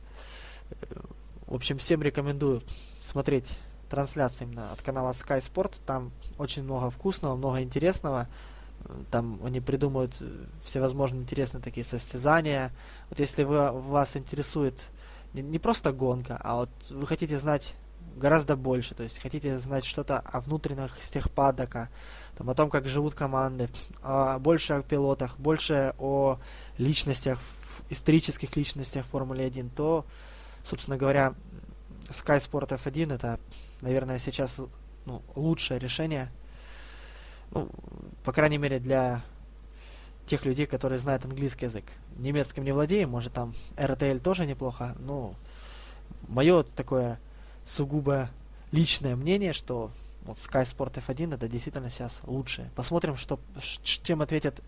В 1.47 1.55
общем, 1.55 1.79
всем 1.79 2.03
рекомендую 2.03 2.63
смотреть 3.01 3.59
трансляции 3.89 4.45
именно 4.45 4.73
от 4.73 4.83
канала 4.83 5.11
Sky 5.13 5.39
Sport. 5.39 5.81
Там 5.87 6.11
очень 6.39 6.65
много 6.65 6.91
вкусного, 6.91 7.37
много 7.37 7.63
интересного. 7.63 8.29
Там 9.11 9.41
они 9.45 9.61
придумывают 9.61 10.23
всевозможные 10.65 11.23
интересные 11.23 11.63
такие 11.63 11.85
состязания. 11.85 12.73
Вот 13.09 13.19
если 13.19 13.45
вы, 13.45 13.71
вас 13.73 14.17
интересует 14.17 14.89
не, 15.33 15.43
не 15.43 15.59
просто 15.59 15.93
гонка, 15.93 16.39
а 16.43 16.57
вот 16.57 16.71
вы 16.91 17.07
хотите 17.07 17.39
знать 17.39 17.75
гораздо 18.17 18.57
больше. 18.57 18.95
То 18.95 19.03
есть 19.03 19.21
хотите 19.21 19.59
знать 19.59 19.85
что-то 19.85 20.19
о 20.19 20.41
внутренностях 20.41 21.31
падока, 21.31 21.89
там, 22.37 22.51
о 22.51 22.55
том, 22.55 22.71
как 22.71 22.89
живут 22.89 23.15
команды, 23.15 23.69
а 24.03 24.39
больше 24.39 24.75
о 24.75 24.83
пилотах, 24.83 25.39
больше 25.39 25.95
о 25.99 26.39
личностях, 26.79 27.39
исторических 27.91 28.57
личностях 28.57 29.07
Формулы 29.07 29.45
1, 29.45 29.71
то, 29.71 30.05
собственно 30.63 30.97
говоря, 30.97 31.35
Sky 32.09 32.39
Sport 32.39 32.79
F1 32.79 33.15
это, 33.15 33.41
наверное, 33.81 34.19
сейчас 34.19 34.61
ну, 35.07 35.23
лучшее 35.35 35.79
решение. 35.79 36.31
Ну, 37.51 37.69
по 38.25 38.33
крайней 38.33 38.59
мере, 38.59 38.79
для 38.79 39.23
тех 40.27 40.45
людей, 40.45 40.67
которые 40.67 40.99
знают 40.99 41.25
английский 41.25 41.67
язык. 41.67 41.85
Немецким 42.17 42.65
не 42.65 42.73
владеем, 42.73 43.11
может 43.11 43.33
там 43.33 43.55
RTL 43.77 44.19
тоже 44.21 44.47
неплохо, 44.47 44.95
но 44.99 45.35
мое 46.29 46.63
такое 46.63 47.21
сугубо 47.67 48.31
личное 48.73 49.17
мнение, 49.17 49.53
что 49.53 49.91
вот 50.25 50.39
Sky 50.39 50.65
Sport 50.65 51.03
F1 51.07 51.35
это 51.35 51.49
действительно 51.49 51.91
сейчас 51.91 52.23
лучшее. 52.25 52.71
Посмотрим, 52.75 53.17
что, 53.17 53.39
чем 53.83 54.23
ответят 54.23 54.61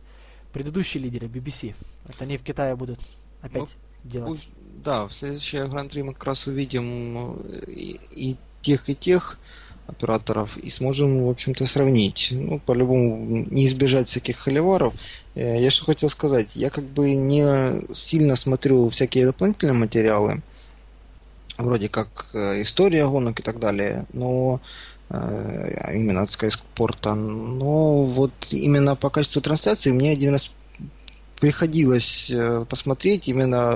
предыдущие 0.53 1.03
лидеры 1.03 1.27
BBC. 1.27 1.75
Это 2.09 2.25
они 2.25 2.37
в 2.37 2.43
Китае 2.43 2.77
будут 2.77 3.01
опять 3.43 3.63
ну, 4.05 4.11
делать. 4.11 4.49
Да, 4.85 5.07
в 5.07 5.13
следующем 5.13 5.69
Гран-при 5.71 6.03
мы 6.03 6.15
как 6.15 6.25
раз 6.25 6.47
увидим 6.47 7.39
э, 7.45 7.65
и, 7.67 8.01
и 8.11 8.37
тех, 8.63 8.89
и 8.89 8.95
тех 8.95 9.39
операторов 9.87 10.57
и 10.57 10.71
сможем, 10.71 11.25
в 11.25 11.31
общем-то, 11.31 11.65
сравнить. 11.67 12.29
Ну, 12.33 12.59
по-любому, 12.59 13.47
не 13.51 13.67
избежать 13.67 14.09
всяких 14.09 14.37
холиваров. 14.37 14.95
Э, 15.35 15.61
я 15.61 15.71
что 15.71 15.85
хотел 15.85 16.09
сказать, 16.09 16.57
я 16.57 16.71
как 16.71 16.85
бы 16.85 17.15
не 17.15 17.83
сильно 17.95 18.37
смотрю 18.37 18.89
всякие 18.89 19.27
дополнительные 19.27 19.75
материалы, 19.75 20.43
вроде 21.59 21.89
как 21.89 22.27
э, 22.33 22.63
история 22.63 23.07
гонок 23.07 23.41
и 23.41 23.43
так 23.43 23.59
далее, 23.59 24.07
но 24.13 24.61
э, 25.11 25.93
именно 25.95 26.23
от 26.23 26.31
Sky 26.31 27.15
но 27.15 28.05
вот 28.05 28.33
именно 28.51 28.97
по 28.97 29.11
качеству 29.11 29.41
трансляции 29.41 29.93
мне 29.93 30.13
один 30.13 30.33
раз 30.33 30.53
приходилось 31.41 32.31
э, 32.31 32.65
посмотреть 32.69 33.29
именно 33.29 33.75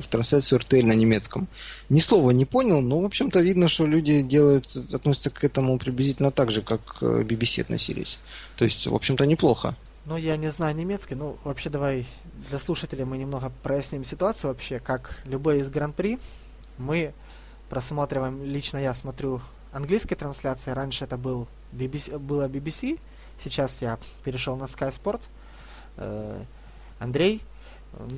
в 0.00 0.06
трансляцию 0.08 0.60
RTL 0.60 0.86
на 0.86 0.94
немецком. 0.94 1.48
Ни 1.88 2.00
слова 2.00 2.30
не 2.30 2.44
понял, 2.44 2.80
но, 2.80 3.00
в 3.00 3.04
общем-то, 3.04 3.40
видно, 3.40 3.68
что 3.68 3.86
люди 3.86 4.22
делают, 4.22 4.66
относятся 4.92 5.30
к 5.30 5.44
этому 5.44 5.78
приблизительно 5.78 6.30
так 6.30 6.50
же, 6.50 6.62
как 6.62 7.02
BBC 7.02 7.62
относились. 7.62 8.20
То 8.56 8.64
есть, 8.64 8.86
в 8.86 8.94
общем-то, 8.94 9.26
неплохо. 9.26 9.76
Ну, 10.06 10.16
я 10.16 10.36
не 10.36 10.50
знаю 10.50 10.74
немецкий, 10.74 11.14
ну, 11.14 11.36
вообще 11.44 11.70
давай 11.70 12.06
для 12.48 12.58
слушателей 12.58 13.04
мы 13.04 13.18
немного 13.18 13.52
проясним 13.62 14.04
ситуацию 14.04 14.50
вообще, 14.50 14.80
как 14.80 15.16
любой 15.26 15.60
из 15.60 15.68
гран-при, 15.68 16.18
мы 16.82 17.14
просматриваем, 17.68 18.44
лично 18.44 18.78
я 18.78 18.94
смотрю 18.94 19.40
английские 19.72 20.16
трансляции, 20.16 20.70
раньше 20.72 21.04
это 21.04 21.16
был 21.16 21.48
BBC, 21.72 22.18
было 22.18 22.48
BBC, 22.48 22.98
сейчас 23.42 23.80
я 23.80 23.98
перешел 24.24 24.56
на 24.56 24.64
Sky 24.64 24.92
Sport. 24.92 25.22
Э, 25.96 26.42
Андрей 26.98 27.42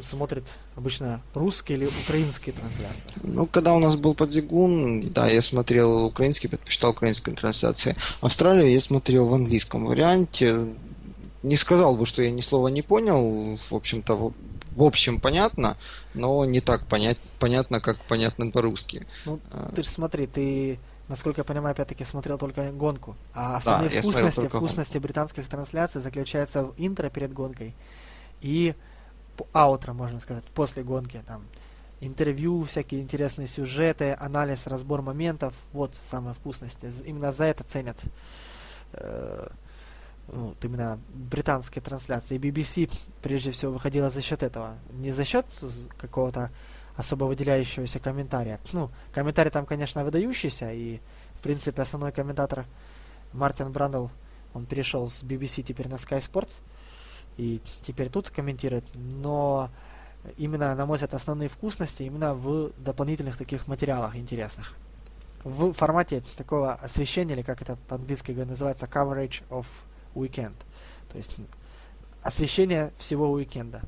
смотрит 0.02 0.44
обычно 0.76 1.20
русские 1.34 1.78
или 1.78 1.86
украинские 1.86 2.54
трансляции? 2.54 3.08
Ну, 3.22 3.46
когда 3.46 3.74
у 3.74 3.78
нас 3.78 3.96
был 3.96 4.14
подзигун, 4.14 5.00
да, 5.00 5.28
я 5.28 5.42
смотрел 5.42 6.04
украинский, 6.04 6.48
предпочитал 6.48 6.90
украинские 6.90 7.34
трансляции. 7.34 7.96
Австралию 8.20 8.70
я 8.70 8.80
смотрел 8.80 9.28
в 9.28 9.34
английском 9.34 9.84
варианте. 9.84 10.66
Не 11.42 11.56
сказал 11.56 11.96
бы, 11.96 12.06
что 12.06 12.22
я 12.22 12.30
ни 12.30 12.40
слова 12.40 12.68
не 12.68 12.82
понял. 12.82 13.56
В 13.56 13.74
общем-то, 13.74 14.32
в 14.74 14.82
общем 14.82 15.20
понятно, 15.20 15.76
но 16.14 16.44
не 16.44 16.60
так 16.60 16.86
понять, 16.86 17.18
понятно, 17.38 17.80
как 17.80 17.96
понятно 18.08 18.50
по-русски. 18.50 19.06
Ну, 19.24 19.40
а. 19.50 19.72
ты 19.74 19.82
же 19.82 19.88
смотри, 19.88 20.26
ты, 20.26 20.78
насколько 21.08 21.40
я 21.40 21.44
понимаю, 21.44 21.72
опять-таки 21.72 22.04
смотрел 22.04 22.38
только 22.38 22.72
гонку. 22.72 23.16
А 23.34 23.56
основные 23.56 23.90
да, 23.90 24.00
вкусности, 24.00 24.48
вкусности 24.48 24.98
британских 24.98 25.48
трансляций 25.48 26.00
заключаются 26.00 26.64
в 26.64 26.74
интро 26.76 27.08
перед 27.10 27.32
гонкой 27.32 27.74
и 28.40 28.74
аутро, 29.52 29.92
можно 29.92 30.20
сказать, 30.20 30.44
после 30.54 30.82
гонки. 30.82 31.22
Там 31.26 31.44
интервью, 32.00 32.64
всякие 32.64 33.00
интересные 33.00 33.48
сюжеты, 33.48 34.16
анализ, 34.18 34.66
разбор 34.66 35.02
моментов. 35.02 35.54
Вот 35.72 35.94
самые 35.94 36.34
вкусности. 36.34 36.90
Именно 37.04 37.32
за 37.32 37.44
это 37.44 37.64
ценят 37.64 38.02
э, 38.92 39.48
ну, 40.28 40.48
вот 40.48 40.64
именно 40.64 40.98
британские 41.12 41.82
трансляции. 41.82 42.38
BBC 42.38 42.90
прежде 43.22 43.50
всего 43.50 43.72
выходила 43.72 44.10
за 44.10 44.22
счет 44.22 44.42
этого. 44.42 44.76
Не 44.92 45.12
за 45.12 45.24
счет 45.24 45.46
какого-то 45.98 46.50
особо 46.96 47.24
выделяющегося 47.24 47.98
комментария. 47.98 48.60
Ну, 48.72 48.90
комментарий 49.12 49.50
там, 49.50 49.66
конечно, 49.66 50.04
выдающийся, 50.04 50.72
и, 50.72 51.00
в 51.34 51.42
принципе, 51.42 51.82
основной 51.82 52.12
комментатор 52.12 52.66
Мартин 53.32 53.72
Брандл, 53.72 54.08
он 54.52 54.66
перешел 54.66 55.10
с 55.10 55.22
BBC 55.22 55.62
теперь 55.62 55.88
на 55.88 55.94
Sky 55.94 56.20
Sports, 56.20 56.60
и 57.36 57.60
теперь 57.82 58.08
тут 58.08 58.30
комментирует, 58.30 58.84
но 58.94 59.70
именно, 60.36 60.74
на 60.74 60.86
мой 60.86 60.96
взгляд, 60.96 61.14
основные 61.14 61.48
вкусности 61.48 62.04
именно 62.04 62.34
в 62.34 62.70
дополнительных 62.78 63.36
таких 63.36 63.66
материалах 63.66 64.16
интересных. 64.16 64.74
в 65.42 65.72
формате 65.72 66.22
такого 66.36 66.74
освещения, 66.74 67.34
или 67.34 67.42
как 67.42 67.60
это 67.60 67.76
по-английски 67.88 68.30
называется, 68.30 68.86
coverage 68.86 69.42
of 69.50 69.66
weekend. 70.14 70.54
То 71.10 71.18
есть 71.18 71.38
освещение 72.22 72.92
всего 72.98 73.30
уикенда. 73.30 73.82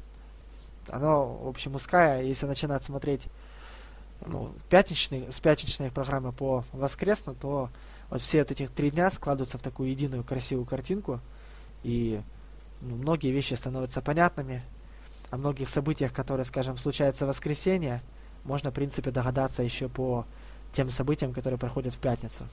Оно, 0.88 1.34
в 1.36 1.48
общем, 1.48 1.74
узкое, 1.74 2.22
если 2.22 2.46
начинать 2.46 2.84
смотреть 2.84 3.26
ну, 4.24 4.52
пятничные, 4.68 5.32
с 5.32 5.40
пятничной 5.40 5.90
программы 5.90 6.32
по 6.32 6.64
воскресно, 6.72 7.34
то 7.34 7.70
вот 8.08 8.20
все 8.20 8.38
вот 8.38 8.50
этих 8.50 8.70
три 8.70 8.90
дня 8.90 9.10
складываются 9.10 9.58
в 9.58 9.62
такую 9.62 9.90
единую 9.90 10.22
красивую 10.22 10.66
картинку, 10.66 11.20
и 11.82 12.20
ну, 12.80 12.96
многие 12.96 13.32
вещи 13.32 13.54
становятся 13.54 14.00
понятными, 14.00 14.62
о 15.30 15.38
многих 15.38 15.68
событиях, 15.68 16.12
которые, 16.12 16.44
скажем, 16.44 16.76
случаются 16.76 17.24
в 17.24 17.28
воскресенье, 17.28 18.00
можно, 18.44 18.70
в 18.70 18.74
принципе, 18.74 19.10
догадаться 19.10 19.62
еще 19.62 19.88
по 19.88 20.24
тем 20.72 20.90
событиям, 20.90 21.32
которые 21.32 21.58
проходят 21.58 21.94
в 21.94 21.98
пятницу. 21.98 22.46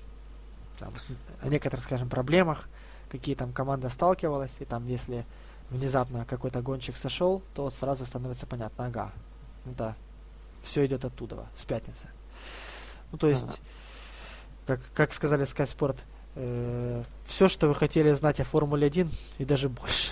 Там, 0.79 0.93
о 1.41 1.49
некоторых, 1.49 1.85
скажем, 1.85 2.09
проблемах, 2.09 2.67
какие 3.13 3.35
там 3.35 3.53
команда 3.53 3.89
сталкивалась, 3.89 4.57
и 4.59 4.65
там, 4.65 4.87
если 4.87 5.23
внезапно 5.69 6.25
какой-то 6.25 6.63
гонщик 6.63 6.97
сошел, 6.97 7.43
то 7.53 7.69
сразу 7.69 8.05
становится 8.05 8.47
понятно, 8.47 8.87
ага, 8.87 9.13
да, 9.65 9.95
все 10.63 10.83
идет 10.87 11.05
оттуда, 11.05 11.45
с 11.55 11.63
пятницы. 11.63 12.07
Ну, 13.11 13.19
то 13.19 13.27
есть, 13.29 13.45
ага. 13.45 13.57
как, 14.65 14.79
как 14.95 15.13
сказали 15.13 15.45
Sky 15.45 15.65
Sport, 15.65 15.97
э, 16.35 17.03
все, 17.27 17.47
что 17.47 17.67
вы 17.67 17.75
хотели 17.75 18.11
знать 18.13 18.39
о 18.39 18.45
Формуле 18.45 18.87
1, 18.87 19.11
и 19.37 19.45
даже 19.45 19.69
больше. 19.69 20.09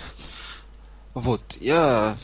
Вот, 1.14 1.56
я 1.60 2.16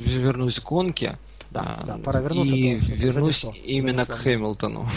вернусь 0.00 0.58
к 0.58 0.64
гонке. 0.64 1.16
Да, 1.52 1.78
а, 1.80 1.86
да, 1.86 1.98
пора 1.98 2.20
вернуться. 2.20 2.54
И 2.54 2.74
вернусь 2.74 3.44
именно 3.62 4.04
к 4.04 4.10
Хэмилтону. 4.10 4.88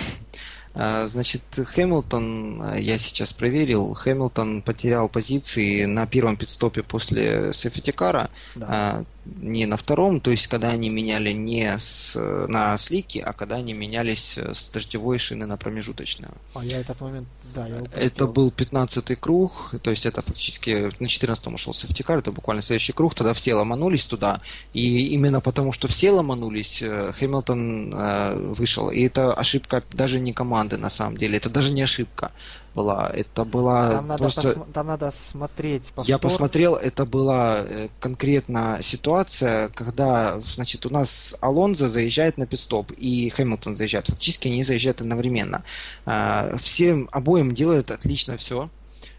А, 0.76 1.08
значит, 1.08 1.44
Хэмилтон, 1.56 2.62
а, 2.62 2.76
я 2.78 2.98
сейчас 2.98 3.32
проверил, 3.32 3.94
Хэмилтон 3.94 4.62
потерял 4.62 5.08
позиции 5.08 5.86
на 5.86 6.06
первом 6.06 6.36
пидстопе 6.36 6.84
после 6.84 7.54
сефтикара, 7.54 8.30
да. 8.56 8.66
А, 8.70 9.04
не 9.42 9.66
на 9.66 9.78
втором, 9.78 10.20
то 10.20 10.32
есть 10.32 10.48
когда 10.48 10.70
они 10.70 10.90
меняли 10.90 11.32
не 11.32 11.78
с, 11.80 12.16
на 12.48 12.78
слики, 12.78 13.20
а 13.20 13.34
когда 13.34 13.56
они 13.56 13.74
менялись 13.74 14.38
с 14.38 14.70
дождевой 14.70 15.18
шины 15.18 15.46
на 15.46 15.58
промежуточную. 15.58 16.34
А 16.54 16.64
я 16.64 16.82
этот 16.82 17.00
момент, 17.02 17.28
да, 17.56 17.68
я 17.68 17.78
упустил. 17.78 18.02
Это 18.02 18.28
был 18.28 18.50
15-й 18.56 19.16
круг, 19.16 19.76
то 19.82 19.90
есть 19.90 20.06
это 20.06 20.22
фактически 20.22 20.92
на 21.00 21.06
14-м 21.06 21.54
ушел 21.54 21.74
сефтикар, 21.74 22.20
это 22.20 22.32
буквально 22.32 22.62
следующий 22.62 22.94
круг, 22.94 23.16
тогда 23.16 23.34
все 23.34 23.56
ломанулись 23.56 24.06
туда, 24.06 24.42
и 24.74 25.08
именно 25.08 25.42
потому, 25.42 25.72
что 25.72 25.88
все 25.88 26.12
ломанулись, 26.12 26.82
э, 26.82 27.14
Хэмилтон 27.14 27.94
э, 27.94 28.36
вышел, 28.58 28.90
и 28.90 29.02
это 29.04 29.34
ошибка 29.34 29.84
даже 29.94 30.20
не 30.20 30.34
команды 30.34 30.78
на 30.78 30.90
самом 30.90 31.18
деле, 31.18 31.38
это 31.38 31.50
даже 31.50 31.72
не 31.72 31.82
ошибка 31.82 32.32
была. 32.76 33.10
Это 33.14 33.46
была 33.46 33.92
там 33.92 34.08
надо, 34.08 34.24
просто... 34.24 34.42
посм... 34.42 34.72
там 34.72 34.88
надо 34.88 35.12
смотреть. 35.12 35.84
Повтор. 35.96 36.06
Я 36.06 36.18
посмотрел, 36.18 36.76
это 36.76 37.06
была 37.06 37.60
э, 37.60 37.88
конкретно 38.00 38.80
ситуация, 38.82 39.70
когда, 39.70 40.40
значит, 40.42 40.86
у 40.86 40.90
нас 40.90 41.36
Алонзо 41.40 41.90
заезжает 41.90 42.38
на 42.38 42.46
пидстоп 42.46 42.92
и 42.92 43.30
Хэмилтон 43.30 43.76
заезжает. 43.76 44.08
Фактически 44.08 44.50
они 44.50 44.64
заезжают 44.64 45.02
одновременно. 45.02 45.64
А, 46.06 46.56
всем 46.58 47.10
обоим 47.12 47.54
делают 47.54 47.92
отлично 47.92 48.38
все. 48.38 48.70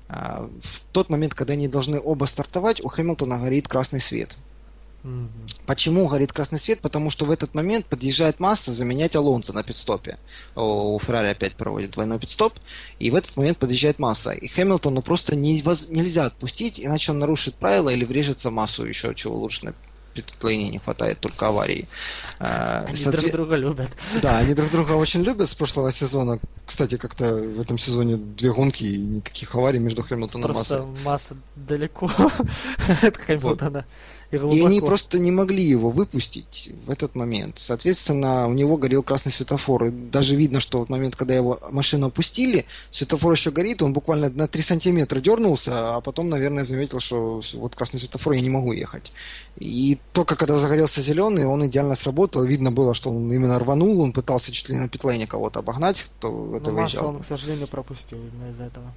А, 0.09 0.48
в 0.61 0.84
тот 0.92 1.09
момент, 1.09 1.34
когда 1.34 1.54
они 1.54 1.66
должны 1.66 1.98
оба 1.98 2.26
стартовать, 2.26 2.84
у 2.84 2.88
Хэмилтона 2.88 3.38
горит 3.38 3.68
красный 3.68 4.00
свет. 4.00 4.36
Почему 5.66 6.07
горит 6.07 6.32
красный 6.32 6.59
свет? 6.59 6.80
Потому 6.80 7.11
что 7.11 7.24
в 7.24 7.30
этот 7.30 7.54
момент 7.54 7.86
подъезжает 7.86 8.38
масса 8.38 8.72
заменять 8.72 9.16
Алонсо 9.16 9.52
на 9.52 9.62
пидстопе. 9.62 10.18
У 10.54 10.98
Феррари 11.00 11.28
опять 11.28 11.57
проводит 11.57 11.92
двойной 11.92 12.18
пидстоп, 12.18 12.54
и 12.98 13.11
в 13.11 13.16
этот 13.16 13.36
момент 13.36 13.59
подъезжает 13.59 13.98
масса. 13.98 14.30
И 14.30 14.46
Хэмилтону 14.46 15.02
просто 15.02 15.34
нельзя 15.34 16.26
отпустить, 16.26 16.78
иначе 16.78 17.12
он 17.12 17.18
нарушит 17.18 17.57
правила 17.57 17.90
или 17.90 18.04
врежется 18.04 18.50
массу 18.50 18.84
еще 18.84 19.14
чего 19.14 19.36
лучше 19.36 19.66
на 19.66 19.74
питлейне 20.22 20.70
не 20.70 20.78
хватает 20.78 21.20
только 21.20 21.48
аварии. 21.48 21.88
А, 22.38 22.84
они 22.86 22.96
Соответ... 22.96 23.32
друг 23.32 23.32
друга 23.32 23.57
любят. 23.57 23.90
Да, 24.22 24.38
они 24.38 24.54
друг 24.54 24.70
друга 24.70 24.92
очень 24.92 25.22
любят 25.22 25.48
с 25.48 25.54
прошлого 25.54 25.92
сезона. 25.92 26.38
Кстати, 26.64 26.96
как-то 26.96 27.34
в 27.34 27.61
этом 27.61 27.78
сезоне 27.78 28.16
две 28.16 28.52
гонки 28.52 28.84
и 28.84 28.96
никаких 28.96 29.54
аварий 29.54 29.78
между 29.78 30.02
Хэмилтоном 30.02 30.50
и 30.50 30.54
Массой. 30.54 30.78
Просто 30.78 31.02
Масса 31.04 31.36
далеко 31.54 32.11
от 33.02 33.16
Хэмилтона. 33.16 33.84
И, 34.30 34.36
и 34.36 34.64
они 34.64 34.80
просто 34.80 35.18
не 35.18 35.30
могли 35.30 35.62
его 35.62 35.90
выпустить 35.90 36.70
в 36.84 36.90
этот 36.90 37.14
момент. 37.14 37.58
Соответственно, 37.58 38.48
у 38.48 38.52
него 38.52 38.76
горел 38.76 39.02
красный 39.02 39.32
светофор. 39.32 39.84
И 39.84 39.90
даже 39.90 40.34
видно, 40.34 40.60
что 40.60 40.84
в 40.84 40.88
момент, 40.88 41.16
когда 41.16 41.34
его 41.34 41.60
машину 41.70 42.08
опустили, 42.08 42.66
светофор 42.90 43.32
еще 43.32 43.50
горит, 43.50 43.82
он 43.82 43.92
буквально 43.92 44.30
на 44.30 44.48
3 44.48 44.62
сантиметра 44.62 45.20
дернулся, 45.20 45.96
а 45.96 46.00
потом, 46.00 46.28
наверное, 46.28 46.64
заметил, 46.64 47.00
что 47.00 47.40
вот 47.54 47.74
красный 47.76 48.00
светофор, 48.00 48.32
я 48.32 48.40
не 48.40 48.50
могу 48.50 48.72
ехать. 48.72 49.12
И 49.58 49.98
только 50.12 50.36
когда 50.36 50.58
загорелся 50.58 51.00
зеленый, 51.00 51.46
он 51.46 51.66
идеально 51.66 51.96
сработал. 51.96 52.44
Видно 52.44 52.72
было, 52.72 52.94
что 52.94 53.10
он 53.10 53.32
именно 53.32 53.58
рванул, 53.58 54.00
он 54.00 54.12
пытался 54.12 54.52
чуть 54.52 54.68
ли 54.68 54.76
на 54.76 54.88
питлейне 54.88 55.26
кого-то 55.26 55.60
обогнать, 55.60 56.02
кто 56.18 56.30
в 56.30 56.54
это 56.54 56.70
Но 56.70 56.80
выезжал. 56.80 57.08
он, 57.08 57.22
к 57.22 57.26
сожалению, 57.26 57.68
пропустил 57.68 58.18
именно 58.18 58.50
из-за 58.50 58.64
этого. 58.64 58.92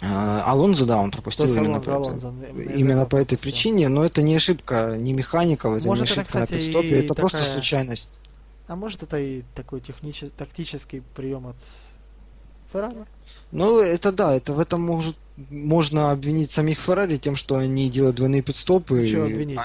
А, 0.00 0.44
Алонзо, 0.44 0.86
да, 0.86 0.98
он 0.98 1.10
пропустил 1.10 1.46
именно, 1.46 1.76
Алонзо, 1.76 1.84
по, 1.84 1.94
Алонзо, 1.96 2.34
именно 2.74 3.04
по 3.04 3.16
этой 3.16 3.36
причине, 3.36 3.88
но 3.88 4.04
это 4.04 4.22
не 4.22 4.36
ошибка 4.36 4.96
не 4.96 5.12
механиков, 5.12 5.76
это 5.76 5.86
может, 5.86 6.04
не 6.04 6.12
ошибка 6.12 6.20
это, 6.20 6.46
кстати, 6.46 6.52
на 6.52 6.58
пидстопе, 6.58 6.98
это 6.98 7.08
такая... 7.08 7.20
просто 7.20 7.38
случайность. 7.38 8.20
А 8.68 8.76
может 8.76 9.02
это 9.02 9.18
и 9.18 9.42
такой 9.54 9.80
технический, 9.80 10.32
тактический 10.36 11.02
прием 11.16 11.48
от 11.48 11.56
Феррари? 12.72 13.06
Ну, 13.50 13.80
это 13.80 14.12
да, 14.12 14.36
это 14.36 14.52
в 14.52 14.60
этом 14.60 14.82
может, 14.82 15.16
можно 15.50 16.10
обвинить 16.10 16.50
самих 16.50 16.78
Феррари 16.78 17.16
тем, 17.16 17.34
что 17.34 17.56
они 17.56 17.88
делают 17.90 18.16
двойные 18.16 18.42
пидстопы. 18.42 19.06
Что 19.06 19.24
обвинить? 19.24 19.58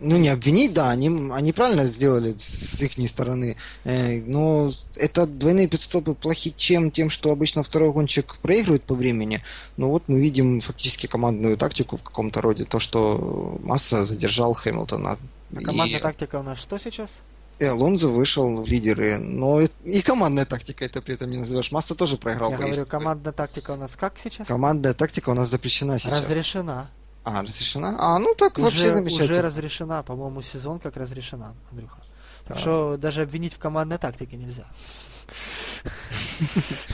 Ну 0.00 0.16
не 0.16 0.28
обвинить, 0.28 0.72
да, 0.74 0.90
они, 0.90 1.30
они 1.32 1.52
правильно 1.52 1.86
сделали 1.86 2.34
с 2.36 2.80
их 2.82 3.08
стороны, 3.08 3.56
э, 3.84 4.20
но 4.26 4.70
это 4.96 5.26
двойные 5.26 5.68
пидстопы 5.68 6.14
плохи 6.14 6.54
чем? 6.56 6.90
Тем, 6.90 7.10
что 7.10 7.30
обычно 7.30 7.62
второй 7.62 7.92
гонщик 7.92 8.36
проигрывает 8.36 8.82
по 8.82 8.94
времени, 8.94 9.42
но 9.76 9.90
вот 9.90 10.04
мы 10.06 10.20
видим 10.20 10.60
фактически 10.60 11.06
командную 11.06 11.56
тактику 11.56 11.96
в 11.96 12.02
каком-то 12.02 12.40
роде, 12.40 12.64
то, 12.64 12.78
что 12.78 13.58
Масса 13.62 14.04
задержал 14.04 14.54
Хэмилтона. 14.54 15.18
А 15.56 15.60
командная 15.60 15.98
и... 15.98 16.02
тактика 16.02 16.36
у 16.36 16.42
нас 16.42 16.58
что 16.58 16.78
сейчас? 16.78 17.20
И 17.60 17.64
Алонзо 17.64 18.08
вышел 18.08 18.62
в 18.62 18.66
лидеры, 18.66 19.18
но 19.18 19.60
и 19.60 20.02
командная 20.02 20.44
тактика 20.44 20.84
это 20.84 21.00
при 21.00 21.14
этом 21.14 21.30
не 21.30 21.36
назовешь. 21.36 21.70
Масса 21.70 21.94
тоже 21.94 22.16
проиграл. 22.16 22.50
Я 22.50 22.56
говорю, 22.56 22.86
командная 22.86 23.32
тактика 23.32 23.70
у 23.72 23.76
нас 23.76 23.92
как 23.94 24.14
сейчас? 24.18 24.48
Командная 24.48 24.92
тактика 24.92 25.30
у 25.30 25.34
нас 25.34 25.50
запрещена 25.50 25.98
сейчас. 26.00 26.28
Разрешена. 26.28 26.90
А, 27.24 27.42
разрешена? 27.42 27.96
А, 27.98 28.18
ну 28.18 28.34
так 28.34 28.58
уже, 28.58 28.64
вообще 28.64 28.90
замечательно. 28.90 29.30
Уже 29.30 29.42
разрешена, 29.42 30.02
по-моему, 30.02 30.42
сезон 30.42 30.78
как 30.78 30.96
разрешена, 30.96 31.54
Андрюха. 31.70 31.98
Так 32.46 32.58
а. 32.58 32.60
что 32.60 32.96
даже 32.98 33.22
обвинить 33.22 33.54
в 33.54 33.58
командной 33.58 33.98
тактике 33.98 34.36
нельзя. 34.36 34.66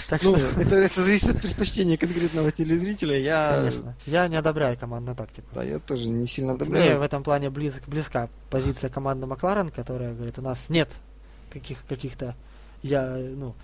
Так 0.08 0.22
ну, 0.24 0.36
что 0.36 0.60
это, 0.60 1.00
зависит 1.00 1.30
от 1.30 1.40
предпочтения 1.40 1.96
конкретного 1.96 2.50
телезрителя. 2.50 3.16
Я... 3.16 3.54
Конечно. 3.54 3.96
Я 4.04 4.26
не 4.26 4.36
одобряю 4.36 4.76
командную 4.76 5.16
тактику. 5.16 5.46
Да, 5.54 5.62
я 5.62 5.78
тоже 5.78 6.08
не 6.08 6.26
сильно 6.26 6.54
одобряю. 6.54 6.84
Мне 6.84 6.98
в 6.98 7.02
этом 7.02 7.22
плане 7.22 7.48
близок, 7.48 7.84
близка 7.86 8.28
позиция 8.50 8.90
команды 8.90 9.26
Макларен, 9.26 9.70
которая 9.70 10.12
говорит, 10.12 10.38
у 10.38 10.42
нас 10.42 10.68
нет 10.68 10.88
каких, 11.52 11.86
каких-то 11.86 12.34
я, 12.82 13.16
ну, 13.16 13.54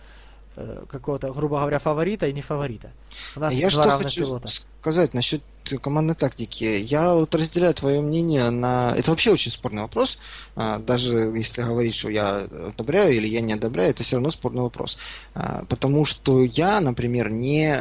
какого-то, 0.89 1.33
грубо 1.33 1.59
говоря, 1.61 1.79
фаворита 1.79 2.27
и 2.27 2.33
не 2.33 2.43
фаворита. 2.43 2.93
У 3.35 3.41
нас 3.41 3.53
Я 3.53 3.71
что 3.71 3.99
хочу 3.99 4.23
пилота. 4.23 4.49
сказать 4.81 5.15
насчет 5.15 5.43
командной 5.83 6.15
тактики. 6.15 6.65
Я 6.65 7.13
вот 7.15 7.35
разделяю 7.35 7.75
твое 7.75 8.01
мнение 8.01 8.51
на... 8.51 8.95
Это 8.97 9.11
вообще 9.11 9.33
очень 9.33 9.51
спорный 9.51 9.83
вопрос. 9.83 10.19
А, 10.55 10.79
даже 10.79 11.15
если 11.15 11.63
говорить, 11.63 11.95
что 11.95 12.11
я 12.11 12.39
одобряю 12.69 13.15
или 13.15 13.27
я 13.27 13.41
не 13.41 13.55
одобряю, 13.55 13.91
это 13.91 14.03
все 14.03 14.17
равно 14.17 14.31
спорный 14.31 14.63
вопрос. 14.63 14.99
А, 15.35 15.65
потому 15.69 16.05
что 16.05 16.45
я, 16.45 16.81
например, 16.81 17.31
не 17.31 17.81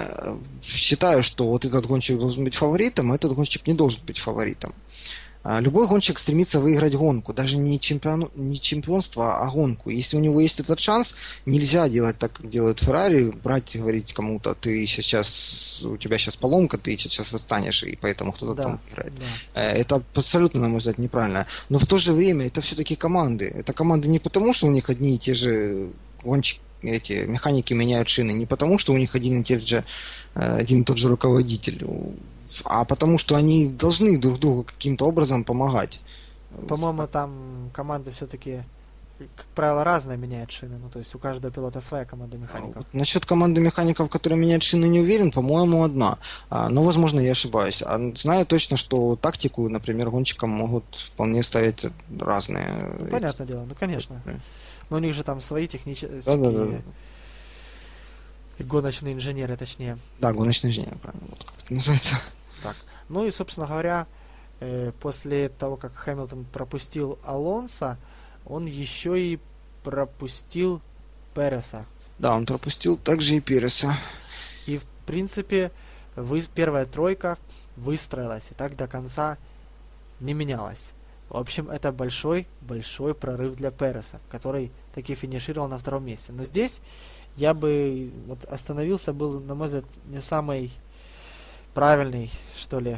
считаю, 0.64 1.24
что 1.24 1.46
вот 1.46 1.66
этот 1.66 1.86
гонщик 1.86 2.18
должен 2.18 2.44
быть 2.44 2.56
фаворитом, 2.56 3.12
а 3.12 3.16
этот 3.16 3.34
гонщик 3.34 3.68
не 3.68 3.74
должен 3.74 4.02
быть 4.06 4.18
фаворитом. 4.18 4.74
А, 5.48 5.60
любой 5.60 5.88
гонщик 5.88 6.18
стремится 6.18 6.60
выиграть 6.60 6.96
гонку, 6.96 7.32
даже 7.32 7.58
не, 7.58 7.80
чемпион, 7.80 8.32
не 8.36 8.60
чемпионство, 8.60 9.44
а 9.44 9.52
гонку. 9.52 9.92
Если 9.92 10.18
у 10.18 10.20
него 10.20 10.42
есть 10.42 10.60
этот 10.60 10.80
шанс, 10.80 11.16
нельзя 11.46 11.88
делать 11.88 12.18
так, 12.18 12.34
как 12.34 12.50
делают 12.50 12.80
Феррари, 12.80 13.26
брать 13.26 13.76
и 13.76 13.78
говорить 13.78 14.12
кому-то, 14.12 14.56
ты 14.56 14.88
сейчас, 14.88 15.84
у 15.86 15.98
тебя 15.98 16.18
сейчас 16.18 16.36
поломка, 16.36 16.80
ты 16.80 16.98
сейчас 16.98 17.32
останешь, 17.32 17.84
и 17.84 17.96
поэтому 17.96 18.32
кто-то 18.32 18.56
да, 18.56 18.64
там 18.64 18.80
играет. 18.92 19.14
Да. 19.54 19.62
Э, 19.62 19.78
это 19.78 20.02
абсолютно, 20.16 20.62
на 20.62 20.68
мой 20.68 20.80
взгляд, 20.80 20.98
неправильно. 20.98 21.46
Но 21.70 21.78
в 21.78 21.86
то 21.86 22.00
же 22.00 22.14
время 22.14 22.48
это 22.48 22.62
все-таки 22.62 22.96
команды. 22.96 23.46
Это 23.46 23.72
команды 23.72 24.10
не 24.10 24.18
потому, 24.18 24.52
что 24.52 24.66
у 24.66 24.72
них 24.72 24.90
одни 24.90 25.14
и 25.14 25.20
те 25.20 25.36
же 25.36 25.92
гонщики, 26.24 26.60
эти 26.82 27.24
механики 27.26 27.72
меняют 27.74 28.10
шины, 28.10 28.32
не 28.32 28.48
потому, 28.48 28.80
что 28.80 28.94
у 28.94 28.98
них 28.98 29.14
один 29.14 29.42
и, 29.42 29.44
те 29.44 29.60
же, 29.60 29.84
э, 30.34 30.58
один 30.58 30.82
и 30.82 30.84
тот 30.86 30.98
же 30.98 31.08
руководитель 31.08 31.86
а 32.66 32.86
потому 32.86 33.18
что 33.18 33.36
они 33.36 33.68
должны 33.68 34.18
друг 34.18 34.40
другу 34.40 34.64
каким-то 34.64 35.08
образом 35.08 35.44
помогать. 35.44 36.00
По-моему, 36.68 37.08
там 37.08 37.70
команды 37.74 38.12
все-таки 38.12 38.64
как 39.18 39.46
правило, 39.56 39.84
разная 39.84 40.18
меняет 40.18 40.52
шины. 40.52 40.78
Ну, 40.78 40.90
то 40.90 41.00
есть 41.00 41.16
у 41.16 41.20
каждого 41.20 41.54
пилота 41.54 41.80
своя 41.80 42.04
команда 42.04 42.38
механиков. 42.38 42.76
Вот 42.76 42.88
насчет 42.94 43.26
команды 43.26 43.62
механиков, 43.62 44.10
которые 44.10 44.38
меняют 44.38 44.64
шины, 44.64 44.86
не 44.88 45.00
уверен. 45.00 45.32
По-моему, 45.32 45.84
одна. 45.84 46.18
А, 46.50 46.70
но, 46.70 46.84
возможно, 46.84 47.22
я 47.22 47.32
ошибаюсь. 47.32 47.82
А 47.82 47.98
знаю 48.16 48.46
точно, 48.46 48.76
что 48.76 49.16
тактику, 49.16 49.70
например, 49.70 50.10
гонщикам 50.10 50.50
могут 50.50 50.84
вполне 50.96 51.44
ставить 51.44 51.86
разные. 52.20 52.70
Ну, 53.00 53.08
понятное 53.08 53.48
дело, 53.48 53.64
ну, 53.64 53.76
конечно. 53.80 54.22
Но 54.90 54.98
у 54.98 55.00
них 55.00 55.16
же 55.16 55.24
там 55.24 55.42
свои 55.42 55.68
технические... 55.68 56.22
Да, 56.22 56.36
да, 56.36 56.52
да. 56.52 56.78
Гоночные 58.60 59.14
инженеры, 59.14 59.58
точнее. 59.58 59.98
Да, 60.20 60.32
гоночные 60.34 60.72
инженеры, 60.72 60.98
правильно, 60.98 61.26
вот 61.30 61.44
как 61.44 61.54
это 61.64 61.74
называется. 61.74 62.16
Так. 62.64 62.76
Ну 63.10 63.26
и, 63.26 63.32
собственно 63.32 63.68
говоря, 63.68 64.08
э, 64.60 64.92
после 65.02 65.50
того, 65.50 65.76
как 65.76 65.96
Хэмилтон 65.96 66.46
пропустил 66.46 67.20
Алонса, 67.24 67.98
он 68.46 68.66
еще 68.66 69.22
и 69.22 69.40
пропустил 69.84 70.82
Переса. 71.34 71.86
Да, 72.18 72.36
он 72.36 72.46
пропустил 72.46 72.98
также 72.98 73.36
и 73.36 73.42
Переса. 73.42 73.96
И, 74.66 74.78
в 74.78 74.86
принципе, 75.06 75.72
вы, 76.16 76.42
первая 76.42 76.86
тройка 76.86 77.38
выстроилась, 77.76 78.46
и 78.52 78.54
так 78.54 78.76
до 78.76 78.88
конца 78.88 79.38
не 80.20 80.34
менялась. 80.34 80.92
В 81.30 81.38
общем, 81.38 81.70
это 81.70 81.92
большой-большой 81.92 83.16
прорыв 83.16 83.56
для 83.56 83.72
Переса, 83.72 84.22
который 84.30 84.72
таки 84.94 85.16
финишировал 85.16 85.68
на 85.68 85.78
втором 85.78 86.06
месте. 86.06 86.32
Но 86.32 86.46
здесь 86.46 86.80
я 87.38 87.54
бы 87.54 88.12
вот 88.28 88.44
остановился, 88.46 89.14
был, 89.14 89.40
на 89.40 89.56
мой 89.56 89.68
взгляд, 89.68 89.86
не 90.08 90.22
самый 90.22 90.72
правильный, 91.74 92.32
что 92.58 92.80
ли, 92.80 92.98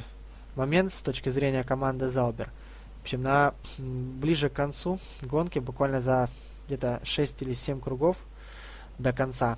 момент 0.55 0.93
с 0.93 1.01
точки 1.01 1.29
зрения 1.29 1.63
команды 1.63 2.09
Заубер. 2.09 2.51
В 2.99 3.01
общем, 3.03 3.23
на, 3.23 3.53
ближе 3.77 4.49
к 4.49 4.53
концу 4.53 4.99
гонки, 5.21 5.59
буквально 5.59 6.01
за 6.01 6.29
где-то 6.67 6.99
6 7.03 7.41
или 7.41 7.53
7 7.53 7.79
кругов 7.79 8.17
до 8.99 9.13
конца, 9.13 9.57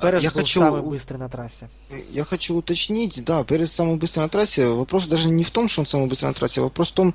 Перес 0.00 0.22
я 0.22 0.30
был 0.30 0.40
хочу, 0.40 0.60
самый 0.60 0.82
быстрый 0.82 1.16
на 1.18 1.28
трассе. 1.28 1.68
Я 2.10 2.24
хочу 2.24 2.56
уточнить, 2.56 3.24
да, 3.24 3.44
Перес 3.44 3.72
самый 3.72 3.96
быстрый 3.96 4.20
на 4.20 4.28
трассе. 4.28 4.66
Вопрос 4.66 5.06
даже 5.06 5.28
не 5.28 5.44
в 5.44 5.50
том, 5.50 5.68
что 5.68 5.82
он 5.82 5.86
самый 5.86 6.08
быстрый 6.08 6.26
на 6.26 6.34
трассе, 6.34 6.60
вопрос 6.60 6.90
в 6.90 6.94
том, 6.94 7.14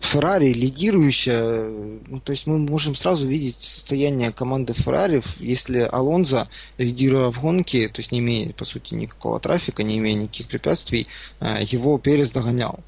Феррари 0.00 0.52
лидирующая, 0.52 1.68
ну, 2.06 2.20
то 2.20 2.32
есть 2.32 2.46
мы 2.46 2.58
можем 2.58 2.94
сразу 2.94 3.26
видеть 3.26 3.56
состояние 3.60 4.32
команды 4.32 4.72
Феррари, 4.72 5.22
если 5.38 5.80
Алонзо, 5.80 6.48
лидируя 6.78 7.30
в 7.30 7.40
гонке, 7.40 7.88
то 7.88 8.00
есть 8.00 8.12
не 8.12 8.20
имея, 8.20 8.52
по 8.52 8.64
сути, 8.64 8.94
никакого 8.94 9.40
трафика, 9.40 9.82
не 9.82 9.98
имея 9.98 10.14
никаких 10.14 10.48
препятствий, 10.48 11.08
э, 11.40 11.58
его 11.62 11.98
Перес 11.98 12.30
догонял. 12.30 12.78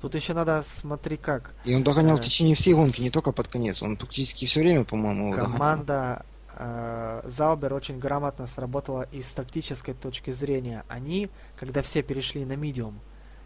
Тут 0.00 0.14
еще 0.14 0.32
надо 0.32 0.62
смотри 0.64 1.16
как. 1.16 1.52
И 1.64 1.74
он 1.74 1.82
догонял 1.82 2.16
в 2.16 2.20
э, 2.20 2.22
течение 2.24 2.54
всей 2.54 2.74
гонки, 2.74 3.00
не 3.00 3.10
только 3.10 3.32
под 3.32 3.48
конец. 3.48 3.82
Он 3.82 3.96
практически 3.96 4.44
все 4.44 4.60
время, 4.60 4.84
по-моему, 4.84 5.32
Команда 5.32 6.24
э, 6.56 7.22
Заубер 7.24 7.74
очень 7.74 7.98
грамотно 7.98 8.46
сработала 8.46 9.06
и 9.12 9.22
с 9.22 9.28
тактической 9.28 9.94
точки 9.94 10.30
зрения. 10.30 10.84
Они, 10.88 11.30
когда 11.58 11.82
все 11.82 12.02
перешли 12.02 12.44
на 12.44 12.56
медиум, 12.56 12.98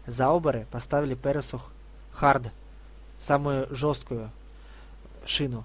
Зауберы 0.07 0.65
поставили 0.71 1.13
Пересу 1.13 1.61
хард 2.11 2.51
самую 3.17 3.67
жесткую 3.75 4.31
шину. 5.25 5.63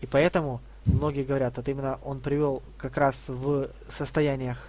И 0.00 0.06
поэтому 0.06 0.60
многие 0.84 1.24
говорят, 1.24 1.58
это 1.58 1.70
именно 1.70 1.98
он 2.04 2.20
привел 2.20 2.62
как 2.78 2.96
раз 2.96 3.28
в 3.28 3.68
состояниях 3.88 4.68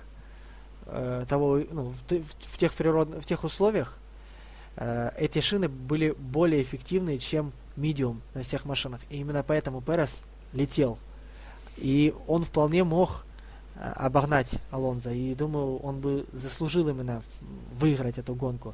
э, 0.88 1.26
того, 1.28 1.62
ну, 1.72 1.94
в, 2.10 2.14
в, 2.14 2.58
тех 2.58 2.74
природных, 2.74 3.22
в 3.22 3.26
тех 3.26 3.44
условиях, 3.44 3.98
э, 4.76 5.12
эти 5.18 5.40
шины 5.40 5.70
были 5.70 6.12
более 6.12 6.62
эффективны, 6.62 7.18
чем 7.18 7.54
медиум 7.76 8.22
на 8.34 8.44
всех 8.44 8.66
машинах. 8.66 9.00
И 9.10 9.18
именно 9.18 9.44
поэтому 9.44 9.82
Перес 9.82 10.22
летел. 10.54 10.98
И 11.78 12.14
он 12.28 12.44
вполне 12.44 12.84
мог 12.84 13.24
э, 13.76 13.90
обогнать 13.96 14.56
Алонза. 14.72 15.12
И 15.12 15.34
думаю, 15.36 15.78
он 15.78 16.00
бы 16.00 16.26
заслужил 16.34 16.90
именно 16.90 17.24
выиграть 17.74 18.18
эту 18.18 18.36
гонку. 18.36 18.74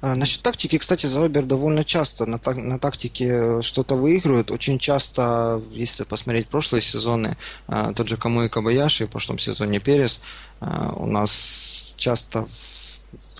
А, 0.00 0.14
насчет 0.14 0.42
тактики, 0.42 0.78
кстати, 0.78 1.06
Заубер 1.06 1.44
довольно 1.44 1.82
часто 1.82 2.24
на, 2.26 2.40
на 2.54 2.78
тактике 2.78 3.62
что-то 3.62 3.96
выигрывает. 3.96 4.50
Очень 4.50 4.78
часто, 4.78 5.60
если 5.72 6.04
посмотреть 6.04 6.48
прошлые 6.48 6.82
сезоны, 6.82 7.36
а, 7.66 7.92
тот 7.92 8.08
же 8.08 8.16
Камуи 8.16 8.48
Кабаяши, 8.48 9.06
в 9.06 9.10
прошлом 9.10 9.38
сезоне 9.38 9.80
Перес, 9.80 10.22
а, 10.60 10.92
у 10.92 11.06
нас 11.06 11.94
часто 11.96 12.46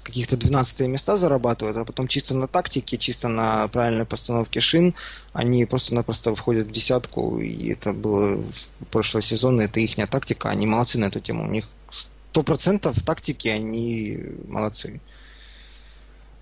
каких-то 0.03 0.37
12 0.37 0.81
места 0.89 1.17
зарабатывают, 1.19 1.77
а 1.77 1.85
потом 1.85 2.09
чисто 2.09 2.35
на 2.35 2.49
тактике, 2.49 2.97
чисто 2.97 3.29
на 3.29 3.69
правильной 3.69 4.07
постановке 4.07 4.61
шин, 4.61 4.95
они 5.35 5.67
просто-напросто 5.67 6.35
входят 6.35 6.69
в 6.69 6.73
десятку, 6.73 7.39
и 7.39 7.73
это 7.73 7.93
было 7.93 8.37
в 8.37 8.85
прошлый 8.91 9.23
сезон, 9.23 9.61
это 9.61 9.79
их 9.81 9.95
тактика, 10.09 10.49
они 10.49 10.67
молодцы 10.67 10.99
на 10.99 11.07
эту 11.07 11.21
тему. 11.21 11.45
У 11.45 11.51
них 11.51 11.67
100% 12.33 13.05
тактики, 13.05 13.49
они 13.49 14.19
молодцы. 14.49 15.01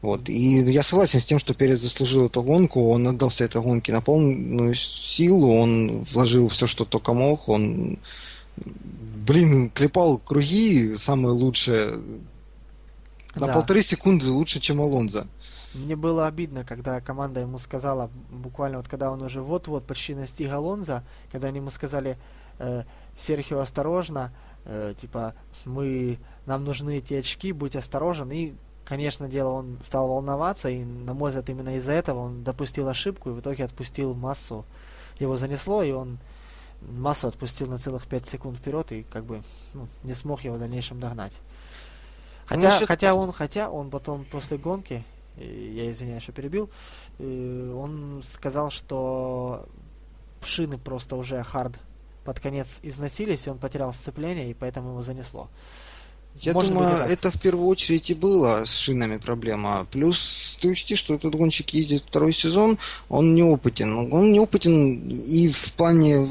Вот. 0.07 0.29
И 0.29 0.59
я 0.59 0.85
согласен 0.85 1.19
с 1.19 1.25
тем, 1.25 1.41
что 1.41 1.53
Перец 1.53 1.81
заслужил 1.81 2.27
эту 2.27 2.41
гонку, 2.41 2.91
он 2.91 3.09
отдался 3.09 3.43
этой 3.43 3.61
гонке 3.61 3.93
на 3.93 4.01
полную 4.01 4.73
силу, 4.73 5.53
он 5.53 6.03
вложил 6.03 6.47
все, 6.47 6.69
что 6.69 6.85
только 6.85 7.13
мог, 7.13 7.49
он, 7.49 7.99
блин, 8.55 9.69
клепал 9.69 10.19
круги 10.19 10.95
самые 10.95 11.33
лучшие, 11.33 11.99
на 13.35 13.49
да. 13.49 13.53
полторы 13.53 13.83
секунды 13.83 14.31
лучше, 14.31 14.61
чем 14.61 14.81
Алонзо. 14.81 15.27
Мне 15.75 15.97
было 15.97 16.29
обидно, 16.29 16.65
когда 16.65 17.01
команда 17.01 17.41
ему 17.41 17.59
сказала, 17.59 18.09
буквально 18.31 18.77
вот 18.77 18.87
когда 18.87 19.11
он 19.11 19.23
уже 19.23 19.43
вот-вот 19.43 19.89
почти 19.89 20.15
настиг 20.15 20.53
Алонзо, 20.53 21.03
когда 21.33 21.49
они 21.49 21.59
ему 21.59 21.71
сказали, 21.71 22.17
э, 22.61 22.85
Серхио, 23.17 23.59
осторожно, 23.59 24.33
э, 24.67 24.95
типа, 25.01 25.35
мы, 25.65 26.21
нам 26.47 26.65
нужны 26.65 26.99
эти 26.99 27.15
очки, 27.15 27.51
будь 27.51 27.75
осторожен, 27.75 28.31
и 28.31 28.55
конечно 28.87 29.29
дело, 29.29 29.51
он 29.51 29.79
стал 29.83 30.09
волноваться, 30.09 30.71
и, 30.71 30.85
на 30.85 31.13
мой 31.13 31.31
взгляд, 31.31 31.51
именно 31.51 31.77
из-за 31.77 31.93
этого 31.93 32.21
он 32.21 32.45
допустил 32.45 32.89
ошибку, 32.89 33.31
и 33.31 33.33
в 33.33 33.41
итоге 33.41 33.65
отпустил 33.65 34.15
массу. 34.15 34.65
Его 35.19 35.37
занесло, 35.37 35.83
и 35.83 35.93
он 35.93 36.19
массу 36.81 37.29
отпустил 37.29 37.69
на 37.69 37.79
целых 37.79 38.07
5 38.07 38.27
секунд 38.27 38.59
вперед, 38.59 38.93
и 38.93 39.03
как 39.03 39.25
бы 39.25 39.43
ну, 39.75 39.89
не 40.03 40.15
смог 40.15 40.43
его 40.43 40.57
в 40.57 40.59
дальнейшем 40.59 41.01
догнать. 41.01 41.33
Хотя, 42.47 42.71
Значит... 42.71 42.89
хотя 42.89 43.15
он, 43.15 43.33
хотя 43.33 43.71
он 43.71 43.91
потом 43.91 44.25
после 44.25 44.57
гонки, 44.57 45.05
я 45.37 45.91
извиняюсь, 45.91 46.23
что 46.23 46.33
перебил, 46.33 46.71
он 47.19 48.23
сказал, 48.23 48.71
что 48.71 49.67
шины 50.43 50.79
просто 50.79 51.17
уже 51.17 51.43
хард 51.43 51.73
под 52.25 52.41
конец 52.41 52.79
износились, 52.83 53.47
и 53.47 53.51
он 53.51 53.59
потерял 53.59 53.93
сцепление, 53.93 54.51
и 54.51 54.55
поэтому 54.55 54.91
его 54.91 55.03
занесло. 55.03 55.49
Я 56.43 56.53
Может 56.53 56.73
думаю, 56.73 56.99
быть, 56.99 57.11
это 57.11 57.31
в 57.31 57.41
первую 57.41 57.67
очередь 57.67 58.11
и 58.11 58.15
было 58.15 58.65
с 58.65 58.77
шинами 58.77 59.17
проблема. 59.17 59.87
Плюс 59.91 60.59
ты 60.61 60.69
учти, 60.69 60.95
что 60.95 61.15
этот 61.15 61.35
гонщик 61.35 61.71
ездит 61.71 62.03
второй 62.03 62.33
сезон, 62.33 62.79
он 63.09 63.35
неопытен. 63.35 64.13
Он 64.13 64.33
неопытен 64.33 65.21
и 65.21 65.49
в 65.49 65.73
плане 65.73 66.29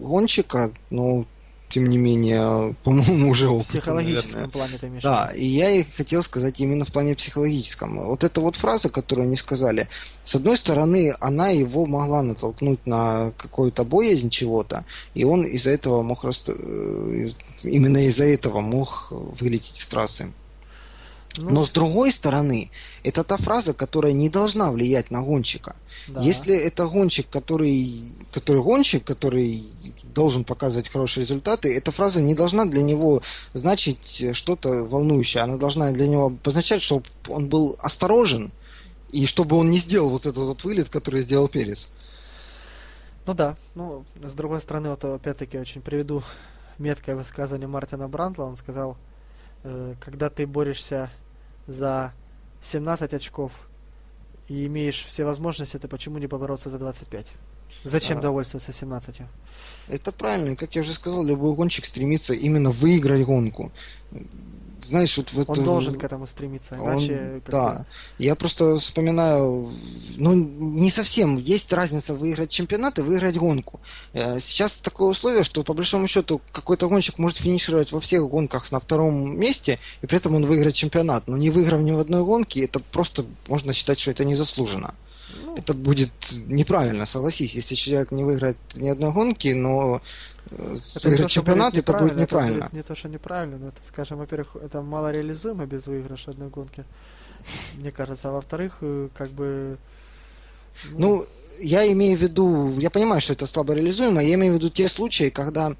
гонщика, 0.00 0.70
но 0.90 1.24
тем 1.72 1.88
не 1.88 1.96
менее, 1.96 2.74
по-моему, 2.84 3.30
уже 3.30 3.48
опыт. 3.48 3.66
В 3.66 3.70
психологическом 3.70 4.32
наверное. 4.32 4.52
плане 4.52 4.78
ты 4.78 4.86
имеешь 4.88 5.02
Да, 5.02 5.32
и 5.34 5.46
я 5.46 5.70
и 5.70 5.84
хотел 5.84 6.22
сказать 6.22 6.60
именно 6.60 6.84
в 6.84 6.92
плане 6.92 7.14
психологическом. 7.14 7.98
Вот 7.98 8.24
эта 8.24 8.42
вот 8.42 8.56
фраза, 8.56 8.90
которую 8.90 9.24
они 9.24 9.36
сказали, 9.36 9.88
с 10.22 10.34
одной 10.34 10.58
стороны, 10.58 11.14
она 11.18 11.48
его 11.48 11.86
могла 11.86 12.22
натолкнуть 12.22 12.86
на 12.86 13.32
какую-то 13.38 13.84
боязнь 13.84 14.28
чего-то, 14.28 14.84
и 15.14 15.24
он 15.24 15.44
из-за 15.44 15.70
этого 15.70 16.02
мог 16.02 16.24
раст... 16.24 16.50
Э, 16.50 17.28
именно 17.62 18.06
из-за 18.06 18.24
этого 18.24 18.60
мог 18.60 19.08
вылететь 19.10 19.80
из 19.80 19.86
трассы. 19.86 20.30
Ну, 21.38 21.50
Но 21.50 21.64
с 21.64 21.70
другой 21.70 22.12
стороны, 22.12 22.70
это 23.04 23.24
та 23.24 23.38
фраза, 23.38 23.72
которая 23.72 24.12
не 24.12 24.28
должна 24.28 24.70
влиять 24.70 25.10
на 25.10 25.22
гонщика. 25.22 25.74
Да. 26.08 26.20
Если 26.20 26.54
это 26.54 26.86
гонщик, 26.86 27.28
который, 27.30 28.12
который 28.32 28.62
гонщик, 28.62 29.04
который 29.04 29.64
должен 30.14 30.44
показывать 30.44 30.90
хорошие 30.90 31.22
результаты, 31.22 31.74
эта 31.74 31.90
фраза 31.90 32.20
не 32.20 32.34
должна 32.34 32.66
для 32.66 32.82
него 32.82 33.22
значить 33.54 34.36
что-то 34.36 34.84
волнующее. 34.84 35.42
Она 35.42 35.56
должна 35.56 35.90
для 35.92 36.06
него 36.06 36.30
позначать, 36.30 36.82
чтобы 36.82 37.04
он 37.28 37.48
был 37.48 37.76
осторожен 37.78 38.52
и 39.10 39.24
чтобы 39.24 39.56
он 39.56 39.70
не 39.70 39.78
сделал 39.78 40.10
вот 40.10 40.26
этот 40.26 40.44
вот 40.44 40.64
вылет, 40.64 40.90
который 40.90 41.22
сделал 41.22 41.48
Перес. 41.48 41.92
Ну 43.24 43.34
да, 43.34 43.56
ну, 43.74 44.04
с 44.22 44.32
другой 44.32 44.60
стороны, 44.60 44.90
вот 44.90 45.04
опять-таки 45.04 45.56
очень 45.58 45.80
приведу 45.80 46.22
меткое 46.78 47.14
высказывание 47.14 47.68
Мартина 47.68 48.08
Брандла. 48.08 48.44
Он 48.44 48.56
сказал, 48.56 48.96
э, 49.62 49.94
когда 50.00 50.28
ты 50.28 50.46
борешься 50.46 51.10
за 51.66 52.12
17 52.62 53.14
очков 53.14 53.68
и 54.48 54.66
имеешь 54.66 55.04
все 55.04 55.24
возможности, 55.24 55.78
то 55.78 55.88
почему 55.88 56.18
не 56.18 56.26
побороться 56.26 56.70
за 56.70 56.78
25? 56.78 57.32
Зачем 57.84 58.18
а, 58.18 58.20
довольствоваться 58.20 58.72
17? 58.72 59.22
Это 59.88 60.12
правильно. 60.12 60.56
Как 60.56 60.74
я 60.74 60.82
уже 60.82 60.92
сказал, 60.92 61.24
любой 61.24 61.54
гонщик 61.54 61.84
стремится 61.84 62.34
именно 62.34 62.70
выиграть 62.70 63.24
гонку. 63.24 63.72
Знаешь, 64.84 65.16
вот 65.16 65.32
в 65.32 65.40
эту... 65.40 65.52
Он 65.52 65.64
должен 65.64 65.94
к 65.94 66.04
этому 66.04 66.26
стремиться, 66.26 66.76
иначе... 66.76 67.34
Он, 67.34 67.42
да. 67.48 67.86
Я 68.18 68.34
просто 68.34 68.76
вспоминаю, 68.76 69.70
ну, 70.16 70.34
не 70.34 70.90
совсем. 70.90 71.38
Есть 71.38 71.72
разница 71.72 72.14
выиграть 72.14 72.50
чемпионат 72.50 72.98
и 72.98 73.02
выиграть 73.02 73.36
гонку. 73.36 73.80
Э, 74.12 74.40
сейчас 74.40 74.78
такое 74.78 75.10
условие, 75.10 75.44
что 75.44 75.62
по 75.62 75.74
большому 75.74 76.06
счету 76.06 76.40
какой-то 76.52 76.88
гонщик 76.88 77.18
может 77.18 77.38
финишировать 77.38 77.92
во 77.92 78.00
всех 78.00 78.28
гонках 78.28 78.72
на 78.72 78.80
втором 78.80 79.38
месте, 79.38 79.78
и 80.02 80.06
при 80.06 80.18
этом 80.18 80.34
он 80.34 80.46
выиграет 80.46 80.74
чемпионат. 80.74 81.28
Но 81.28 81.36
не 81.36 81.50
выиграв 81.50 81.80
ни 81.80 81.92
в 81.92 81.98
одной 81.98 82.24
гонке, 82.24 82.64
это 82.64 82.80
просто 82.80 83.24
можно 83.48 83.72
считать, 83.72 83.98
что 83.98 84.10
это 84.10 84.24
незаслуженно. 84.24 84.94
Ну, 85.44 85.56
это 85.56 85.74
будет 85.74 86.12
неправильно, 86.46 87.06
согласись. 87.06 87.54
Если 87.54 87.74
человек 87.74 88.10
не 88.10 88.24
выиграет 88.24 88.56
ни 88.74 88.88
одной 88.88 89.12
гонки, 89.12 89.48
но 89.48 90.00
выиграть 90.50 91.30
чемпионат, 91.30 91.76
это 91.76 91.92
будет 91.94 92.16
неправильно. 92.16 92.64
Это 92.64 92.76
не 92.76 92.82
то, 92.82 92.94
что 92.94 93.08
неправильно, 93.08 93.58
но 93.58 93.68
это, 93.68 93.78
скажем, 93.86 94.18
во-первых, 94.18 94.56
это 94.56 94.82
мало 94.82 95.12
реализуемо 95.12 95.66
без 95.66 95.86
выигрыша 95.86 96.32
одной 96.32 96.48
гонки. 96.48 96.84
Мне 97.74 97.90
кажется, 97.90 98.28
а 98.28 98.32
во-вторых, 98.32 98.78
э, 98.80 99.08
как 99.16 99.30
бы... 99.30 99.78
Ну, 100.92 100.98
ну, 100.98 101.26
я 101.60 101.90
имею 101.92 102.16
в 102.16 102.20
виду, 102.20 102.78
я 102.78 102.90
понимаю, 102.90 103.20
что 103.20 103.32
это 103.32 103.46
слабо 103.46 103.74
реализуемо, 103.74 104.22
я 104.22 104.34
имею 104.34 104.54
в 104.54 104.56
виду 104.56 104.70
те 104.70 104.88
случаи, 104.88 105.28
когда 105.30 105.76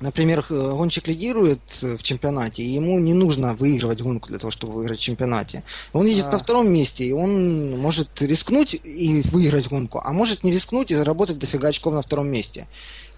Например, 0.00 0.44
гонщик 0.50 1.06
лидирует 1.08 1.60
в 1.80 2.02
чемпионате, 2.02 2.62
и 2.62 2.66
ему 2.66 2.98
не 2.98 3.14
нужно 3.14 3.54
выигрывать 3.54 4.02
гонку 4.02 4.28
для 4.28 4.38
того, 4.38 4.50
чтобы 4.50 4.72
выиграть 4.74 4.98
в 4.98 5.02
чемпионате. 5.02 5.62
Он 5.92 6.04
едет 6.04 6.26
а. 6.26 6.32
на 6.32 6.38
втором 6.38 6.70
месте, 6.70 7.04
и 7.04 7.12
он 7.12 7.78
может 7.78 8.20
рискнуть 8.20 8.74
и 8.74 9.22
выиграть 9.30 9.68
гонку, 9.68 10.00
а 10.04 10.12
может 10.12 10.42
не 10.42 10.52
рискнуть 10.52 10.90
и 10.90 10.94
заработать 10.94 11.38
дофига 11.38 11.68
очков 11.68 11.94
на 11.94 12.02
втором 12.02 12.28
месте. 12.28 12.66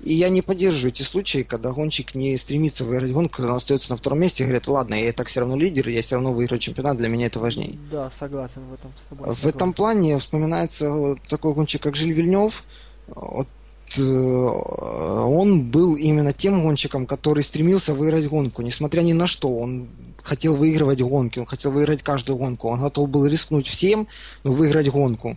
И 0.07 0.15
я 0.15 0.29
не 0.29 0.41
поддерживаю 0.41 0.93
эти 0.93 1.03
случаи, 1.03 1.43
когда 1.43 1.73
гонщик 1.73 2.15
не 2.15 2.37
стремится 2.39 2.85
выиграть 2.85 3.13
гонку, 3.13 3.37
когда 3.37 3.53
он 3.53 3.57
остается 3.57 3.91
на 3.91 3.97
втором 3.97 4.21
месте 4.21 4.43
и 4.43 4.47
говорит, 4.47 4.69
ладно, 4.69 4.95
я 4.95 5.09
и 5.09 5.13
так 5.13 5.27
все 5.27 5.41
равно 5.41 5.57
лидер, 5.57 5.89
я 5.89 6.01
все 6.01 6.15
равно 6.15 6.33
выиграю 6.33 6.61
чемпионат, 6.61 6.97
для 6.97 7.09
меня 7.09 7.27
это 7.27 7.41
важнее. 7.41 7.79
Да, 7.91 8.11
согласен 8.11 8.63
в 8.71 8.75
этом 8.75 8.93
с 8.97 9.03
тобой. 9.03 9.35
В 9.35 9.47
этом 9.47 9.73
плане 9.73 10.19
вспоминается 10.19 11.17
такой 11.29 11.55
гонщик, 11.55 11.83
как 11.83 11.97
Жиль 11.97 12.13
Вильнев. 12.13 12.65
Вот 13.09 13.49
Э, 13.97 14.01
он 14.01 15.71
был 15.71 15.97
именно 15.97 16.33
тем 16.33 16.63
гонщиком, 16.63 17.07
который 17.07 17.45
стремился 17.45 17.95
выиграть 17.95 18.29
гонку, 18.29 18.63
несмотря 18.63 19.03
ни 19.03 19.13
на 19.13 19.27
что. 19.27 19.49
Он 19.49 19.89
хотел 20.23 20.57
выигрывать 20.57 21.01
гонки, 21.01 21.39
он 21.39 21.47
хотел 21.47 21.71
выиграть 21.71 22.03
каждую 22.03 22.37
гонку, 22.37 22.69
он 22.69 22.81
готов 22.81 23.09
был 23.09 23.27
рискнуть 23.27 23.69
всем, 23.69 24.09
но 24.43 24.53
выиграть 24.53 24.89
гонку. 24.91 25.37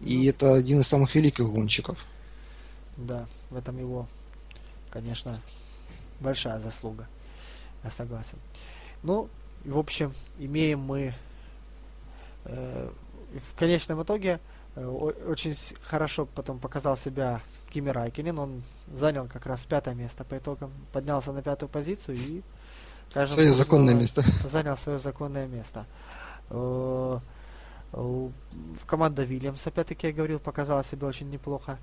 И 0.00 0.26
это 0.26 0.54
один 0.54 0.80
из 0.80 0.86
самых 0.86 1.14
великих 1.14 1.50
гонщиков. 1.50 1.98
Да, 2.96 3.26
в 3.54 3.56
этом 3.56 3.78
его, 3.78 4.08
конечно, 4.90 5.40
большая 6.20 6.58
заслуга. 6.58 7.06
Я 7.84 7.90
согласен. 7.90 8.38
Ну, 9.02 9.28
в 9.64 9.78
общем, 9.78 10.12
имеем 10.38 10.80
мы 10.80 11.14
э, 12.44 12.90
в 13.52 13.58
конечном 13.58 14.02
итоге 14.02 14.40
э, 14.74 14.84
очень 14.84 15.54
хорошо 15.82 16.26
потом 16.26 16.58
показал 16.58 16.96
себя 16.96 17.40
Кими 17.70 17.90
Райкинен. 17.90 18.38
Он 18.38 18.62
занял 18.92 19.28
как 19.28 19.46
раз 19.46 19.64
пятое 19.64 19.94
место 19.94 20.24
по 20.24 20.36
итогам, 20.36 20.72
поднялся 20.92 21.32
на 21.32 21.42
пятую 21.42 21.68
позицию 21.68 22.16
и 22.16 22.42
кажется, 23.12 23.36
свое 23.36 23.52
законное 23.52 23.94
место. 23.94 24.24
Занял 24.48 24.76
свое 24.76 24.98
законное 24.98 25.46
место. 25.46 25.86
Э, 26.50 27.20
команда 28.86 29.22
Вильямс, 29.22 29.64
опять-таки 29.66 30.08
я 30.08 30.12
говорил, 30.12 30.40
показала 30.40 30.82
себя 30.82 31.06
очень 31.06 31.30
неплохо. 31.30 31.78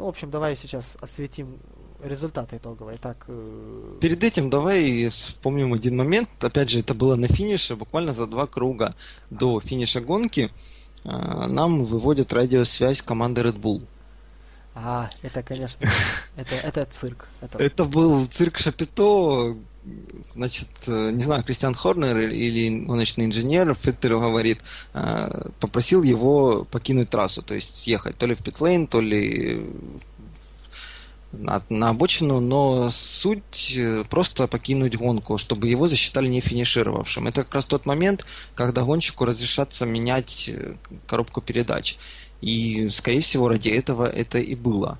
Ну, 0.00 0.06
в 0.06 0.08
общем, 0.08 0.30
давай 0.30 0.56
сейчас 0.56 0.96
осветим 1.02 1.58
результаты 2.02 2.56
итоговые. 2.56 2.96
Так, 2.96 3.26
э... 3.28 3.98
Перед 4.00 4.24
этим 4.24 4.48
давай 4.48 5.06
вспомним 5.10 5.74
один 5.74 5.94
момент. 5.98 6.30
Опять 6.42 6.70
же, 6.70 6.80
это 6.80 6.94
было 6.94 7.16
на 7.16 7.28
финише, 7.28 7.76
буквально 7.76 8.14
за 8.14 8.26
два 8.26 8.46
круга 8.46 8.94
до 9.28 9.60
финиша 9.60 10.00
гонки. 10.00 10.48
Э, 11.04 11.46
нам 11.48 11.84
выводят 11.84 12.32
радиосвязь 12.32 13.02
команды 13.02 13.42
Red 13.42 13.60
Bull. 13.60 13.86
А, 14.74 15.10
это, 15.20 15.42
конечно, 15.42 15.86
это, 16.36 16.54
это 16.54 16.86
цирк. 16.86 17.28
Это... 17.42 17.58
это 17.58 17.84
был 17.84 18.24
цирк 18.24 18.56
Шапито, 18.56 19.54
значит, 20.22 20.68
э, 20.86 21.10
не 21.10 21.22
знаю, 21.22 21.42
Кристиан 21.42 21.74
Хорнер 21.74 22.18
или 22.18 22.84
гоночный 22.84 23.24
инженер 23.26 23.74
Феттеру 23.74 24.20
говорит, 24.20 24.58
э, 24.94 25.48
попросил 25.58 26.02
его 26.02 26.66
покинуть 26.70 27.10
трассу, 27.10 27.42
то 27.42 27.54
есть 27.54 27.76
съехать 27.76 28.16
то 28.16 28.26
ли 28.26 28.34
в 28.34 28.42
питлейн, 28.42 28.86
то 28.86 29.00
ли 29.00 29.66
на, 31.32 31.62
на 31.68 31.90
обочину, 31.90 32.40
но 32.40 32.90
суть 32.90 33.74
э, 33.76 34.04
просто 34.08 34.48
покинуть 34.48 34.96
гонку, 34.96 35.38
чтобы 35.38 35.68
его 35.68 35.88
засчитали 35.88 36.28
не 36.28 36.40
финишировавшим. 36.40 37.28
Это 37.28 37.44
как 37.44 37.54
раз 37.54 37.64
тот 37.64 37.86
момент, 37.86 38.26
когда 38.54 38.82
гонщику 38.82 39.24
разрешаться 39.24 39.86
менять 39.86 40.50
коробку 41.06 41.40
передач. 41.40 41.96
И, 42.42 42.88
скорее 42.90 43.20
всего, 43.20 43.48
ради 43.48 43.68
этого 43.68 44.08
это 44.08 44.38
и 44.38 44.54
было. 44.54 44.98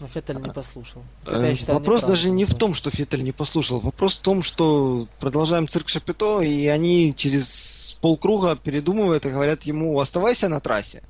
Но 0.00 0.08
Феттель 0.08 0.40
не 0.40 0.50
послушал. 0.50 1.02
Это, 1.26 1.54
считаю, 1.54 1.78
Вопрос 1.78 2.02
даже 2.02 2.30
не 2.30 2.46
в 2.46 2.54
том, 2.54 2.72
что 2.72 2.90
Феттель 2.90 3.22
не 3.22 3.32
послушал. 3.32 3.80
Вопрос 3.80 4.16
в 4.16 4.22
том, 4.22 4.42
что 4.42 5.06
продолжаем 5.20 5.68
цирк 5.68 5.88
Шапито, 5.88 6.40
и 6.40 6.66
они 6.66 7.14
через 7.14 7.98
полкруга 8.00 8.56
передумывают 8.56 9.26
и 9.26 9.30
говорят 9.30 9.64
ему 9.64 10.00
«оставайся 10.00 10.48
на 10.48 10.60
трассе». 10.60 11.02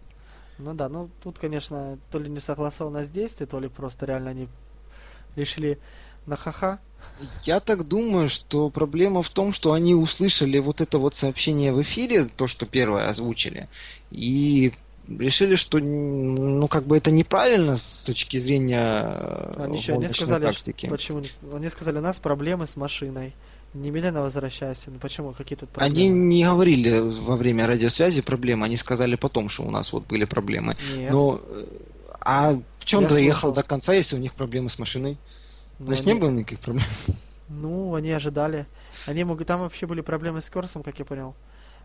Ну 0.59 0.74
да, 0.74 0.88
ну 0.88 1.09
тут, 1.22 1.38
конечно, 1.38 1.99
то 2.11 2.18
ли 2.18 2.28
не 2.28 2.41
согласованность 2.41 3.12
действий, 3.12 3.47
то 3.47 3.61
ли 3.61 3.68
просто 3.68 4.07
реально 4.07 4.30
они 4.30 4.49
решили 5.36 5.78
на 6.26 6.36
ха-ха. 6.36 6.80
Я 7.45 7.61
так 7.61 7.86
думаю, 7.88 8.28
что 8.28 8.68
проблема 8.70 9.22
в 9.22 9.30
том, 9.30 9.53
что 9.53 9.72
они 9.72 9.95
услышали 9.95 10.59
вот 10.59 10.80
это 10.80 10.99
вот 10.99 11.14
сообщение 11.14 11.72
в 11.72 11.80
эфире, 11.80 12.24
то, 12.24 12.47
что 12.47 12.66
первое 12.66 13.09
озвучили, 13.09 13.68
и 14.11 14.72
решили, 15.19 15.55
что 15.55 15.79
ну 15.79 16.69
как 16.69 16.85
бы 16.85 16.97
это 16.97 17.11
неправильно 17.11 17.77
с 17.77 18.03
точки 18.03 18.37
зрения 18.39 18.91
они, 19.59 19.79
что, 19.79 19.95
они 19.95 20.09
сказали, 20.09 20.45
тактики. 20.45 20.87
Почему? 20.87 21.23
Они 21.53 21.69
сказали, 21.69 21.99
у 21.99 22.03
нас 22.03 22.19
проблемы 22.19 22.67
с 22.67 22.77
машиной. 22.77 23.35
Немедленно 23.73 24.23
возвращайся. 24.23 24.91
Ну 24.91 24.99
почему? 24.99 25.33
Какие 25.33 25.57
тут 25.57 25.71
проблемы? 25.71 25.95
Они 25.95 26.09
не 26.09 26.45
говорили 26.45 26.99
во 26.99 27.37
время 27.37 27.67
радиосвязи 27.67 28.21
проблемы, 28.21 28.67
они 28.67 28.77
сказали 28.77 29.15
потом, 29.15 29.49
что 29.49 29.63
у 29.63 29.71
нас 29.71 29.93
вот 29.93 30.07
были 30.07 30.25
проблемы. 30.25 30.77
Нет. 30.97 31.13
Но 31.13 31.41
э, 31.45 31.65
а 32.21 32.53
в 32.79 32.85
чем 32.85 33.07
ты 33.07 33.21
ехал 33.21 33.53
до 33.53 33.63
конца, 33.63 33.93
если 33.93 34.17
у 34.17 34.19
них 34.19 34.35
проблемы 34.35 34.71
с 34.71 34.79
машиной? 34.79 35.19
Ну, 35.79 35.87
Значит, 35.87 36.07
они... 36.07 36.15
не 36.15 36.21
было 36.21 36.31
никаких 36.31 36.61
проблем. 36.61 36.87
Ну, 37.49 37.95
они 37.95 38.11
ожидали. 38.13 38.67
Они 39.07 39.25
могут. 39.25 39.47
Там 39.47 39.61
вообще 39.61 39.87
были 39.87 40.01
проблемы 40.01 40.41
с 40.41 40.51
Корсом, 40.51 40.83
как 40.83 40.99
я 40.99 41.05
понял. 41.05 41.35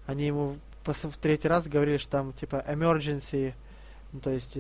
Они 0.06 0.26
ему 0.26 0.58
в 0.94 1.18
третий 1.18 1.48
раз 1.48 1.68
говорили, 1.68 1.98
что 1.98 2.12
там 2.12 2.34
типа 2.34 2.64
emergency, 2.68 3.54
ну, 4.14 4.20
то 4.20 4.30
есть 4.30 4.58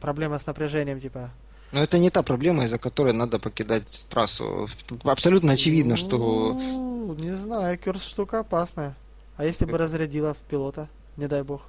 проблема 0.00 0.38
с 0.38 0.46
напряжением, 0.46 1.00
типа. 1.00 1.30
Но 1.72 1.82
это 1.82 1.98
не 1.98 2.10
та 2.10 2.22
проблема, 2.22 2.64
из-за 2.64 2.78
которой 2.78 3.12
надо 3.14 3.38
покидать 3.38 4.06
трассу. 4.10 4.68
Абсолютно 5.04 5.52
очевидно, 5.52 5.96
что... 5.96 6.52
Ну, 6.54 7.14
не 7.14 7.34
знаю, 7.34 7.78
Кёрс 7.78 8.04
штука 8.04 8.40
опасная. 8.40 8.94
А 9.36 9.44
если 9.44 9.64
бы 9.64 9.78
разрядила 9.78 10.34
в 10.34 10.38
пилота, 10.38 10.88
не 11.16 11.26
дай 11.26 11.42
бог. 11.42 11.62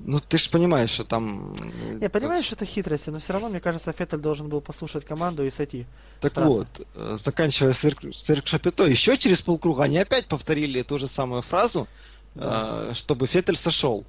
Ну, 0.00 0.18
ты 0.18 0.38
же 0.38 0.50
понимаешь, 0.50 0.90
что 0.90 1.04
там... 1.04 1.54
Не, 2.00 2.08
понимаешь, 2.08 2.46
что 2.46 2.56
это 2.56 2.64
хитрости, 2.64 3.10
но 3.10 3.20
все 3.20 3.34
равно, 3.34 3.48
мне 3.48 3.60
кажется, 3.60 3.92
Феттель 3.92 4.18
должен 4.18 4.48
был 4.48 4.60
послушать 4.60 5.04
команду 5.04 5.44
и 5.46 5.50
сойти. 5.50 5.86
Так 6.20 6.36
вот, 6.36 6.66
э, 6.94 7.16
заканчивая 7.20 7.72
цирк, 7.72 8.00
цирк 8.12 8.46
Шапито, 8.46 8.84
еще 8.84 9.16
через 9.16 9.42
полкруга 9.42 9.84
они 9.84 9.98
опять 9.98 10.26
повторили 10.26 10.82
ту 10.82 10.98
же 10.98 11.06
самую 11.06 11.42
фразу, 11.42 11.86
да. 12.34 12.88
Э, 12.90 12.94
чтобы 12.94 13.26
Феттель 13.26 13.56
сошел. 13.56 14.06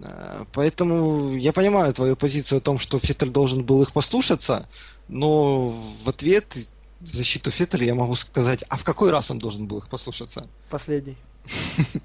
Э, 0.00 0.44
поэтому 0.52 1.36
я 1.36 1.52
понимаю 1.52 1.92
твою 1.94 2.16
позицию 2.16 2.58
о 2.58 2.60
том, 2.60 2.78
что 2.78 2.98
Феттель 2.98 3.30
должен 3.30 3.64
был 3.64 3.82
их 3.82 3.92
послушаться, 3.92 4.68
но 5.08 5.68
в 5.68 6.08
ответ 6.08 6.56
в 7.00 7.06
защиту 7.06 7.50
Феттеля 7.50 7.86
я 7.86 7.94
могу 7.94 8.14
сказать, 8.14 8.64
а 8.68 8.76
в 8.76 8.84
какой 8.84 9.10
раз 9.10 9.30
он 9.30 9.38
должен 9.38 9.66
был 9.66 9.78
их 9.78 9.88
послушаться? 9.88 10.46
Последний. 10.68 11.16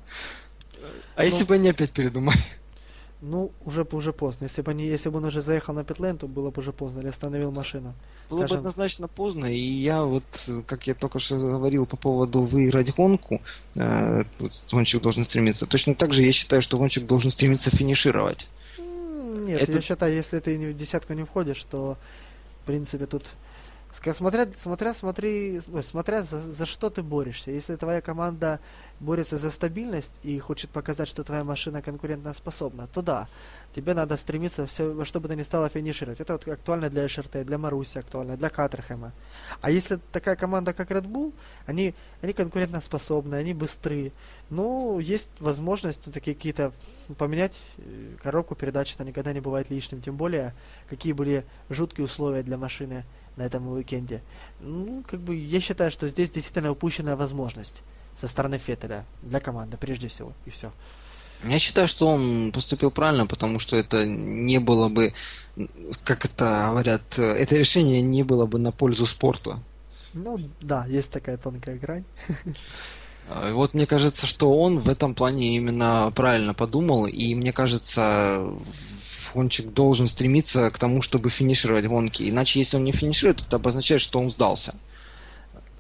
А 1.16 1.24
если 1.24 1.44
ну. 1.44 1.46
бы 1.48 1.56
они 1.56 1.70
опять 1.70 1.92
передумали? 1.92 2.38
Ну, 3.28 3.52
уже, 3.66 3.88
уже 3.92 4.14
поздно. 4.14 4.46
Если 4.46 4.62
бы, 4.62 4.72
они, 4.72 4.86
если 4.86 5.10
бы 5.10 5.18
он 5.18 5.26
уже 5.26 5.42
заехал 5.42 5.74
на 5.74 5.84
питлейн, 5.84 6.18
то 6.18 6.28
было 6.28 6.52
бы 6.52 6.60
уже 6.62 6.72
поздно, 6.72 7.00
или 7.00 7.08
остановил 7.08 7.52
машину. 7.52 7.94
Было 8.30 8.40
Скажем... 8.40 8.58
бы 8.58 8.60
однозначно 8.60 9.08
поздно, 9.08 9.46
и 9.46 9.58
я 9.58 10.04
вот, 10.04 10.24
как 10.68 10.86
я 10.88 10.94
только 10.94 11.18
что 11.20 11.38
говорил 11.38 11.88
по 11.88 11.98
поводу 11.98 12.42
выиграть 12.42 12.94
гонку, 12.96 13.42
э, 13.76 14.24
гонщик 14.72 15.02
должен 15.02 15.26
стремиться. 15.26 15.66
Точно 15.66 15.96
так 15.96 16.14
же 16.14 16.22
я 16.22 16.32
считаю, 16.32 16.62
что 16.62 16.78
гонщик 16.78 17.08
должен 17.08 17.32
стремиться 17.32 17.72
финишировать. 17.72 18.48
Нет, 18.78 19.62
Это... 19.62 19.72
я 19.72 19.82
считаю, 19.82 20.14
если 20.14 20.40
ты 20.40 20.58
в 20.74 20.78
десятку 20.78 21.14
не 21.14 21.24
входишь, 21.24 21.64
то, 21.64 21.98
в 22.64 22.68
принципе, 22.68 23.08
тут 23.08 23.34
Смотря, 23.96 24.48
смотря, 24.58 24.94
смотри, 24.94 25.62
смотря 25.82 26.24
за, 26.24 26.38
за 26.38 26.66
что 26.66 26.90
ты 26.90 27.02
борешься. 27.02 27.52
Если 27.52 27.76
твоя 27.76 28.02
команда 28.02 28.60
борется 29.00 29.38
за 29.38 29.52
стабильность 29.52 30.14
и 30.24 30.38
хочет 30.40 30.70
показать, 30.70 31.08
что 31.08 31.24
твоя 31.24 31.44
машина 31.44 31.82
конкурентно 31.82 32.34
способна, 32.34 32.88
то 32.88 33.02
да, 33.02 33.28
тебе 33.74 33.94
надо 33.94 34.18
стремиться 34.18 34.66
все, 34.66 34.92
во 34.92 35.06
что 35.06 35.20
бы 35.20 35.28
то 35.28 35.70
финишировать. 35.70 36.20
Это 36.20 36.34
вот 36.34 36.48
актуально 36.48 36.90
для 36.90 37.08
ШРТ, 37.08 37.46
для 37.46 37.58
Маруси 37.58 38.00
актуально, 38.00 38.38
для 38.38 38.50
Катерхэма. 38.50 39.12
А 39.62 39.72
если 39.72 40.00
такая 40.12 40.36
команда, 40.36 40.74
как 40.74 40.92
Red 40.92 41.08
Bull, 41.08 41.34
они, 41.66 41.94
они 42.22 42.34
конкурентно 42.34 42.82
способны, 42.82 43.36
они 43.36 43.54
быстрые. 43.54 44.12
Ну, 44.50 45.00
есть 45.00 45.30
возможность 45.40 46.08
ну, 46.08 46.14
такие 46.14 46.36
какие-то 46.36 46.74
поменять 47.18 47.60
э, 47.78 48.16
коробку 48.22 48.56
передач, 48.56 48.94
это 48.94 49.04
никогда 49.04 49.34
не 49.34 49.42
бывает 49.42 49.70
лишним. 49.70 50.02
Тем 50.02 50.16
более, 50.16 50.54
какие 50.90 51.14
были 51.14 51.46
жуткие 51.70 52.06
условия 52.06 52.44
для 52.44 52.58
машины 52.58 53.04
на 53.38 53.44
этом 53.44 53.68
уикенде. 53.68 54.22
Ну, 54.60 55.04
как 55.08 55.20
бы 55.20 55.36
я 55.36 55.60
считаю, 55.60 55.92
что 55.92 56.08
здесь 56.08 56.30
действительно 56.30 56.72
упущенная 56.72 57.16
возможность 57.16 57.84
со 58.16 58.28
стороны 58.28 58.58
Феттеля 58.58 59.06
для 59.22 59.40
команды, 59.40 59.78
прежде 59.78 60.08
всего, 60.08 60.34
и 60.46 60.50
все. 60.50 60.72
Я 61.44 61.60
считаю, 61.60 61.88
что 61.88 62.08
он 62.08 62.52
поступил 62.52 62.92
правильно, 62.92 63.28
потому 63.28 63.60
что 63.60 63.76
это 63.76 64.06
не 64.06 64.60
было 64.60 64.88
бы, 64.88 65.14
как 66.04 66.26
это 66.26 66.68
говорят, 66.70 67.20
это 67.20 67.56
решение 67.56 68.02
не 68.02 68.24
было 68.24 68.46
бы 68.46 68.58
на 68.58 68.72
пользу 68.72 69.06
спорта. 69.06 69.60
Ну, 70.14 70.40
да, 70.62 70.86
есть 70.86 71.12
такая 71.12 71.38
тонкая 71.38 71.78
грань. 71.78 72.06
А, 73.28 73.52
вот 73.54 73.74
мне 73.74 73.88
кажется, 73.88 74.28
что 74.28 74.56
он 74.56 74.80
в 74.80 74.88
этом 74.88 75.16
плане 75.16 75.56
именно 75.56 76.12
правильно 76.16 76.54
подумал, 76.54 77.08
и 77.08 77.34
мне 77.34 77.52
кажется, 77.52 78.48
гонщик 79.36 79.74
должен 79.74 80.08
стремиться 80.08 80.72
к 80.72 80.80
тому, 80.80 81.02
чтобы 81.02 81.30
финишировать 81.30 81.86
гонки. 81.86 82.30
Иначе, 82.30 82.60
если 82.60 82.78
он 82.78 82.84
не 82.84 82.92
финиширует, 82.92 83.42
это 83.42 83.58
обозначает, 83.58 84.02
что 84.02 84.20
он 84.20 84.32
сдался. 84.32 84.74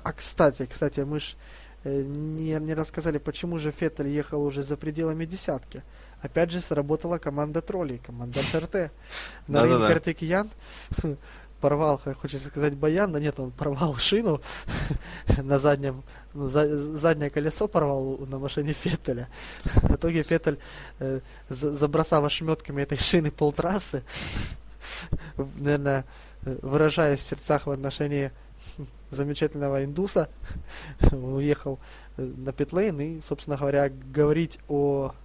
А 0.04 0.12
кстати, 0.14 0.66
кстати, 0.66 1.00
мы 1.00 1.20
же 1.20 1.36
э, 1.84 2.04
не, 2.04 2.60
не 2.60 2.76
рассказали, 2.76 3.18
почему 3.18 3.60
же 3.60 3.72
Феттель 3.72 4.10
ехал 4.10 4.44
уже 4.44 4.62
за 4.62 4.78
пределами 4.78 5.26
десятки. 5.26 5.82
Опять 6.22 6.52
же, 6.52 6.62
сработала 6.62 7.18
команда 7.18 7.62
троллей, 7.62 7.98
команда 7.98 8.40
ТРТ. 8.52 8.92
Нарин 9.48 9.80
Картикиян 9.80 10.50
порвал, 11.66 12.00
хочется 12.22 12.50
сказать, 12.50 12.76
баян, 12.76 13.12
но 13.12 13.18
нет, 13.18 13.40
он 13.40 13.50
порвал 13.50 13.96
шину 13.96 14.40
на 15.38 15.58
заднем, 15.58 16.04
ну, 16.36 16.48
за, 16.48 16.96
заднее 16.96 17.32
колесо 17.32 17.68
порвал 17.68 18.20
на 18.28 18.38
машине 18.38 18.74
Феттеля. 18.74 19.28
В 19.64 19.96
итоге 19.96 20.22
Феттель, 20.22 20.60
э, 21.00 21.22
забросав 21.50 22.24
ошметками 22.24 22.84
этой 22.84 23.00
шины 23.00 23.32
полтрассы, 23.32 24.04
наверное, 25.58 26.06
выражаясь 26.44 27.22
в 27.22 27.24
сердцах 27.24 27.66
в 27.66 27.72
отношении 27.72 28.32
замечательного 29.10 29.84
индуса, 29.84 30.30
он 31.12 31.34
уехал 31.34 31.80
э, 32.18 32.22
на 32.22 32.54
питлейн 32.54 33.02
и, 33.02 33.22
собственно 33.22 33.58
говоря, 33.58 33.90
говорить 33.90 34.60
о, 34.68 35.16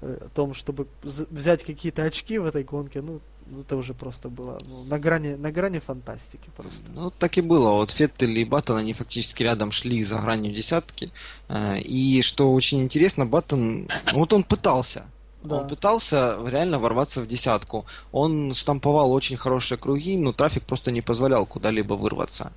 э, 0.00 0.18
о 0.20 0.28
том, 0.30 0.52
чтобы 0.52 0.88
взять 1.04 1.62
какие-то 1.62 2.02
очки 2.02 2.38
в 2.38 2.44
этой 2.44 2.64
гонке, 2.64 3.02
ну, 3.02 3.20
ну, 3.46 3.60
это 3.60 3.76
уже 3.76 3.94
просто 3.94 4.28
было 4.28 4.58
ну, 4.66 4.84
на 4.84 4.98
грани, 4.98 5.34
на 5.34 5.52
грани 5.52 5.78
фантастики 5.78 6.50
просто. 6.56 6.82
Ну, 6.94 7.10
так 7.10 7.38
и 7.38 7.40
было. 7.40 7.70
Вот 7.72 7.90
Феттель 7.90 8.38
и 8.38 8.44
Баттон, 8.44 8.76
они 8.76 8.92
фактически 8.94 9.42
рядом 9.42 9.72
шли 9.72 10.02
за 10.04 10.18
гранью 10.18 10.52
десятки. 10.52 11.10
Э, 11.48 11.78
и 11.78 12.22
что 12.22 12.52
очень 12.52 12.82
интересно, 12.82 13.26
Баттон, 13.26 13.88
вот 14.12 14.32
он 14.32 14.44
пытался. 14.44 15.04
Да. 15.42 15.56
Он 15.56 15.68
пытался 15.68 16.38
реально 16.46 16.78
ворваться 16.78 17.20
в 17.20 17.26
десятку. 17.26 17.84
Он 18.12 18.54
штамповал 18.54 19.12
очень 19.12 19.36
хорошие 19.36 19.76
круги, 19.76 20.16
но 20.16 20.32
трафик 20.32 20.64
просто 20.64 20.90
не 20.90 21.02
позволял 21.02 21.44
куда-либо 21.44 21.94
вырваться. 21.94 22.52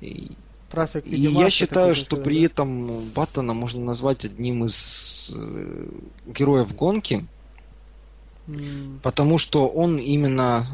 И, 0.00 0.30
трафик, 0.70 1.04
и 1.06 1.16
я 1.16 1.50
считаю, 1.50 1.96
что 1.96 2.16
сказать, 2.16 2.24
при 2.24 2.40
да? 2.40 2.46
этом 2.46 3.00
Баттона 3.10 3.52
можно 3.52 3.84
назвать 3.84 4.24
одним 4.24 4.64
из 4.64 5.32
э, 5.34 5.88
героев 6.26 6.74
гонки 6.76 7.26
Потому 9.02 9.38
что 9.38 9.68
он 9.68 9.98
именно 9.98 10.66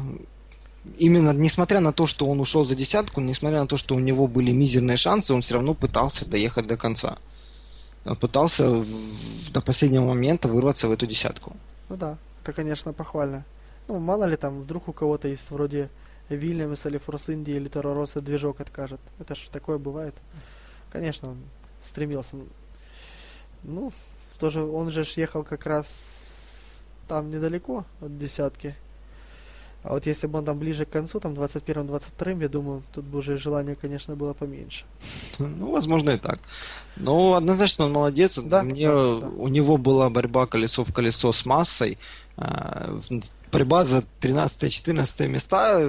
именно 0.97 1.31
несмотря 1.31 1.79
на 1.79 1.93
то, 1.93 2.07
что 2.07 2.27
он 2.27 2.39
ушел 2.39 2.65
за 2.65 2.75
десятку, 2.75 3.21
несмотря 3.21 3.61
на 3.61 3.67
то, 3.67 3.77
что 3.77 3.95
у 3.95 3.99
него 3.99 4.27
были 4.27 4.51
мизерные 4.51 4.97
шансы, 4.97 5.33
он 5.33 5.41
все 5.41 5.55
равно 5.55 5.73
пытался 5.73 6.27
доехать 6.27 6.67
до 6.67 6.77
конца. 6.77 7.17
Он 8.03 8.15
пытался 8.15 8.69
в, 8.69 9.51
до 9.51 9.61
последнего 9.61 10.05
момента 10.05 10.47
вырваться 10.47 10.87
в 10.87 10.91
эту 10.91 11.05
десятку. 11.05 11.55
Ну 11.89 11.97
да, 11.97 12.17
это, 12.41 12.53
конечно, 12.53 12.93
похвально. 12.93 13.45
Ну, 13.87 13.99
мало 13.99 14.25
ли 14.25 14.35
там, 14.37 14.61
вдруг 14.61 14.87
у 14.87 14.93
кого-то 14.93 15.27
есть 15.27 15.51
вроде 15.51 15.89
Вильямс 16.29 16.85
или 16.85 16.97
Форс 16.97 17.29
Инди 17.29 17.51
или 17.51 17.67
Торо 17.67 17.93
Росса 17.93 18.21
движок 18.21 18.59
откажет. 18.59 18.99
Это 19.19 19.35
же 19.35 19.49
такое 19.51 19.77
бывает. 19.77 20.15
Конечно, 20.91 21.29
он 21.29 21.37
стремился. 21.83 22.37
Ну, 23.63 23.93
тоже 24.39 24.63
он 24.63 24.91
же 24.91 25.05
ехал 25.15 25.43
как 25.43 25.65
раз 25.67 26.20
там 27.11 27.29
недалеко 27.29 27.83
от 27.99 28.17
десятки. 28.17 28.73
А 29.83 29.89
вот 29.89 30.05
если 30.05 30.27
бы 30.27 30.39
он 30.39 30.45
там 30.45 30.57
ближе 30.59 30.85
к 30.85 30.89
концу, 30.89 31.19
там 31.19 31.33
21-22, 31.33 32.41
я 32.41 32.47
думаю, 32.47 32.83
тут 32.93 33.03
бы 33.03 33.17
уже 33.17 33.37
желание, 33.37 33.75
конечно, 33.75 34.15
было 34.15 34.33
поменьше. 34.33 34.85
Ну, 35.39 35.71
возможно, 35.71 36.11
и 36.11 36.17
так. 36.17 36.39
Но 36.95 37.33
однозначно 37.33 37.85
он 37.85 37.91
молодец. 37.91 38.37
Да, 38.37 38.63
Мне, 38.63 38.87
да, 38.87 39.19
да. 39.19 39.27
У 39.27 39.49
него 39.49 39.77
была 39.77 40.09
борьба 40.09 40.45
колесо 40.45 40.83
в 40.83 40.93
колесо 40.93 41.33
с 41.33 41.45
массой. 41.45 41.97
А, 42.37 42.99
борьба 43.51 43.83
за 43.83 44.03
13-14 44.21 45.27
места 45.27 45.81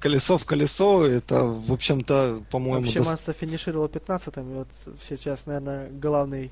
колесо 0.00 0.36
в 0.36 0.44
колесо, 0.44 1.06
это, 1.06 1.44
в 1.44 1.72
общем-то, 1.72 2.40
по-моему... 2.50 2.84
Вообще 2.84 3.00
до... 3.00 3.10
Масса 3.10 3.32
финишировала 3.32 3.88
15-м, 3.88 4.50
и 4.50 4.54
вот 4.54 4.68
сейчас, 5.08 5.46
наверное, 5.46 5.88
главный 5.90 6.50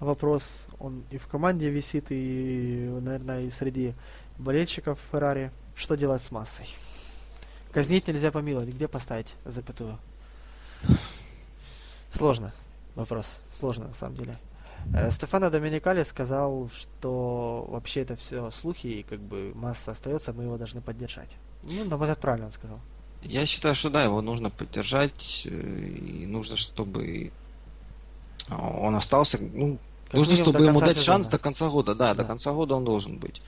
вопрос, 0.00 0.66
он 0.78 1.04
и 1.10 1.18
в 1.18 1.26
команде 1.26 1.70
висит, 1.70 2.06
и, 2.10 2.88
наверное, 3.00 3.42
и 3.42 3.50
среди 3.50 3.94
болельщиков 4.38 4.98
Феррари. 5.10 5.50
Что 5.74 5.94
делать 5.94 6.22
с 6.22 6.30
массой? 6.30 6.66
Казнить 7.70 8.08
нельзя 8.08 8.32
помиловать. 8.32 8.70
Где 8.70 8.88
поставить 8.88 9.34
запятую? 9.44 9.98
Сложно. 12.10 12.52
Вопрос. 12.94 13.40
Сложно, 13.50 13.88
на 13.88 13.92
самом 13.92 14.16
деле. 14.16 14.38
Э, 14.94 15.10
Стефано 15.10 15.50
Доминикали 15.50 16.02
сказал, 16.04 16.70
что 16.72 17.66
вообще 17.68 18.02
это 18.02 18.16
все 18.16 18.50
слухи, 18.50 18.86
и 18.86 19.02
как 19.02 19.20
бы 19.20 19.52
масса 19.54 19.92
остается, 19.92 20.32
мы 20.32 20.44
его 20.44 20.56
должны 20.56 20.80
поддержать. 20.80 21.36
Ну, 21.62 21.84
на 21.84 21.96
мой 21.96 22.06
взгляд, 22.06 22.20
правильно 22.20 22.46
он 22.46 22.52
сказал. 22.52 22.80
Я 23.22 23.44
считаю, 23.44 23.74
что 23.74 23.90
да, 23.90 24.04
его 24.04 24.22
нужно 24.22 24.48
поддержать, 24.48 25.46
э, 25.46 25.50
и 25.50 26.26
нужно, 26.26 26.56
чтобы 26.56 27.32
он 28.48 28.94
остался, 28.94 29.38
ну, 29.40 29.78
как 30.06 30.14
нужно, 30.14 30.36
чтобы 30.36 30.64
ему 30.64 30.80
дать 30.80 30.98
сезона. 30.98 31.04
шанс 31.04 31.28
до 31.28 31.38
конца 31.38 31.68
года. 31.68 31.94
Да, 31.94 32.14
да, 32.14 32.22
до 32.22 32.24
конца 32.24 32.52
года 32.52 32.74
он 32.74 32.84
должен 32.84 33.18
быть. 33.18 33.42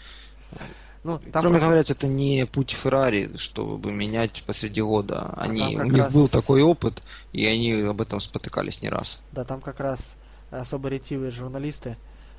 Ну, 1.04 1.18
там 1.18 1.42
Кроме 1.42 1.59
просто... 1.59 1.66
говоря, 1.66 1.80
это 1.80 2.06
не 2.06 2.46
путь 2.46 2.72
Феррари, 2.72 3.30
чтобы 3.36 3.92
менять 3.92 4.42
посреди 4.46 4.82
года. 4.82 5.32
А 5.36 5.42
они, 5.42 5.78
у 5.78 5.84
них 5.84 6.04
раз... 6.04 6.12
был 6.12 6.28
такой 6.28 6.62
опыт, 6.62 7.02
и 7.32 7.46
они 7.46 7.72
об 7.82 8.00
этом 8.00 8.20
спотыкались 8.20 8.82
не 8.82 8.88
раз. 8.88 9.22
Да, 9.32 9.44
там 9.44 9.61
как 9.61 9.80
раз 9.80 10.16
особо 10.50 10.88
ретивые 10.88 11.30
журналисты, 11.30 11.96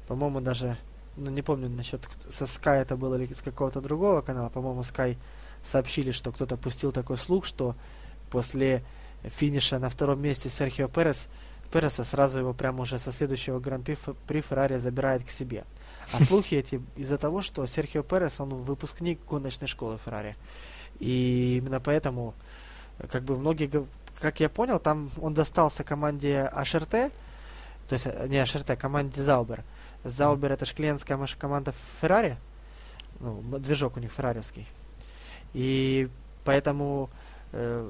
по-моему, 0.07 0.41
даже, 0.41 0.77
ну 1.15 1.29
не 1.29 1.41
помню 1.41 1.69
насчет 1.69 2.01
со 2.29 2.45
Sky 2.45 2.81
это 2.81 2.97
было 2.97 3.15
или 3.15 3.31
с 3.31 3.41
какого-то 3.41 3.81
другого 3.81 4.21
канала, 4.21 4.49
по-моему, 4.49 4.81
Sky 4.81 5.17
сообщили, 5.63 6.11
что 6.11 6.31
кто-то 6.31 6.57
пустил 6.57 6.91
такой 6.91 7.17
слух, 7.17 7.45
что 7.45 7.75
после 8.29 8.83
финиша 9.23 9.79
на 9.79 9.89
втором 9.89 10.21
месте 10.21 10.49
Серхио 10.49 10.87
Перес 10.87 11.27
Переса 11.71 12.03
сразу 12.03 12.39
его 12.39 12.53
прямо 12.53 12.81
уже 12.81 12.97
со 12.99 13.11
следующего 13.11 13.59
гран-при 13.59 14.41
Феррари 14.41 14.77
забирает 14.77 15.23
к 15.23 15.29
себе. 15.29 15.65
А 16.11 16.21
слухи 16.21 16.55
эти 16.55 16.81
из-за 16.95 17.17
того, 17.17 17.41
что 17.41 17.65
Серхио 17.65 18.03
Перес, 18.03 18.39
он 18.39 18.53
выпускник 18.55 19.19
гоночной 19.25 19.67
школы 19.67 19.99
Феррари. 20.03 20.35
И 20.99 21.57
именно 21.57 21.79
поэтому, 21.79 22.33
как 23.11 23.23
бы 23.23 23.37
многие, 23.37 23.69
как 24.19 24.39
я 24.39 24.49
понял, 24.49 24.79
там 24.79 25.11
он 25.21 25.33
достался 25.33 25.83
команде 25.83 26.51
HRT, 26.53 27.11
то 27.87 27.93
есть 27.93 28.05
не 28.05 28.37
HRT, 28.37 28.75
команде 28.75 29.21
Заубер. 29.21 29.63
Заубер 30.03 30.51
это 30.51 30.65
же 30.65 30.73
клиентская 30.73 31.19
команда 31.37 31.73
Феррари, 32.01 32.37
ну, 33.19 33.41
движок 33.59 33.97
у 33.97 33.99
них 33.99 34.11
феррариевский. 34.11 34.67
И 35.53 36.09
поэтому 36.43 37.09
э, 37.51 37.87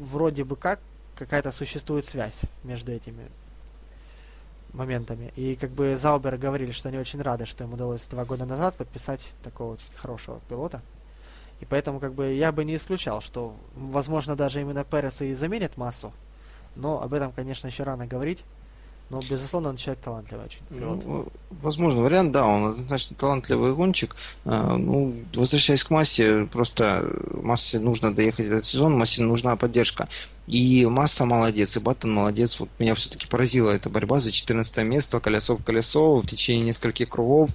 вроде 0.00 0.44
бы 0.44 0.56
как 0.56 0.80
какая-то 1.24 1.52
существует 1.52 2.04
связь 2.04 2.42
между 2.64 2.92
этими 2.92 3.28
моментами. 4.72 5.32
И 5.36 5.54
как 5.54 5.70
бы 5.70 5.96
Заубер 5.96 6.36
говорили, 6.36 6.72
что 6.72 6.88
они 6.88 6.98
очень 6.98 7.22
рады, 7.22 7.46
что 7.46 7.64
им 7.64 7.74
удалось 7.74 8.02
два 8.08 8.24
года 8.24 8.44
назад 8.44 8.74
подписать 8.74 9.34
такого 9.42 9.74
очень 9.74 9.86
хорошего 9.94 10.40
пилота. 10.48 10.82
И 11.60 11.64
поэтому 11.64 12.00
как 12.00 12.14
бы 12.14 12.32
я 12.32 12.50
бы 12.50 12.64
не 12.64 12.74
исключал, 12.74 13.20
что 13.20 13.54
возможно 13.76 14.34
даже 14.34 14.60
именно 14.60 14.84
Перес 14.84 15.20
и 15.22 15.34
заменит 15.34 15.76
массу. 15.76 16.12
Но 16.74 17.02
об 17.02 17.12
этом, 17.14 17.32
конечно, 17.32 17.68
еще 17.68 17.84
рано 17.84 18.06
говорить. 18.06 18.42
Но, 19.10 19.20
безусловно, 19.28 19.68
он 19.68 19.76
человек 19.76 20.02
талантливый 20.02 20.46
очень. 20.46 20.62
Ну, 20.70 21.28
возможно, 21.50 22.00
вариант, 22.00 22.32
да, 22.32 22.46
он 22.46 22.70
однозначно 22.70 23.14
талантливый 23.14 23.74
гонщик. 23.74 24.16
А, 24.46 24.76
ну, 24.76 25.14
возвращаясь 25.34 25.84
к 25.84 25.90
массе, 25.90 26.46
просто 26.46 27.06
массе 27.42 27.78
нужно 27.78 28.14
доехать 28.14 28.46
этот 28.46 28.64
сезон, 28.64 28.96
массе 28.96 29.22
нужна 29.22 29.56
поддержка. 29.56 30.08
И 30.46 30.86
Масса 30.86 31.24
молодец, 31.24 31.76
и 31.76 31.80
Баттон 31.80 32.12
молодец. 32.12 32.58
Вот 32.58 32.68
меня 32.78 32.94
все-таки 32.94 33.26
поразила 33.26 33.70
эта 33.70 33.88
борьба 33.88 34.18
за 34.18 34.32
14 34.32 34.78
место, 34.78 35.20
колесо 35.20 35.56
в 35.56 35.62
колесо 35.62 36.18
в 36.18 36.26
течение 36.26 36.64
нескольких 36.64 37.08
кругов 37.10 37.50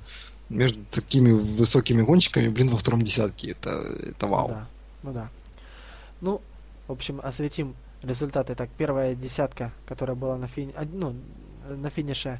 между 0.49 0.79
такими 0.91 1.31
высокими 1.31 2.01
гонщиками, 2.01 2.47
блин, 2.47 2.69
во 2.69 2.77
втором 2.77 3.01
десятке. 3.01 3.51
Это, 3.51 3.83
это 4.09 4.27
вау. 4.27 4.47
Ну 4.47 4.53
да, 4.53 4.67
ну 5.03 5.13
да. 5.13 5.29
Ну, 6.21 6.41
в 6.87 6.91
общем, 6.93 7.19
осветим 7.21 7.75
результаты. 8.03 8.55
Так, 8.55 8.69
первая 8.77 9.15
десятка, 9.15 9.71
которая 9.85 10.15
была 10.15 10.37
на, 10.37 10.47
фини... 10.47 10.73
ну, 10.91 11.15
на 11.67 11.89
финише, 11.89 12.39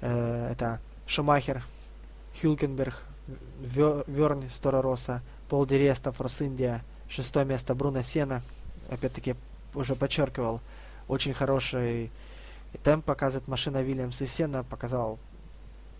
э, 0.00 0.48
это 0.52 0.80
Шумахер, 1.06 1.62
Хюлькенберг, 2.40 3.02
Верн, 3.60 4.48
Стора 4.50 4.82
Росса, 4.82 5.22
Пол 5.48 5.66
Диреста, 5.66 6.12
Форс 6.12 6.40
Индия, 6.40 6.82
шестое 7.08 7.44
место 7.44 7.74
Бруно 7.74 8.02
Сена, 8.02 8.42
опять-таки 8.90 9.34
уже 9.74 9.94
подчеркивал, 9.94 10.60
очень 11.08 11.34
хороший 11.34 12.10
темп 12.82 13.04
показывает 13.04 13.48
машина 13.48 13.82
Вильямс 13.82 14.20
и 14.20 14.26
Сена 14.26 14.64
показал 14.64 15.18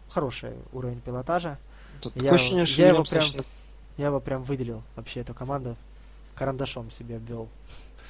хороший 0.09 0.53
уровень 0.73 1.01
пилотажа. 1.01 1.59
Тут 2.01 2.21
я, 2.21 2.33
ощущение, 2.33 2.65
я, 2.65 2.89
его 2.89 3.05
прям, 3.05 3.25
я 3.97 4.07
его 4.07 4.21
прям 4.21 4.43
выделил, 4.43 4.83
вообще 4.97 5.21
эту 5.21 5.35
команду 5.35 5.77
карандашом 6.35 6.91
себе 6.91 7.17
обвел. 7.17 7.49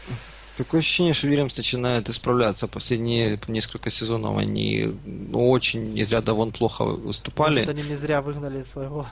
Такое 0.61 0.81
ощущение, 0.81 1.15
что 1.15 1.27
Вильямс 1.27 1.57
начинает 1.57 2.11
исправляться. 2.11 2.69
Последние 2.69 3.41
несколько 3.49 3.89
сезонов 3.89 4.37
они 4.37 4.95
ну, 5.07 5.49
очень 5.49 5.97
из 5.97 6.13
ряда 6.13 6.35
вон 6.35 6.53
плохо 6.53 6.85
выступали. 6.85 7.61
Может, 7.61 7.71
они 7.71 7.83
не 7.83 7.95
зря 7.95 8.21
выгнали 8.21 8.63
своего, 8.63 9.07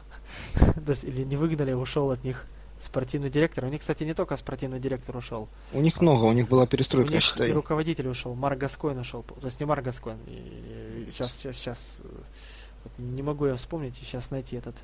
или 1.04 1.24
не 1.24 1.36
выгнали, 1.36 1.70
а 1.70 1.78
ушел 1.78 2.10
от 2.10 2.22
них 2.22 2.44
спортивный 2.78 3.30
директор. 3.30 3.64
У 3.64 3.68
них, 3.68 3.80
кстати, 3.80 4.04
не 4.04 4.12
только 4.12 4.36
спортивный 4.36 4.78
директор 4.78 5.16
ушел. 5.16 5.48
У 5.72 5.80
них 5.80 6.02
много, 6.02 6.24
у 6.24 6.32
них 6.32 6.50
была 6.50 6.66
перестройка, 6.66 7.08
у 7.08 7.14
них 7.14 7.22
считай. 7.22 7.48
И 7.48 7.52
руководитель 7.54 8.08
ушел, 8.08 8.34
Марк 8.34 8.58
Гаскоин 8.58 8.98
ушел. 8.98 9.22
То 9.22 9.46
есть 9.46 9.58
не 9.58 9.64
Марк 9.64 9.82
Гаскоин. 9.84 10.18
Сейчас, 11.10 11.32
сейчас, 11.34 11.56
сейчас. 11.56 11.96
Вот 12.84 12.92
не 12.98 13.22
могу 13.22 13.46
я 13.46 13.54
вспомнить, 13.54 13.94
сейчас 13.96 14.30
найти 14.30 14.56
этот 14.56 14.76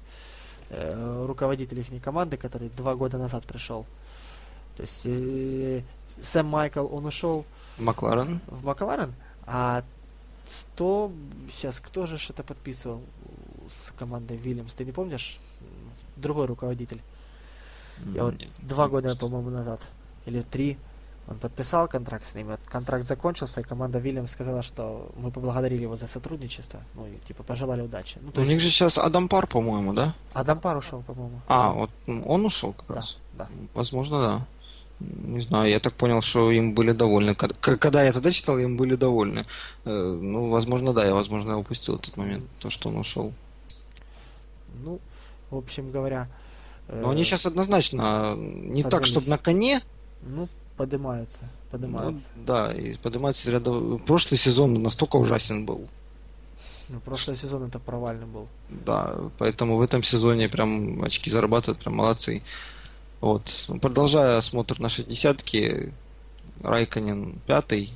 э, 0.70 1.24
руководитель 1.26 1.80
их 1.80 2.02
команды, 2.02 2.38
который 2.38 2.70
два 2.70 2.94
года 2.94 3.18
назад 3.18 3.44
пришел. 3.44 3.84
То 4.76 4.82
есть 4.82 5.02
э, 5.04 5.82
Сэм 6.20 6.46
Майкл, 6.46 6.86
он 6.92 7.06
ушел 7.06 7.44
Макларен. 7.78 8.40
в 8.46 8.64
Макларен, 8.64 9.14
а 9.46 9.84
100, 10.46 11.12
сейчас 11.52 11.80
кто 11.80 12.06
же 12.06 12.18
это 12.28 12.42
подписывал 12.42 13.02
с 13.70 13.92
командой 13.98 14.36
Вильямс, 14.36 14.74
ты 14.74 14.84
не 14.84 14.92
помнишь? 14.92 15.38
Другой 16.16 16.46
руководитель. 16.46 17.00
Я 18.14 18.24
вот 18.24 18.34
два 18.58 18.88
года, 18.88 19.16
по-моему, 19.16 19.50
назад, 19.50 19.80
или 20.26 20.42
три, 20.42 20.76
он 21.26 21.38
подписал 21.38 21.88
контракт 21.88 22.26
с 22.26 22.34
ними. 22.34 22.50
Вот 22.50 22.60
контракт 22.66 23.06
закончился, 23.06 23.60
и 23.60 23.64
команда 23.64 23.98
Вильямс 23.98 24.30
сказала, 24.30 24.62
что 24.62 25.10
мы 25.16 25.30
поблагодарили 25.30 25.82
его 25.82 25.96
за 25.96 26.06
сотрудничество. 26.06 26.80
Ну, 26.94 27.06
и 27.06 27.16
типа 27.26 27.42
пожелали 27.42 27.80
удачи. 27.80 28.18
Ну, 28.20 28.30
то 28.30 28.40
У 28.40 28.42
есть... 28.42 28.52
них 28.52 28.60
же 28.60 28.68
сейчас 28.68 28.98
Адам 28.98 29.28
Пар, 29.28 29.46
по-моему, 29.46 29.94
да? 29.94 30.14
Адам 30.34 30.60
Пар 30.60 30.76
ушел, 30.76 31.02
по-моему. 31.02 31.40
А, 31.48 31.72
вот 31.72 31.90
он 32.06 32.44
ушел 32.44 32.74
как 32.74 32.88
да, 32.88 32.94
раз. 32.96 33.18
Да. 33.32 33.48
Возможно, 33.72 34.20
да. 34.20 34.46
Не 35.00 35.40
знаю, 35.40 35.70
я 35.70 35.80
так 35.80 35.92
понял, 35.92 36.22
что 36.22 36.50
им 36.50 36.72
были 36.74 36.92
довольны. 36.92 37.34
Когда 37.34 38.02
я 38.02 38.12
тогда 38.12 38.30
читал, 38.30 38.58
им 38.58 38.76
были 38.76 38.94
довольны. 38.94 39.44
Э, 39.84 40.18
ну, 40.22 40.48
возможно, 40.48 40.92
да, 40.92 41.04
я, 41.04 41.14
возможно, 41.14 41.58
упустил 41.58 41.96
этот 41.96 42.16
момент, 42.16 42.44
то, 42.60 42.70
что 42.70 42.88
он 42.88 42.96
ушел. 42.96 43.32
Ну, 44.84 45.00
в 45.50 45.56
общем 45.56 45.90
говоря, 45.90 46.28
но 46.88 47.10
они 47.10 47.24
сейчас 47.24 47.46
однозначно 47.46 48.34
не 48.36 48.82
поднимись. 48.82 48.90
так, 48.90 49.06
чтобы 49.06 49.28
на 49.28 49.38
коне. 49.38 49.80
Ну, 50.22 50.48
поднимаются. 50.76 51.48
Поднимаются. 51.70 52.28
Ну, 52.36 52.44
да, 52.46 52.72
и 52.72 52.96
поднимаются 52.96 53.48
из 53.48 53.52
ряда. 53.52 53.98
Прошлый 54.06 54.38
сезон 54.38 54.82
настолько 54.82 55.16
ужасен 55.16 55.64
был. 55.64 55.86
Ну, 56.88 57.00
прошлый 57.00 57.36
сезон 57.36 57.64
это 57.64 57.78
провальный 57.78 58.26
был. 58.26 58.46
Да, 58.68 59.16
поэтому 59.38 59.76
в 59.76 59.82
этом 59.82 60.02
сезоне 60.02 60.48
прям 60.48 61.02
очки 61.02 61.30
зарабатывают, 61.30 61.80
прям 61.80 61.96
молодцы. 61.96 62.42
Вот. 63.24 63.70
Продолжая 63.80 64.36
осмотр 64.36 64.78
нашей 64.80 65.02
десятки, 65.02 65.94
Райконин 66.62 67.40
пятый, 67.46 67.94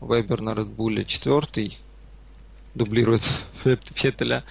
Вебер 0.00 0.42
на 0.42 0.54
Редбуле 0.54 1.04
четвертый, 1.04 1.76
дублирует 2.72 3.28
Феттеля. 3.64 4.44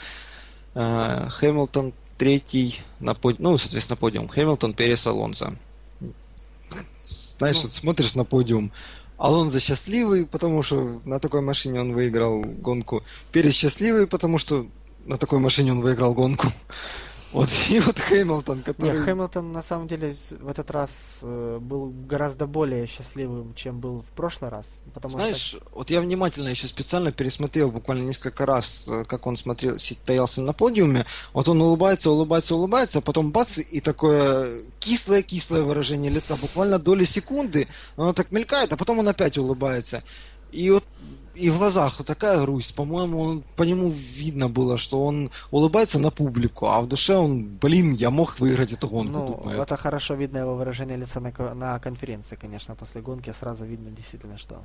А, 0.76 1.30
Хэмилтон 1.30 1.94
третий 2.18 2.82
на 3.00 3.14
подиум, 3.14 3.44
ну, 3.44 3.58
соответственно, 3.58 3.96
подиум. 3.96 4.28
Хэмилтон, 4.28 4.74
Перес, 4.74 5.08
Алонзо. 5.08 5.56
Знаешь, 7.06 7.56
ну, 7.56 7.62
вот 7.62 7.72
смотришь 7.72 8.14
на 8.16 8.26
подиум, 8.26 8.74
Алонзо 9.18 9.62
счастливый, 9.62 10.26
потому 10.26 10.64
что 10.64 11.00
на 11.06 11.22
такой 11.22 11.40
машине 11.40 11.80
он 11.80 11.94
выиграл 11.94 12.42
гонку. 12.44 13.04
Перес 13.32 13.54
счастливый, 13.54 14.06
потому 14.06 14.38
что 14.38 14.68
на 15.06 15.18
такой 15.18 15.40
машине 15.40 15.72
он 15.72 15.80
выиграл 15.80 16.14
гонку. 16.14 16.48
Вот, 17.34 17.50
и 17.70 17.80
вот 17.80 18.00
Хэмилтон, 18.00 18.64
который... 18.64 18.94
Нет, 18.94 19.06
Хэмилтон 19.06 19.52
на 19.52 19.62
самом 19.62 19.88
деле 19.88 20.16
в 20.32 20.48
этот 20.48 20.72
раз 20.72 21.20
э, 21.22 21.60
был 21.62 21.94
гораздо 22.08 22.48
более 22.48 22.88
счастливым, 22.88 23.54
чем 23.54 23.80
был 23.80 24.02
в 24.02 24.12
прошлый 24.12 24.50
раз. 24.50 24.66
Потому 24.94 25.16
Знаешь, 25.16 25.38
что... 25.38 25.62
вот 25.74 25.90
я 25.90 26.02
внимательно 26.02 26.50
еще 26.50 26.68
специально 26.68 27.12
пересмотрел 27.12 27.72
буквально 27.72 28.04
несколько 28.04 28.46
раз, 28.46 28.88
э, 28.88 29.04
как 29.06 29.28
он 29.28 29.36
смотрел, 29.36 29.78
стоялся 29.78 30.42
на 30.42 30.54
подиуме. 30.54 31.06
Вот 31.34 31.50
он 31.50 31.62
улыбается, 31.62 32.12
улыбается, 32.12 32.56
улыбается, 32.56 33.00
а 33.00 33.02
потом 33.02 33.32
бац, 33.32 33.58
и 33.58 33.82
такое 33.82 34.64
кислое-кислое 34.80 35.64
выражение 35.64 36.12
лица, 36.12 36.36
буквально 36.38 36.80
доли 36.80 37.04
секунды. 37.04 37.68
Оно 37.98 38.14
так 38.14 38.32
мелькает, 38.32 38.72
а 38.72 38.78
потом 38.78 39.00
он 39.00 39.08
опять 39.08 39.38
улыбается. 39.38 40.04
И 40.52 40.70
вот 40.70 40.86
и 41.38 41.50
в 41.50 41.58
глазах 41.58 42.00
вот 42.00 42.08
такая 42.08 42.42
грусть. 42.42 42.76
По-моему, 42.76 43.20
он, 43.20 43.44
по 43.56 43.64
нему 43.64 43.90
видно 43.90 44.50
было, 44.50 44.78
что 44.78 45.04
он 45.04 45.30
улыбается 45.52 46.00
на 46.00 46.12
публику, 46.12 46.66
а 46.68 46.82
в 46.82 46.88
душе 46.88 47.16
он, 47.16 47.46
блин, 47.46 47.92
я 47.92 48.10
мог 48.10 48.40
выиграть 48.40 48.74
эту 48.74 48.88
гонку. 48.88 49.20
Ну, 49.20 49.28
думает. 49.28 49.60
это 49.60 49.78
хорошо 49.78 50.16
видно 50.16 50.40
его 50.40 50.56
выражение 50.56 50.98
лица 50.98 51.20
на, 51.20 51.32
на 51.54 51.80
конференции, 51.80 52.36
конечно, 52.36 52.76
после 52.76 53.02
гонки 53.02 53.32
сразу 53.32 53.66
видно 53.66 53.92
действительно, 53.92 54.38
что 54.38 54.62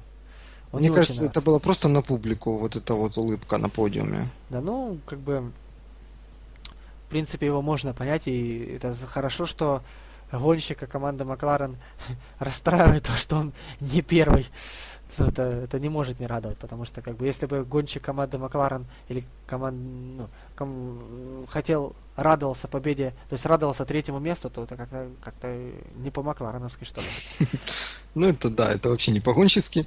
он 0.72 0.80
Мне 0.80 0.90
кажется, 0.90 1.26
это 1.26 1.42
было 1.42 1.58
просто 1.58 1.88
на 1.88 2.00
публику, 2.00 2.56
вот 2.56 2.76
эта 2.76 2.94
вот 2.94 3.18
улыбка 3.18 3.58
на 3.58 3.68
подиуме. 3.68 4.28
Да, 4.48 4.60
ну, 4.60 4.98
как 5.06 5.18
бы, 5.18 5.52
в 7.06 7.10
принципе, 7.10 7.46
его 7.46 7.60
можно 7.60 7.92
понять, 7.92 8.26
и 8.26 8.76
это 8.76 8.94
хорошо, 9.06 9.44
что 9.44 9.82
гонщика 10.32 10.86
команды 10.86 11.24
Макларен 11.24 11.76
расстраивает 12.38 13.04
то, 13.04 13.12
что 13.12 13.36
он 13.36 13.52
не 13.80 14.00
первый 14.00 14.46
это, 15.18 15.42
это 15.42 15.78
не 15.78 15.88
может 15.88 16.20
не 16.20 16.26
радовать, 16.26 16.58
потому 16.58 16.84
что 16.84 17.02
как 17.02 17.16
бы 17.16 17.26
если 17.26 17.46
бы 17.46 17.64
гонщик 17.64 18.02
команды 18.02 18.38
Макларен 18.38 18.86
или 19.08 19.24
команд, 19.46 19.76
ну, 19.76 20.28
ком, 20.56 21.46
хотел, 21.48 21.94
радовался 22.16 22.68
победе, 22.68 23.10
то 23.28 23.34
есть 23.34 23.46
радовался 23.46 23.84
третьему 23.84 24.18
месту, 24.18 24.50
то 24.50 24.64
это 24.64 24.76
как-то 24.76 25.08
как 25.22 25.34
не 25.96 26.10
по-маклареновски, 26.10 26.84
что 26.84 27.00
ли. 27.00 27.06
Ну, 28.14 28.26
это 28.26 28.50
да, 28.50 28.70
это 28.70 28.90
вообще 28.90 29.10
не 29.10 29.20
по-гонщицки. 29.20 29.86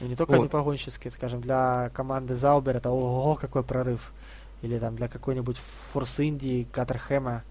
И 0.00 0.04
не 0.04 0.16
только 0.16 0.36
не 0.36 0.48
по-гонщицки, 0.48 1.08
скажем, 1.08 1.40
для 1.40 1.90
команды 1.94 2.34
Заубер 2.34 2.76
это 2.76 2.90
ого, 2.90 3.36
какой 3.36 3.62
прорыв. 3.62 4.12
Или 4.60 4.78
там 4.78 4.96
для 4.96 5.08
какой-нибудь 5.08 5.56
Форс 5.92 6.20
Индии, 6.20 6.66
Катерхэма. 6.72 7.42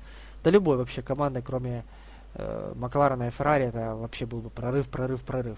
Да 0.43 0.51
любой 0.51 0.77
вообще 0.77 1.01
команды, 1.01 1.41
кроме 1.41 1.83
э, 2.35 2.73
Макларена 2.75 3.27
и 3.27 3.31
Феррари, 3.31 3.65
это 3.65 3.95
вообще 3.95 4.25
был 4.25 4.41
бы 4.41 4.49
прорыв, 4.49 4.87
прорыв, 4.87 5.23
прорыв. 5.23 5.57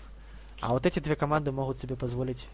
А 0.66 0.70
вот 0.70 0.88
эти 0.88 0.98
две 0.98 1.16
команды 1.16 1.52
могут 1.52 1.78
себе 1.78 1.96
позволить 1.96 2.48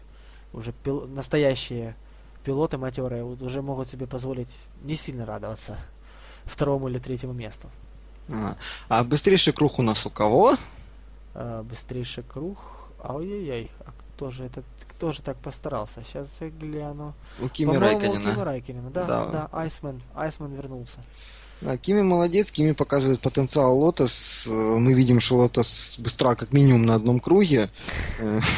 уже 0.52 0.72
пил... 0.72 1.06
настоящие 1.08 1.96
пилоты 2.44 2.76
матерые 2.76 3.24
уже 3.24 3.62
могут 3.62 3.88
себе 3.88 4.06
позволить 4.06 4.54
не 4.82 4.96
сильно 4.96 5.24
радоваться 5.24 5.78
второму 6.44 6.88
или 6.88 6.98
третьему 6.98 7.32
месту. 7.32 7.70
А, 8.28 8.56
а 8.90 9.02
быстрейший 9.02 9.54
круг 9.54 9.78
у 9.78 9.82
нас 9.82 10.04
у 10.04 10.10
кого? 10.10 10.56
А, 11.34 11.62
быстрейший 11.62 12.22
круг. 12.22 12.58
Ой-ой-ой, 13.02 13.70
а 13.86 13.92
кто 13.98 14.30
же 14.30 14.44
это? 14.44 14.62
Кто 14.90 15.12
же 15.12 15.22
так 15.22 15.38
постарался? 15.38 16.04
Сейчас 16.04 16.36
я 16.40 16.50
гляну. 16.50 17.14
У 17.40 17.48
Кими 17.48 17.76
Райкинена. 17.76 18.30
У 18.30 18.34
Кими 18.34 18.44
Райкинена, 18.44 18.90
да, 18.90 19.06
да, 19.06 19.26
да, 19.26 19.48
Айсмен, 19.52 20.02
Айсмен 20.14 20.52
вернулся. 20.52 21.00
Да, 21.62 21.76
Кими 21.76 22.02
молодец, 22.02 22.50
Кими 22.50 22.72
показывает 22.72 23.20
потенциал 23.20 23.78
Лотос. 23.78 24.46
Мы 24.48 24.92
видим, 24.94 25.20
что 25.20 25.36
Лотос 25.36 25.96
быстра 26.00 26.34
как 26.34 26.52
минимум 26.52 26.84
на 26.84 26.94
одном 26.96 27.20
круге. 27.20 27.68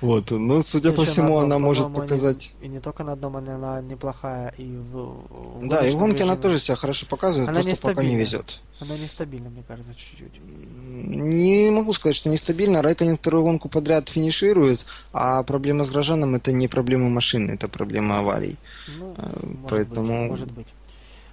Вот, 0.00 0.30
ну, 0.30 0.62
судя 0.62 0.92
по 0.92 1.04
всему, 1.04 1.38
она 1.38 1.58
может 1.58 1.92
показать... 1.92 2.54
И 2.60 2.68
не 2.68 2.80
только 2.80 3.04
на 3.04 3.12
одном, 3.12 3.36
она, 3.36 3.80
неплохая 3.80 4.54
и 4.58 4.64
в, 4.64 5.24
Да, 5.62 5.86
и 5.86 5.92
в 5.92 5.96
гонке 5.96 6.22
она 6.22 6.36
тоже 6.36 6.58
себя 6.58 6.76
хорошо 6.76 7.06
показывает, 7.06 7.50
просто 7.52 7.88
пока 7.88 8.02
не 8.02 8.16
везет. 8.16 8.60
Она 8.80 8.96
нестабильна, 8.96 9.50
мне 9.50 9.62
кажется, 9.66 9.92
чуть-чуть. 9.94 10.40
Не 10.88 11.70
могу 11.70 11.92
сказать, 11.92 12.16
что 12.16 12.28
нестабильно. 12.28 12.82
Райконен 12.82 13.16
вторую 13.16 13.44
гонку 13.44 13.68
подряд 13.68 14.08
финиширует, 14.08 14.86
а 15.12 15.42
проблема 15.42 15.84
с 15.84 15.90
Грожаном 15.90 16.34
это 16.34 16.52
не 16.52 16.68
проблема 16.68 17.08
машины, 17.08 17.52
это 17.52 17.68
проблема 17.68 18.18
аварий. 18.18 18.56
Ну, 18.98 19.14
может 19.16 19.68
поэтому- 19.68 20.28
может 20.28 20.50
быть. 20.50 20.68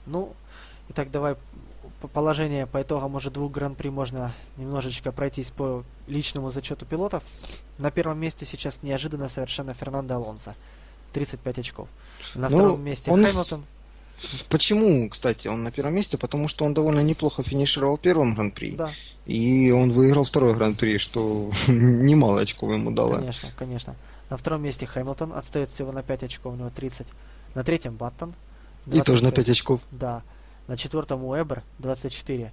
Ну, 0.06 0.34
итак, 0.90 1.11
давай 1.11 1.36
по 2.02 2.07
положение 2.07 2.66
по 2.66 2.82
итогам 2.82 3.16
уже 3.16 3.30
двух 3.30 3.52
гран-при 3.52 3.90
можно 3.90 4.34
немножечко 4.57 5.11
пройтись 5.11 5.49
по 5.52 5.84
личному 6.07 6.49
зачету 6.49 6.86
пилотов. 6.86 7.24
На 7.78 7.91
первом 7.91 8.20
месте 8.20 8.45
сейчас 8.45 8.84
неожиданно 8.84 9.28
совершенно 9.30 9.74
Фернандо 9.74 10.16
Алонсо. 10.16 10.56
35 11.14 11.60
очков. 11.60 11.90
На 12.36 12.49
Ну, 12.49 12.57
втором 12.57 12.84
месте 12.84 13.11
он 13.11 13.26
Хэмилтон. 13.26 13.66
Почему, 14.49 15.10
кстати, 15.10 15.48
он 15.48 15.64
на 15.64 15.72
первом 15.72 15.95
месте? 15.95 16.18
Потому 16.18 16.48
что 16.48 16.66
он 16.66 16.74
довольно 16.74 16.99
неплохо 16.99 17.41
финишировал 17.41 17.98
в 17.98 18.02
первом 18.02 18.36
гран-при. 18.36 18.72
Да, 18.72 18.91
И 19.26 19.72
он 19.72 19.91
выиграл 19.91 20.24
второй 20.26 20.53
гран-при, 20.53 20.98
что 20.98 21.49
немало 21.68 22.41
очков 22.41 22.72
ему 22.72 22.91
дало. 22.91 23.16
конечно, 23.16 23.49
конечно. 23.57 23.95
На 24.30 24.38
втором 24.38 24.61
месте 24.61 24.86
Хэмилтон 24.86 25.34
отстает 25.34 25.70
всего 25.72 25.91
на 25.91 26.03
5 26.03 26.24
очков, 26.24 26.53
у 26.53 26.56
него 26.56 26.70
30. 26.70 27.07
На 27.56 27.64
третьем 27.64 27.95
Баттон. 27.95 28.34
И 28.88 28.99
тоже 29.02 29.24
на 29.24 29.32
25. 29.32 29.36
5 29.36 29.49
очков. 29.49 29.82
Да. 29.91 30.22
На 30.70 30.78
четвертом 30.78 31.26
Уэбер 31.26 31.64
24 31.80 32.52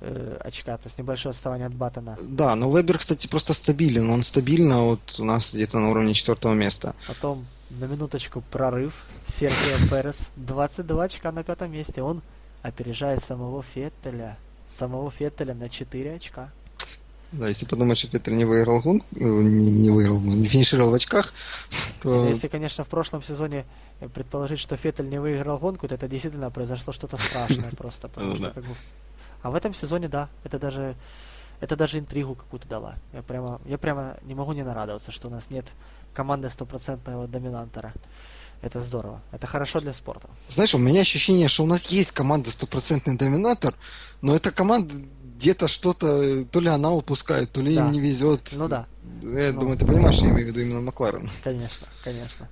э, 0.00 0.36
очка, 0.40 0.78
то 0.78 0.86
есть 0.86 0.98
небольшое 0.98 1.32
отставание 1.32 1.66
от 1.66 1.74
Баттона. 1.74 2.16
Да, 2.22 2.54
но 2.54 2.70
Вебер, 2.70 2.96
кстати, 2.96 3.26
просто 3.26 3.52
стабилен. 3.52 4.10
Он 4.10 4.22
стабильно 4.22 4.80
вот 4.80 5.00
у 5.18 5.24
нас 5.24 5.54
где-то 5.54 5.78
на 5.78 5.90
уровне 5.90 6.14
четвертого 6.14 6.54
места. 6.54 6.94
Потом 7.06 7.46
на 7.68 7.84
минуточку 7.84 8.42
прорыв. 8.50 9.04
Серхио 9.26 9.88
Перес 9.90 10.30
22 10.36 11.04
очка 11.04 11.32
на 11.32 11.44
пятом 11.44 11.70
месте. 11.70 12.00
Он 12.00 12.22
опережает 12.62 13.22
самого 13.22 13.62
Феттеля. 13.62 14.38
Самого 14.66 15.10
Феттеля 15.10 15.52
на 15.52 15.68
4 15.68 16.14
очка. 16.14 16.50
Да, 17.38 17.48
если 17.48 17.66
подумать, 17.66 17.98
что 17.98 18.08
Феттель 18.08 18.36
не 18.36 18.44
выиграл 18.44 18.80
гонку, 18.80 19.06
э, 19.16 19.24
не, 19.24 19.70
не 19.70 19.90
выиграл, 19.90 20.20
не 20.20 20.48
финишировал 20.48 20.90
в 20.90 20.94
очках, 20.94 21.34
то 22.02 22.28
Если, 22.28 22.48
конечно, 22.48 22.84
в 22.84 22.88
прошлом 22.88 23.22
сезоне 23.22 23.64
э, 24.00 24.08
предположить, 24.08 24.60
что 24.60 24.76
Феттель 24.76 25.08
не 25.08 25.20
выиграл 25.20 25.58
гонку, 25.58 25.88
то 25.88 25.94
это 25.96 26.08
действительно 26.08 26.50
произошло 26.50 26.92
что-то 26.92 27.16
страшное 27.16 27.70
просто. 27.76 28.08
Потому 28.08 28.30
Ну 28.30 28.36
что, 28.36 28.44
да. 28.46 28.50
как 28.52 28.64
бы, 28.64 28.74
А 29.42 29.50
в 29.50 29.54
этом 29.54 29.74
сезоне, 29.74 30.08
да, 30.08 30.28
это 30.44 30.58
даже 30.58 30.96
это 31.60 31.76
даже 31.76 31.98
интригу 31.98 32.34
какую-то 32.34 32.68
дала. 32.68 32.94
Я 33.12 33.22
прямо, 33.22 33.60
я 33.64 33.78
прямо 33.78 34.16
не 34.22 34.34
могу 34.34 34.52
не 34.52 34.62
нарадоваться, 34.62 35.12
что 35.12 35.28
у 35.28 35.30
нас 35.30 35.50
нет 35.50 35.66
команды 36.12 36.50
стопроцентного 36.50 37.26
доминантора. 37.26 37.92
Это 38.62 38.80
здорово. 38.80 39.20
Это 39.32 39.46
хорошо 39.46 39.80
для 39.80 39.92
спорта. 39.92 40.28
Знаешь, 40.48 40.74
у 40.74 40.78
меня 40.78 41.00
ощущение, 41.00 41.48
что 41.48 41.64
у 41.64 41.66
нас 41.66 41.86
есть 41.86 42.12
команда 42.12 42.50
стопроцентный 42.50 43.16
доминатор, 43.16 43.74
но 44.22 44.34
эта 44.34 44.50
команда 44.50 44.94
где-то 45.44 45.68
что-то, 45.68 46.06
э, 46.22 46.44
то 46.44 46.58
ли 46.60 46.68
она 46.68 46.90
упускает, 46.92 47.52
то 47.52 47.60
ли 47.60 47.74
Да. 47.76 47.84
им 47.84 47.92
не 47.92 48.00
везет. 48.00 48.50
Ну 48.56 48.66
да, 48.68 48.86
Я 49.22 49.52
Ну. 49.52 49.60
думаю, 49.60 49.76
ты 49.78 49.84
понимаешь, 49.86 50.14
что 50.16 50.24
я 50.26 50.30
имею 50.32 50.46
в 50.46 50.48
виду 50.50 50.60
именно 50.60 50.80
Макларен. 50.80 51.28
конечно, 51.42 51.86
конечно. 52.02 52.48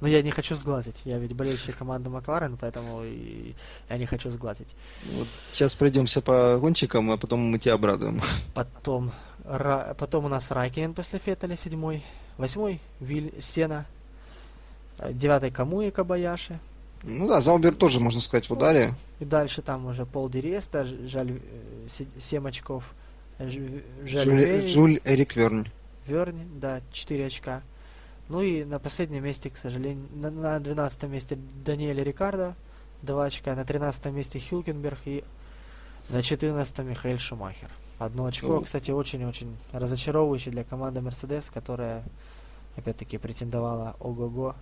Но 0.00 0.08
я 0.08 0.22
не 0.22 0.30
хочу 0.30 0.54
сглазить. 0.56 1.02
Я 1.04 1.18
ведь 1.18 1.32
болельщик 1.32 1.76
команды 1.76 2.10
Макларен, 2.10 2.56
поэтому 2.56 3.02
и 3.04 3.54
я 3.88 3.98
не 3.98 4.06
хочу 4.06 4.30
сглазить. 4.30 4.68
Вот 5.16 5.26
сейчас 5.52 5.74
пройдемся 5.76 6.20
по 6.20 6.58
гонщикам, 6.60 7.10
а 7.12 7.16
потом 7.16 7.40
мы 7.40 7.58
тебя 7.58 7.74
обрадуем. 7.74 8.20
Потом, 8.54 9.12
Ра- 9.44 9.94
потом 9.94 10.24
у 10.24 10.28
нас 10.28 10.50
Райкинен 10.50 10.94
после 10.94 11.18
Феттеля 11.20 11.56
седьмой. 11.56 12.04
Восьмой 12.36 12.80
Виль 13.00 13.32
Сена. 13.40 13.86
Э, 14.98 15.12
Девятый 15.12 15.50
Камуи 15.52 15.90
Кабаяши. 15.90 16.58
Ну 17.04 17.28
да, 17.28 17.40
Заубер 17.40 17.74
тоже, 17.74 18.00
можно 18.00 18.20
сказать, 18.20 18.48
в 18.48 18.52
ударе. 18.52 18.94
И 19.20 19.24
дальше 19.24 19.62
там 19.62 19.86
уже 19.86 20.04
Пол 20.06 20.28
Диреста, 20.28 20.84
Ж- 20.84 21.08
жаль, 21.08 21.40
э, 21.88 21.90
се- 21.90 22.20
семь 22.20 22.46
очков. 22.48 22.94
Ж- 23.38 23.82
Жаль, 24.04 24.24
Жюль, 24.24 24.60
Жюль 24.68 25.00
Эрик 25.04 25.36
Вернь. 25.36 25.68
Верни, 26.06 26.44
да, 26.60 26.80
4 26.92 27.26
очка. 27.26 27.62
Ну 28.28 28.40
и 28.42 28.64
на 28.64 28.78
последнем 28.78 29.24
месте, 29.24 29.48
к 29.50 29.56
сожалению, 29.56 30.06
на, 30.14 30.30
на 30.30 30.60
12 30.60 31.04
месте 31.04 31.38
Даниэль 31.64 32.02
Рикардо, 32.02 32.54
2 33.02 33.24
очка. 33.24 33.54
На 33.54 33.64
13 33.64 34.06
месте 34.12 34.38
Хилкенберг 34.38 34.98
и 35.06 35.24
на 36.10 36.22
14 36.22 36.78
Михаил 36.80 37.18
Шумахер. 37.18 37.68
Одно 37.98 38.26
очко, 38.26 38.46
Ну. 38.54 38.60
кстати, 38.62 38.90
очень-очень 38.90 39.56
разочаровывающее 39.72 40.52
для 40.52 40.64
команды 40.64 41.00
Мерседес, 41.00 41.50
которая, 41.52 42.02
опять-таки, 42.76 43.18
претендовала 43.18 43.96
ого-го. 44.00 44.54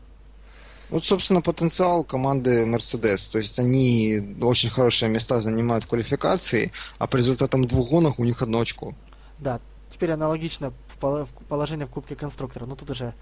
Вот, 0.90 1.04
собственно, 1.04 1.40
потенциал 1.40 2.04
команды 2.04 2.64
Mercedes. 2.64 3.30
То 3.32 3.38
есть 3.38 3.58
они 3.58 4.36
очень 4.40 4.70
хорошие 4.70 5.10
места 5.10 5.40
занимают 5.40 5.84
в 5.84 5.88
квалификации, 5.88 6.72
а 6.98 7.06
по 7.06 7.16
результатам 7.16 7.64
двух 7.64 7.90
гонок 7.90 8.18
у 8.18 8.24
них 8.24 8.42
одно 8.42 8.60
очко. 8.60 8.94
Да, 9.38 9.60
теперь 9.90 10.12
аналогично 10.12 10.72
в 10.88 11.28
положение 11.48 11.86
в 11.86 11.90
Кубке 11.90 12.14
Конструктора. 12.14 12.66
Ну 12.66 12.76
тут 12.76 12.90
уже 12.90 13.14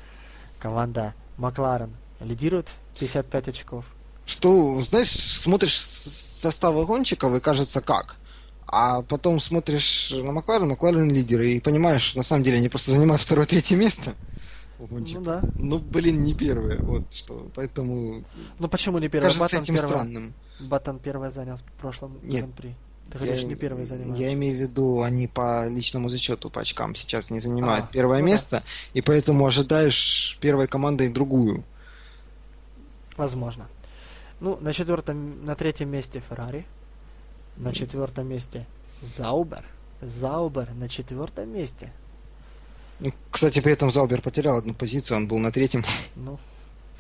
команда 0.59 1.15
Макларен 1.39 1.91
лидирует 2.21 2.69
55 2.99 3.49
очков. 3.49 3.85
Что, 4.27 4.81
знаешь, 4.81 5.11
смотришь 5.11 5.79
составы 5.79 6.87
гонщиков 6.87 7.35
и 7.35 7.41
кажется 7.41 7.81
как. 7.81 8.17
А 8.67 9.03
потом 9.03 9.41
смотришь 9.41 10.13
на 10.23 10.33
Макларен, 10.33 10.69
Макларен 10.69 11.11
лидер, 11.11 11.41
и 11.43 11.61
понимаешь, 11.61 12.15
на 12.15 12.23
самом 12.23 12.43
деле 12.43 12.59
они 12.59 12.69
просто 12.69 12.93
занимают 12.93 13.23
второе-третье 13.23 13.77
место. 13.77 14.15
Гонщиков. 14.79 15.21
Ну 15.21 15.25
да. 15.27 15.41
Ну, 15.57 15.79
блин, 15.79 16.23
не 16.25 16.35
первые, 16.35 16.79
вот 16.81 17.13
что. 17.13 17.49
Поэтому 17.55 18.25
Ну 18.59 18.69
почему 18.69 18.99
не 18.99 19.09
первый? 19.09 19.25
кажется 19.27 19.45
Баттон 19.45 19.63
этим 19.63 19.75
первый. 19.75 19.89
странным. 19.89 20.35
Баттон 20.61 20.99
первый 20.99 21.31
занял 21.31 21.57
в 21.57 21.63
прошлом 21.81 22.19
Нет. 22.23 22.43
Гран-при. 22.45 22.75
Ты 23.11 23.19
говоришь, 23.19 23.43
Я- 23.43 23.49
не 23.49 23.55
первый 23.55 23.85
занимает. 23.85 24.19
Я 24.19 24.33
имею 24.33 24.57
в 24.57 24.61
виду, 24.61 25.03
они 25.03 25.27
по 25.29 25.69
личному 25.69 26.09
зачету, 26.09 26.49
по 26.49 26.63
очкам 26.63 26.95
сейчас 26.95 27.31
не 27.31 27.39
занимают 27.41 27.85
А, 27.85 27.89
первое 27.93 28.21
ну 28.21 28.25
да. 28.27 28.31
место, 28.33 28.63
и 28.95 29.03
поэтому 29.03 29.47
ожидаешь 29.47 30.39
первой 30.41 30.67
командой 30.69 31.09
другую. 31.11 31.65
Возможно. 33.17 33.69
Ну, 34.41 34.57
на 34.61 34.73
четвертом, 34.73 35.45
на 35.45 35.55
третьем 35.55 35.91
месте 35.91 36.23
Феррари. 36.29 36.67
На 37.57 37.73
четвертом 37.73 38.27
месте 38.29 38.67
Заубер. 39.01 39.65
Заубер 40.01 40.73
на 40.75 40.89
четвертом 40.89 41.51
месте. 41.53 41.93
Ну, 43.01 43.13
кстати, 43.31 43.61
при 43.61 43.73
этом 43.73 43.91
Заубер 43.91 44.21
потерял 44.21 44.57
одну 44.57 44.75
позицию, 44.75 45.19
он 45.19 45.29
был 45.29 45.39
на 45.39 45.51
третьем. 45.51 45.85
Ну, 46.17 46.39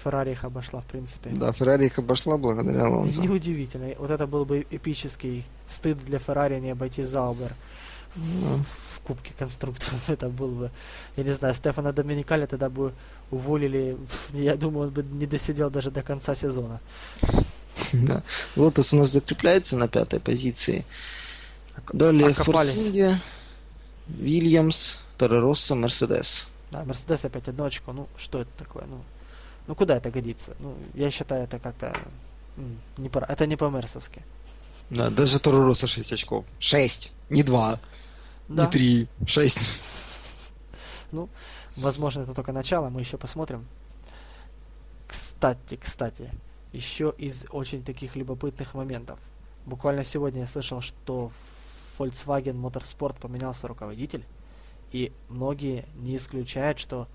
Феррари 0.02 0.32
их 0.32 0.44
обошла, 0.44 0.80
в 0.80 0.86
принципе. 0.86 1.30
Да, 1.30 1.52
Феррари 1.52 1.86
их 1.86 1.98
обошла 1.98 2.36
благодаря 2.36 2.86
Алонсо. 2.86 3.20
Неудивительно. 3.20 3.94
Вот 3.98 4.10
это 4.10 4.26
был 4.26 4.44
бы 4.44 4.66
эпический 4.70 5.44
стыд 5.66 6.04
для 6.04 6.18
Феррари 6.18 6.58
не 6.60 6.70
обойти 6.70 7.02
Заубер 7.02 7.52
в 8.16 9.00
Кубке 9.00 9.32
конструкторов. 9.38 9.98
Это 10.08 10.28
был 10.28 10.48
бы, 10.48 10.70
я 11.16 11.24
не 11.24 11.32
знаю, 11.32 11.54
Стефана 11.54 11.92
Доминикаля 11.92 12.46
тогда 12.46 12.68
бы 12.68 12.92
уволили. 13.30 13.96
Я 14.32 14.56
думаю, 14.56 14.88
он 14.88 14.94
бы 14.94 15.02
не 15.02 15.26
досидел 15.26 15.70
даже 15.70 15.90
до 15.90 16.02
конца 16.02 16.34
сезона. 16.34 16.80
Да. 17.92 18.22
Лотос 18.56 18.92
у 18.92 18.96
нас 18.96 19.10
закрепляется 19.10 19.76
на 19.76 19.88
пятой 19.88 20.18
позиции. 20.18 20.84
Далее. 21.92 22.32
Форсинге, 22.32 23.20
Вильямс, 24.08 25.00
Торрероссо, 25.18 25.74
Мерседес. 25.74 26.50
Да, 26.70 26.84
Мерседес 26.84 27.24
опять 27.24 27.48
одно 27.48 27.64
очко. 27.64 27.92
Ну, 27.92 28.08
что 28.16 28.40
это 28.40 28.50
такое? 28.58 28.84
Ну, 28.86 29.00
ну 29.66 29.74
куда 29.74 29.96
это 29.96 30.10
годится? 30.10 30.56
Ну, 30.58 30.74
я 30.94 31.10
считаю, 31.10 31.44
это 31.44 31.58
как-то 31.58 31.96
не 32.96 33.08
по, 33.08 33.18
это 33.18 33.46
не 33.46 33.56
по-мерсовски. 33.56 34.22
Да, 34.90 35.10
даже 35.10 35.38
Торрероссо 35.38 35.86
6 35.86 36.12
очков. 36.12 36.44
6, 36.58 37.14
не 37.30 37.42
2, 37.42 37.80
Да, 38.48 38.64
не 38.64 38.70
3, 38.70 39.08
6. 39.26 39.58
возможно, 41.76 42.22
это 42.22 42.34
только 42.34 42.52
начало, 42.52 42.90
мы 42.90 43.00
еще 43.00 43.16
посмотрим. 43.16 43.66
Кстати, 45.08 45.76
кстати, 45.76 46.30
еще 46.72 47.14
из 47.16 47.46
очень 47.50 47.84
таких 47.84 48.16
любопытных 48.16 48.74
моментов. 48.74 49.18
Буквально 49.64 50.04
сегодня 50.04 50.40
я 50.40 50.46
слышал, 50.46 50.80
что 50.82 51.30
в 51.30 52.00
Volkswagen 52.00 52.60
Motorsport 52.60 53.18
поменялся 53.20 53.68
руководитель, 53.68 54.24
и 54.94 55.10
многие 55.28 55.86
не 55.96 56.16
исключают, 56.16 56.78
что, 56.78 57.08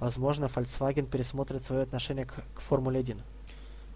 возможно, 0.00 0.46
Volkswagen 0.46 1.06
пересмотрит 1.06 1.66
свое 1.66 1.82
отношение 1.82 2.24
к, 2.24 2.32
к 2.54 2.60
Формуле 2.60 3.00
1. 3.00 3.22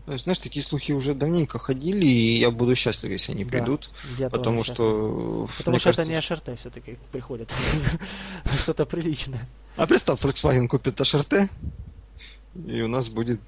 То 0.04 0.12
есть, 0.12 0.24
знаешь, 0.24 0.38
такие 0.38 0.62
слухи 0.62 0.92
уже 0.92 1.14
давненько 1.14 1.58
ходили, 1.58 2.04
и 2.04 2.38
я 2.38 2.50
буду 2.50 2.74
счастлив, 2.74 3.10
если 3.10 3.32
они 3.32 3.44
Да, 3.44 3.50
придут. 3.52 3.90
Тоже 4.18 4.30
Потому 4.30 4.62
что, 4.62 5.48
Потому 5.56 5.74
мне 5.74 5.78
что 5.78 5.88
кажется, 5.88 6.02
это 6.02 6.10
не 6.10 6.16
HRT 6.18 6.56
все-таки 6.58 6.98
приходит. 7.12 7.50
Что-то 8.58 8.84
приличное. 8.84 9.48
А 9.76 9.86
представь, 9.86 10.20
Volkswagen 10.22 10.66
купит 10.68 11.00
HRT, 11.00 11.48
и 12.66 12.82
у 12.82 12.88
нас 12.88 13.08
будет 13.08 13.40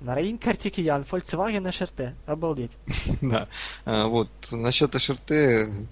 Нараин 0.00 0.38
Картикиян, 0.38 1.02
Volkswagen 1.02 1.68
HRT. 1.68 2.14
Обалдеть. 2.26 2.72
Да. 3.20 3.48
А, 3.86 4.06
Вот. 4.06 4.28
Насчет 4.52 4.94
HRT, 4.94 5.88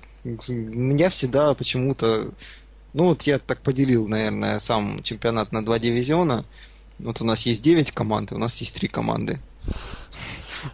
я 0.99 1.09
всегда 1.11 1.53
почему-то 1.55 2.31
Ну 2.93 3.05
вот 3.05 3.23
я 3.23 3.39
так 3.39 3.61
поделил, 3.61 4.09
наверное, 4.09 4.59
сам 4.59 5.03
чемпионат 5.03 5.53
на 5.53 5.65
два 5.65 5.79
дивизиона. 5.79 6.45
Вот 6.99 7.21
у 7.21 7.25
нас 7.25 7.47
есть 7.47 7.63
9 7.63 7.93
команд, 7.93 8.33
и 8.33 8.35
у 8.35 8.39
нас 8.39 8.57
есть 8.59 8.75
3 8.75 8.89
команды. 8.89 9.41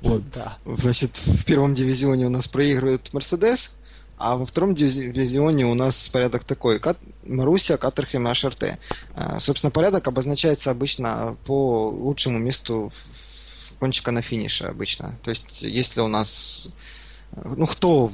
Вот. 0.00 0.22
Да. 0.34 0.58
Значит, 0.64 1.18
в 1.18 1.44
первом 1.44 1.74
дивизионе 1.74 2.26
у 2.26 2.30
нас 2.30 2.48
проигрывает 2.48 3.12
Мерседес, 3.12 3.74
а 4.18 4.36
во 4.36 4.46
втором 4.46 4.74
дивизионе 4.74 5.66
у 5.66 5.74
нас 5.74 6.08
порядок 6.08 6.44
такой. 6.44 6.78
Кат... 6.78 6.98
Маруся, 7.24 7.76
Катерхем 7.76 8.26
и 8.26 8.30
АШРТ. 8.30 8.78
А, 9.14 9.38
собственно, 9.40 9.70
порядок 9.70 10.08
обозначается 10.08 10.70
обычно 10.70 11.36
по 11.44 11.88
лучшему 11.90 12.38
месту 12.38 12.90
кончика 13.78 14.10
на 14.10 14.22
финише 14.22 14.64
обычно. 14.64 15.18
То 15.22 15.30
есть, 15.30 15.62
если 15.62 16.00
у 16.00 16.08
нас... 16.08 16.68
Ну, 17.44 17.66
кто 17.66 18.10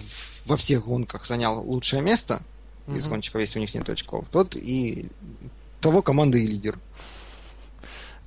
во 0.47 0.57
всех 0.57 0.87
гонках 0.87 1.24
занял 1.24 1.62
лучшее 1.62 2.03
место 2.03 2.43
угу. 2.87 2.97
из 2.97 3.07
гонщиков, 3.07 3.41
если 3.41 3.59
у 3.59 3.63
них 3.63 3.75
нет 3.75 3.89
очков, 3.89 4.27
тот 4.31 4.57
и 4.57 5.09
того 5.81 6.03
команды 6.03 6.43
и 6.43 6.47
лидер. 6.47 6.79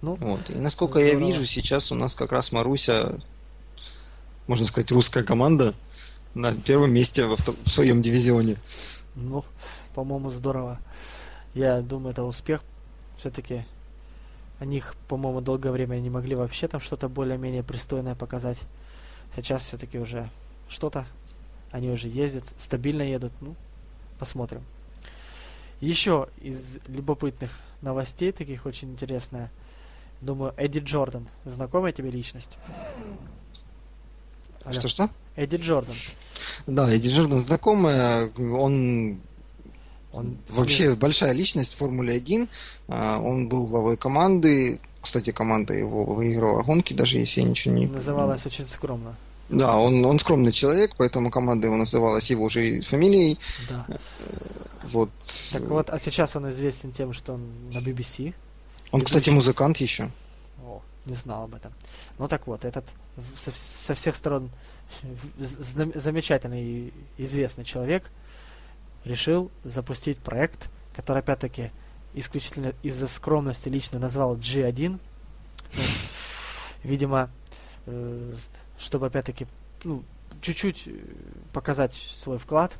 Ну, 0.01 0.15
вот. 0.15 0.49
И 0.49 0.55
насколько 0.55 0.99
здорово. 0.99 1.19
я 1.19 1.27
вижу, 1.27 1.45
сейчас 1.45 1.91
у 1.91 1.95
нас 1.95 2.13
как 2.13 2.31
раз 2.31 2.51
Маруся, 2.51 3.17
можно 4.47 4.65
сказать, 4.65 4.91
русская 4.91 5.23
команда 5.23 5.73
на 6.33 6.53
первом 6.53 6.93
месте 6.93 7.25
в, 7.25 7.35
в 7.37 7.69
своем 7.69 8.01
дивизионе. 8.01 8.57
Ну, 9.15 9.43
по-моему, 9.95 10.29
здорово. 10.31 10.79
Я 11.53 11.81
думаю, 11.81 12.11
это 12.11 12.23
успех. 12.23 12.61
Все-таки 13.17 13.65
о 14.59 14.65
них, 14.65 14.95
по-моему, 15.07 15.41
долгое 15.41 15.71
время 15.71 15.95
не 15.95 16.09
могли 16.09 16.35
вообще 16.35 16.67
там 16.67 16.81
что-то 16.81 17.09
более-менее 17.09 17.63
пристойное 17.63 18.15
показать. 18.15 18.59
Сейчас 19.35 19.63
все-таки 19.63 19.97
уже 19.97 20.29
что-то. 20.67 21.05
Они 21.71 21.89
уже 21.89 22.07
ездят, 22.07 22.45
стабильно 22.57 23.01
едут. 23.01 23.33
Ну, 23.41 23.55
посмотрим. 24.19 24.63
Еще 25.81 26.27
из 26.41 26.77
любопытных 26.87 27.51
новостей, 27.81 28.31
таких 28.31 28.65
очень 28.65 28.91
интересная. 28.91 29.51
Думаю, 30.21 30.53
Эдди 30.57 30.79
Джордан. 30.79 31.27
Знакомая 31.43 31.91
тебе 31.91 32.09
личность? 32.09 32.57
Что-что? 34.71 35.09
Эдди 35.35 35.57
Джордан. 35.57 35.95
Да, 36.65 36.91
Эдди 36.91 37.09
Джордан 37.09 37.39
знакомая. 37.39 38.31
Он 38.37 39.19
он 40.15 40.37
вообще 40.47 40.85
есть... 40.85 40.97
большая 40.97 41.33
личность 41.33 41.73
в 41.73 41.77
Формуле 41.77 42.15
1. 42.15 42.47
А, 42.87 43.19
он 43.19 43.49
был 43.49 43.67
главой 43.67 43.97
команды. 43.97 44.79
Кстати, 45.01 45.31
команда 45.31 45.73
его 45.73 46.05
выиграла 46.05 46.63
гонки, 46.63 46.93
даже 46.93 47.17
если 47.17 47.41
я 47.41 47.47
ничего 47.47 47.75
не... 47.75 47.85
Называлась 47.85 48.45
очень 48.45 48.65
скромно. 48.65 49.15
Да, 49.49 49.77
он, 49.77 50.03
он 50.03 50.19
скромный 50.19 50.51
человек, 50.51 50.95
поэтому 50.97 51.29
команда 51.29 51.67
его 51.67 51.77
называлась 51.77 52.29
его 52.31 52.49
же 52.49 52.81
фамилией. 52.81 53.37
Да. 53.69 53.85
Э, 53.87 53.97
вот. 54.87 55.11
Так 55.51 55.63
вот, 55.63 55.89
а 55.89 55.99
сейчас 55.99 56.35
он 56.35 56.49
известен 56.49 56.91
тем, 56.91 57.13
что 57.13 57.33
он 57.33 57.41
на 57.71 57.77
BBC. 57.77 58.33
Он, 58.91 59.01
BBC. 59.01 59.05
кстати, 59.05 59.29
музыкант 59.29 59.77
еще. 59.77 60.09
О, 60.63 60.81
не 61.05 61.13
знал 61.13 61.43
об 61.43 61.53
этом. 61.53 61.73
Ну 62.17 62.27
так 62.27 62.47
вот, 62.47 62.65
этот 62.65 62.85
со, 63.35 63.51
со 63.53 63.93
всех 63.93 64.15
сторон 64.15 64.49
замечательный 65.37 66.63
и 66.63 66.93
известный 67.17 67.65
человек 67.65 68.09
решил 69.03 69.51
запустить 69.63 70.17
проект, 70.17 70.69
который 70.95 71.19
опять-таки 71.19 71.71
исключительно 72.13 72.73
из-за 72.81 73.07
скромности 73.07 73.69
лично 73.69 73.99
назвал 73.99 74.35
G1. 74.37 74.99
Ну, 75.73 75.83
видимо, 76.83 77.29
э, 77.85 78.35
чтобы 78.85 79.07
опять-таки 79.07 79.47
ну, 79.83 80.03
чуть-чуть 80.41 80.87
э, 80.87 80.91
показать 81.53 81.93
свой 81.95 82.37
вклад. 82.37 82.77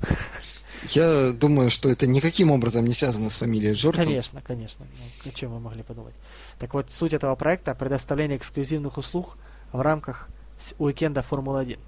Я 0.92 1.32
думаю, 1.32 1.72
что 1.72 1.90
это 1.90 2.06
никаким 2.06 2.52
образом 2.52 2.86
не 2.86 2.94
связано 2.94 3.30
с 3.30 3.36
фамилией 3.36 3.74
Джордан. 3.74 4.06
Конечно, 4.06 4.42
конечно. 4.42 4.86
Ну, 4.86 5.32
о 5.32 5.34
чем 5.34 5.52
вы 5.52 5.60
могли 5.60 5.82
подумать? 5.82 6.14
Так 6.60 6.74
вот, 6.74 6.92
суть 6.92 7.14
этого 7.14 7.36
проекта– 7.36 7.74
предоставление 7.80 8.38
эксклюзивных 8.38 8.98
услуг 8.98 9.38
в 9.72 9.82
рамках 9.82 10.30
уикенда 10.78 11.24
Формулы-1. 11.24 11.80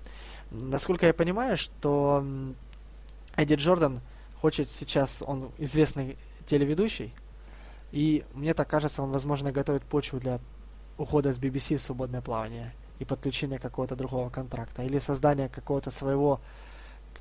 Насколько 0.49 1.06
я 1.06 1.14
понимаю, 1.14 1.57
что 1.57 2.26
Эдди 3.35 3.53
Джордан 3.53 4.02
хочет 4.41 4.69
сейчас, 4.69 5.22
он 5.26 5.52
известный 5.57 6.18
телеведущий, 6.48 7.14
и 7.91 8.23
мне 8.34 8.53
так 8.53 8.68
кажется, 8.68 9.03
он, 9.03 9.11
возможно, 9.11 9.52
готовит 9.52 9.84
почву 9.84 10.19
для 10.19 10.39
ухода 10.98 11.34
с 11.34 11.38
BBC 11.38 11.77
в 11.77 11.81
свободное 11.81 12.22
плавание 12.22 12.73
и 12.99 13.05
подключения 13.05 13.59
какого-то 13.59 13.95
другого 13.95 14.29
контракта, 14.29 14.83
или 14.83 14.99
создания 14.99 15.49
какого-то 15.49 15.91
своего 15.91 16.39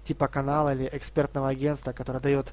типа 0.05 0.29
канала 0.29 0.75
или 0.75 0.89
экспертного 0.93 1.49
агентства, 1.49 1.93
которое 1.93 2.21
дает 2.21 2.53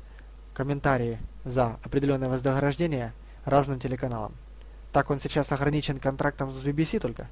комментарии 0.53 1.19
за 1.45 1.77
определенное 1.83 2.29
вознаграждение 2.29 3.13
разным 3.45 3.79
телеканалам. 3.79 4.33
Так 4.91 5.09
он 5.09 5.19
сейчас 5.19 5.51
ограничен 5.51 5.99
контрактом 5.99 6.53
с 6.53 6.63
BBC 6.63 6.99
только. 6.99 7.27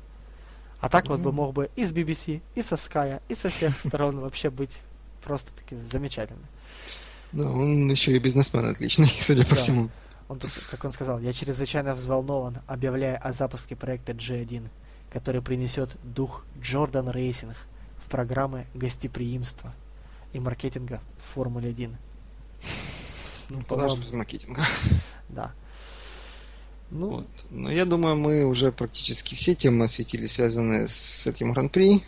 А 0.79 0.89
так 0.89 1.07
вот 1.07 1.19
бы 1.19 1.31
мог 1.31 1.53
бы 1.53 1.69
и 1.75 1.85
с 1.85 1.91
BBC, 1.91 2.41
и 2.55 2.61
со 2.63 2.75
Sky, 2.75 3.21
и 3.29 3.35
со 3.35 3.49
всех 3.49 3.79
сторон 3.79 4.19
вообще 4.19 4.49
быть 4.49 4.79
просто 5.23 5.51
таки 5.53 5.75
замечательно. 5.75 6.47
Да, 7.31 7.49
он 7.49 7.89
еще 7.89 8.15
и 8.15 8.19
бизнесмен 8.19 8.65
отличный, 8.65 9.07
судя 9.21 9.45
по 9.45 9.55
всему. 9.55 9.89
Он 10.27 10.39
тут, 10.39 10.51
как 10.71 10.83
он 10.83 10.91
сказал, 10.91 11.19
я 11.19 11.33
чрезвычайно 11.33 11.93
взволнован, 11.93 12.57
объявляя 12.65 13.17
о 13.17 13.31
запуске 13.31 13.75
проекта 13.75 14.13
G1, 14.13 14.69
который 15.11 15.41
принесет 15.41 15.97
дух 16.03 16.45
Jordan 16.59 17.09
Racing 17.09 17.55
в 17.97 18.09
программы 18.09 18.65
гостеприимства 18.73 19.73
и 20.33 20.39
маркетинга 20.39 21.01
в 21.19 21.33
Формуле 21.33 21.69
1. 21.69 21.97
Ну, 23.49 23.61
Подожди 23.67 24.01
без 24.01 24.11
маркетинга. 24.11 24.61
Да. 25.29 25.53
Ну, 26.89 27.09
вот. 27.09 27.27
Но 27.49 27.71
я 27.71 27.85
думаю, 27.85 28.17
мы 28.17 28.43
уже 28.43 28.71
практически 28.73 29.33
все 29.35 29.55
темы 29.55 29.85
осветили, 29.85 30.25
связанные 30.25 30.89
с 30.89 31.25
этим 31.25 31.53
гран-при. 31.53 32.03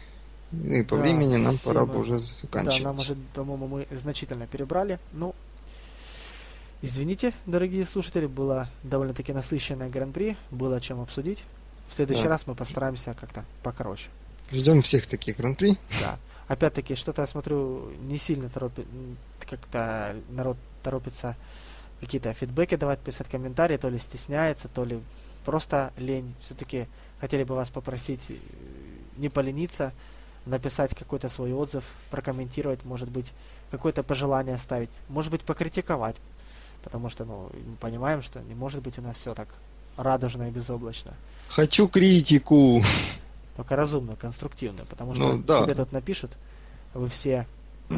И 0.51 0.83
по 0.83 0.97
да, 0.97 1.01
времени 1.01 1.37
нам 1.37 1.57
пора 1.57 1.85
бы 1.85 1.99
уже 1.99 2.19
заканчивать. 2.19 2.83
Да, 2.83 2.89
нам 2.89 2.99
уже, 2.99 3.15
по-моему, 3.33 3.67
мы 3.67 3.87
значительно 3.91 4.45
перебрали. 4.45 4.99
Ну, 5.13 5.33
извините, 6.81 7.33
дорогие 7.45 7.85
слушатели, 7.85 8.25
было 8.25 8.69
довольно-таки 8.83 9.31
насыщенное 9.31 9.89
гран-при, 9.89 10.35
было 10.51 10.79
чем 10.81 10.99
обсудить. 10.99 11.45
В 11.87 11.93
следующий 11.93 12.23
да. 12.23 12.29
раз 12.29 12.47
мы 12.47 12.55
постараемся 12.55 13.13
как-то 13.13 13.45
покороче. 13.61 14.09
Ждем 14.51 14.81
всех 14.81 15.05
таких 15.07 15.37
гран-при. 15.37 15.77
Да. 16.01 16.19
Опять-таки, 16.47 16.95
что-то 16.95 17.21
я 17.21 17.27
смотрю, 17.27 17.91
не 18.01 18.17
сильно 18.17 18.49
торопит, 18.49 18.85
как-то 19.49 20.15
народ 20.29 20.57
торопится 20.83 21.35
какие-то 22.01 22.33
фидбэки 22.33 22.75
давать, 22.75 22.99
писать 22.99 23.29
комментарии, 23.29 23.77
то 23.77 23.89
ли 23.89 23.97
стесняется, 23.97 24.67
то 24.67 24.83
ли 24.83 25.01
просто 25.45 25.93
лень. 25.97 26.35
Все-таки 26.41 26.87
хотели 27.19 27.43
бы 27.43 27.55
вас 27.55 27.69
попросить 27.69 28.29
э, 28.29 28.35
не 29.17 29.29
полениться, 29.29 29.93
написать 30.45 30.93
какой-то 30.95 31.29
свой 31.29 31.53
отзыв, 31.53 31.85
прокомментировать, 32.11 32.83
может 32.83 33.09
быть, 33.09 33.31
какое-то 33.71 34.03
пожелание 34.03 34.55
оставить, 34.55 34.89
может 35.07 35.31
быть, 35.31 35.43
покритиковать. 35.43 36.17
Потому 36.83 37.09
что, 37.09 37.23
ну, 37.23 37.49
мы 37.65 37.75
понимаем, 37.77 38.21
что 38.21 38.41
не 38.41 38.53
может 38.53 38.81
быть 38.81 38.99
у 38.99 39.01
нас 39.01 39.17
все 39.17 39.33
так 39.33 39.47
радужно 39.97 40.47
и 40.47 40.51
безоблачно. 40.51 41.13
Хочу 41.49 41.87
критику. 41.87 42.83
Только 43.55 43.75
разумную, 43.75 44.17
конструктивную, 44.17 44.85
потому 44.87 45.13
что 45.13 45.33
ну, 45.33 45.43
да. 45.43 45.63
тебе 45.63 45.75
тут 45.75 45.91
напишут, 45.91 46.31
вы 46.93 47.07
все 47.07 47.45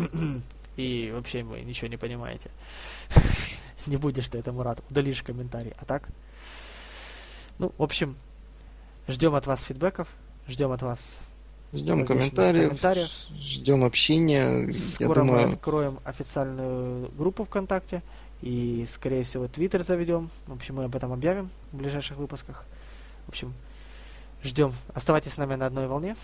и 0.75 1.11
вообще 1.13 1.43
вы 1.43 1.61
ничего 1.61 1.87
не 1.87 1.97
понимаете. 1.97 2.49
не 3.85 3.97
будешь 3.97 4.27
ты 4.27 4.37
этому 4.37 4.63
рад, 4.63 4.81
удалишь 4.89 5.23
комментарий. 5.23 5.73
А 5.79 5.85
так? 5.85 6.09
Ну, 7.57 7.71
в 7.77 7.83
общем, 7.83 8.17
ждем 9.07 9.35
от 9.35 9.47
вас 9.47 9.63
фидбэков, 9.63 10.09
ждем 10.47 10.71
от 10.71 10.81
вас 10.81 11.21
Ждем 11.75 12.05
комментариев, 12.05 12.69
комментариев, 12.69 13.09
ждем 13.37 13.83
общения. 13.83 14.71
Скоро 14.71 15.09
Я 15.09 15.27
думаю... 15.27 15.47
мы 15.47 15.53
откроем 15.53 15.99
официальную 16.05 17.11
группу 17.17 17.43
ВКонтакте 17.43 18.01
и, 18.41 18.85
скорее 18.91 19.23
всего, 19.23 19.47
Твиттер 19.47 19.83
заведем. 19.83 20.29
В 20.47 20.53
общем, 20.53 20.75
мы 20.75 20.85
об 20.85 20.95
этом 20.95 21.11
объявим 21.11 21.49
в 21.71 21.77
ближайших 21.77 22.17
выпусках. 22.17 22.65
В 23.25 23.29
общем, 23.29 23.53
ждем. 24.43 24.73
Оставайтесь 24.93 25.33
с 25.33 25.37
нами 25.37 25.55
на 25.55 25.65
одной 25.65 25.87
волне. 25.87 26.15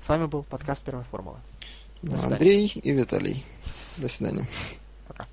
С 0.00 0.08
вами 0.08 0.26
был 0.26 0.42
подкаст 0.42 0.84
Первой 0.84 1.04
формулы. 1.04 1.38
Андрей 2.24 2.66
и 2.74 2.92
Виталий. 2.92 3.44
До 3.98 4.08
свидания. 4.08 4.48
Пока. 5.08 5.26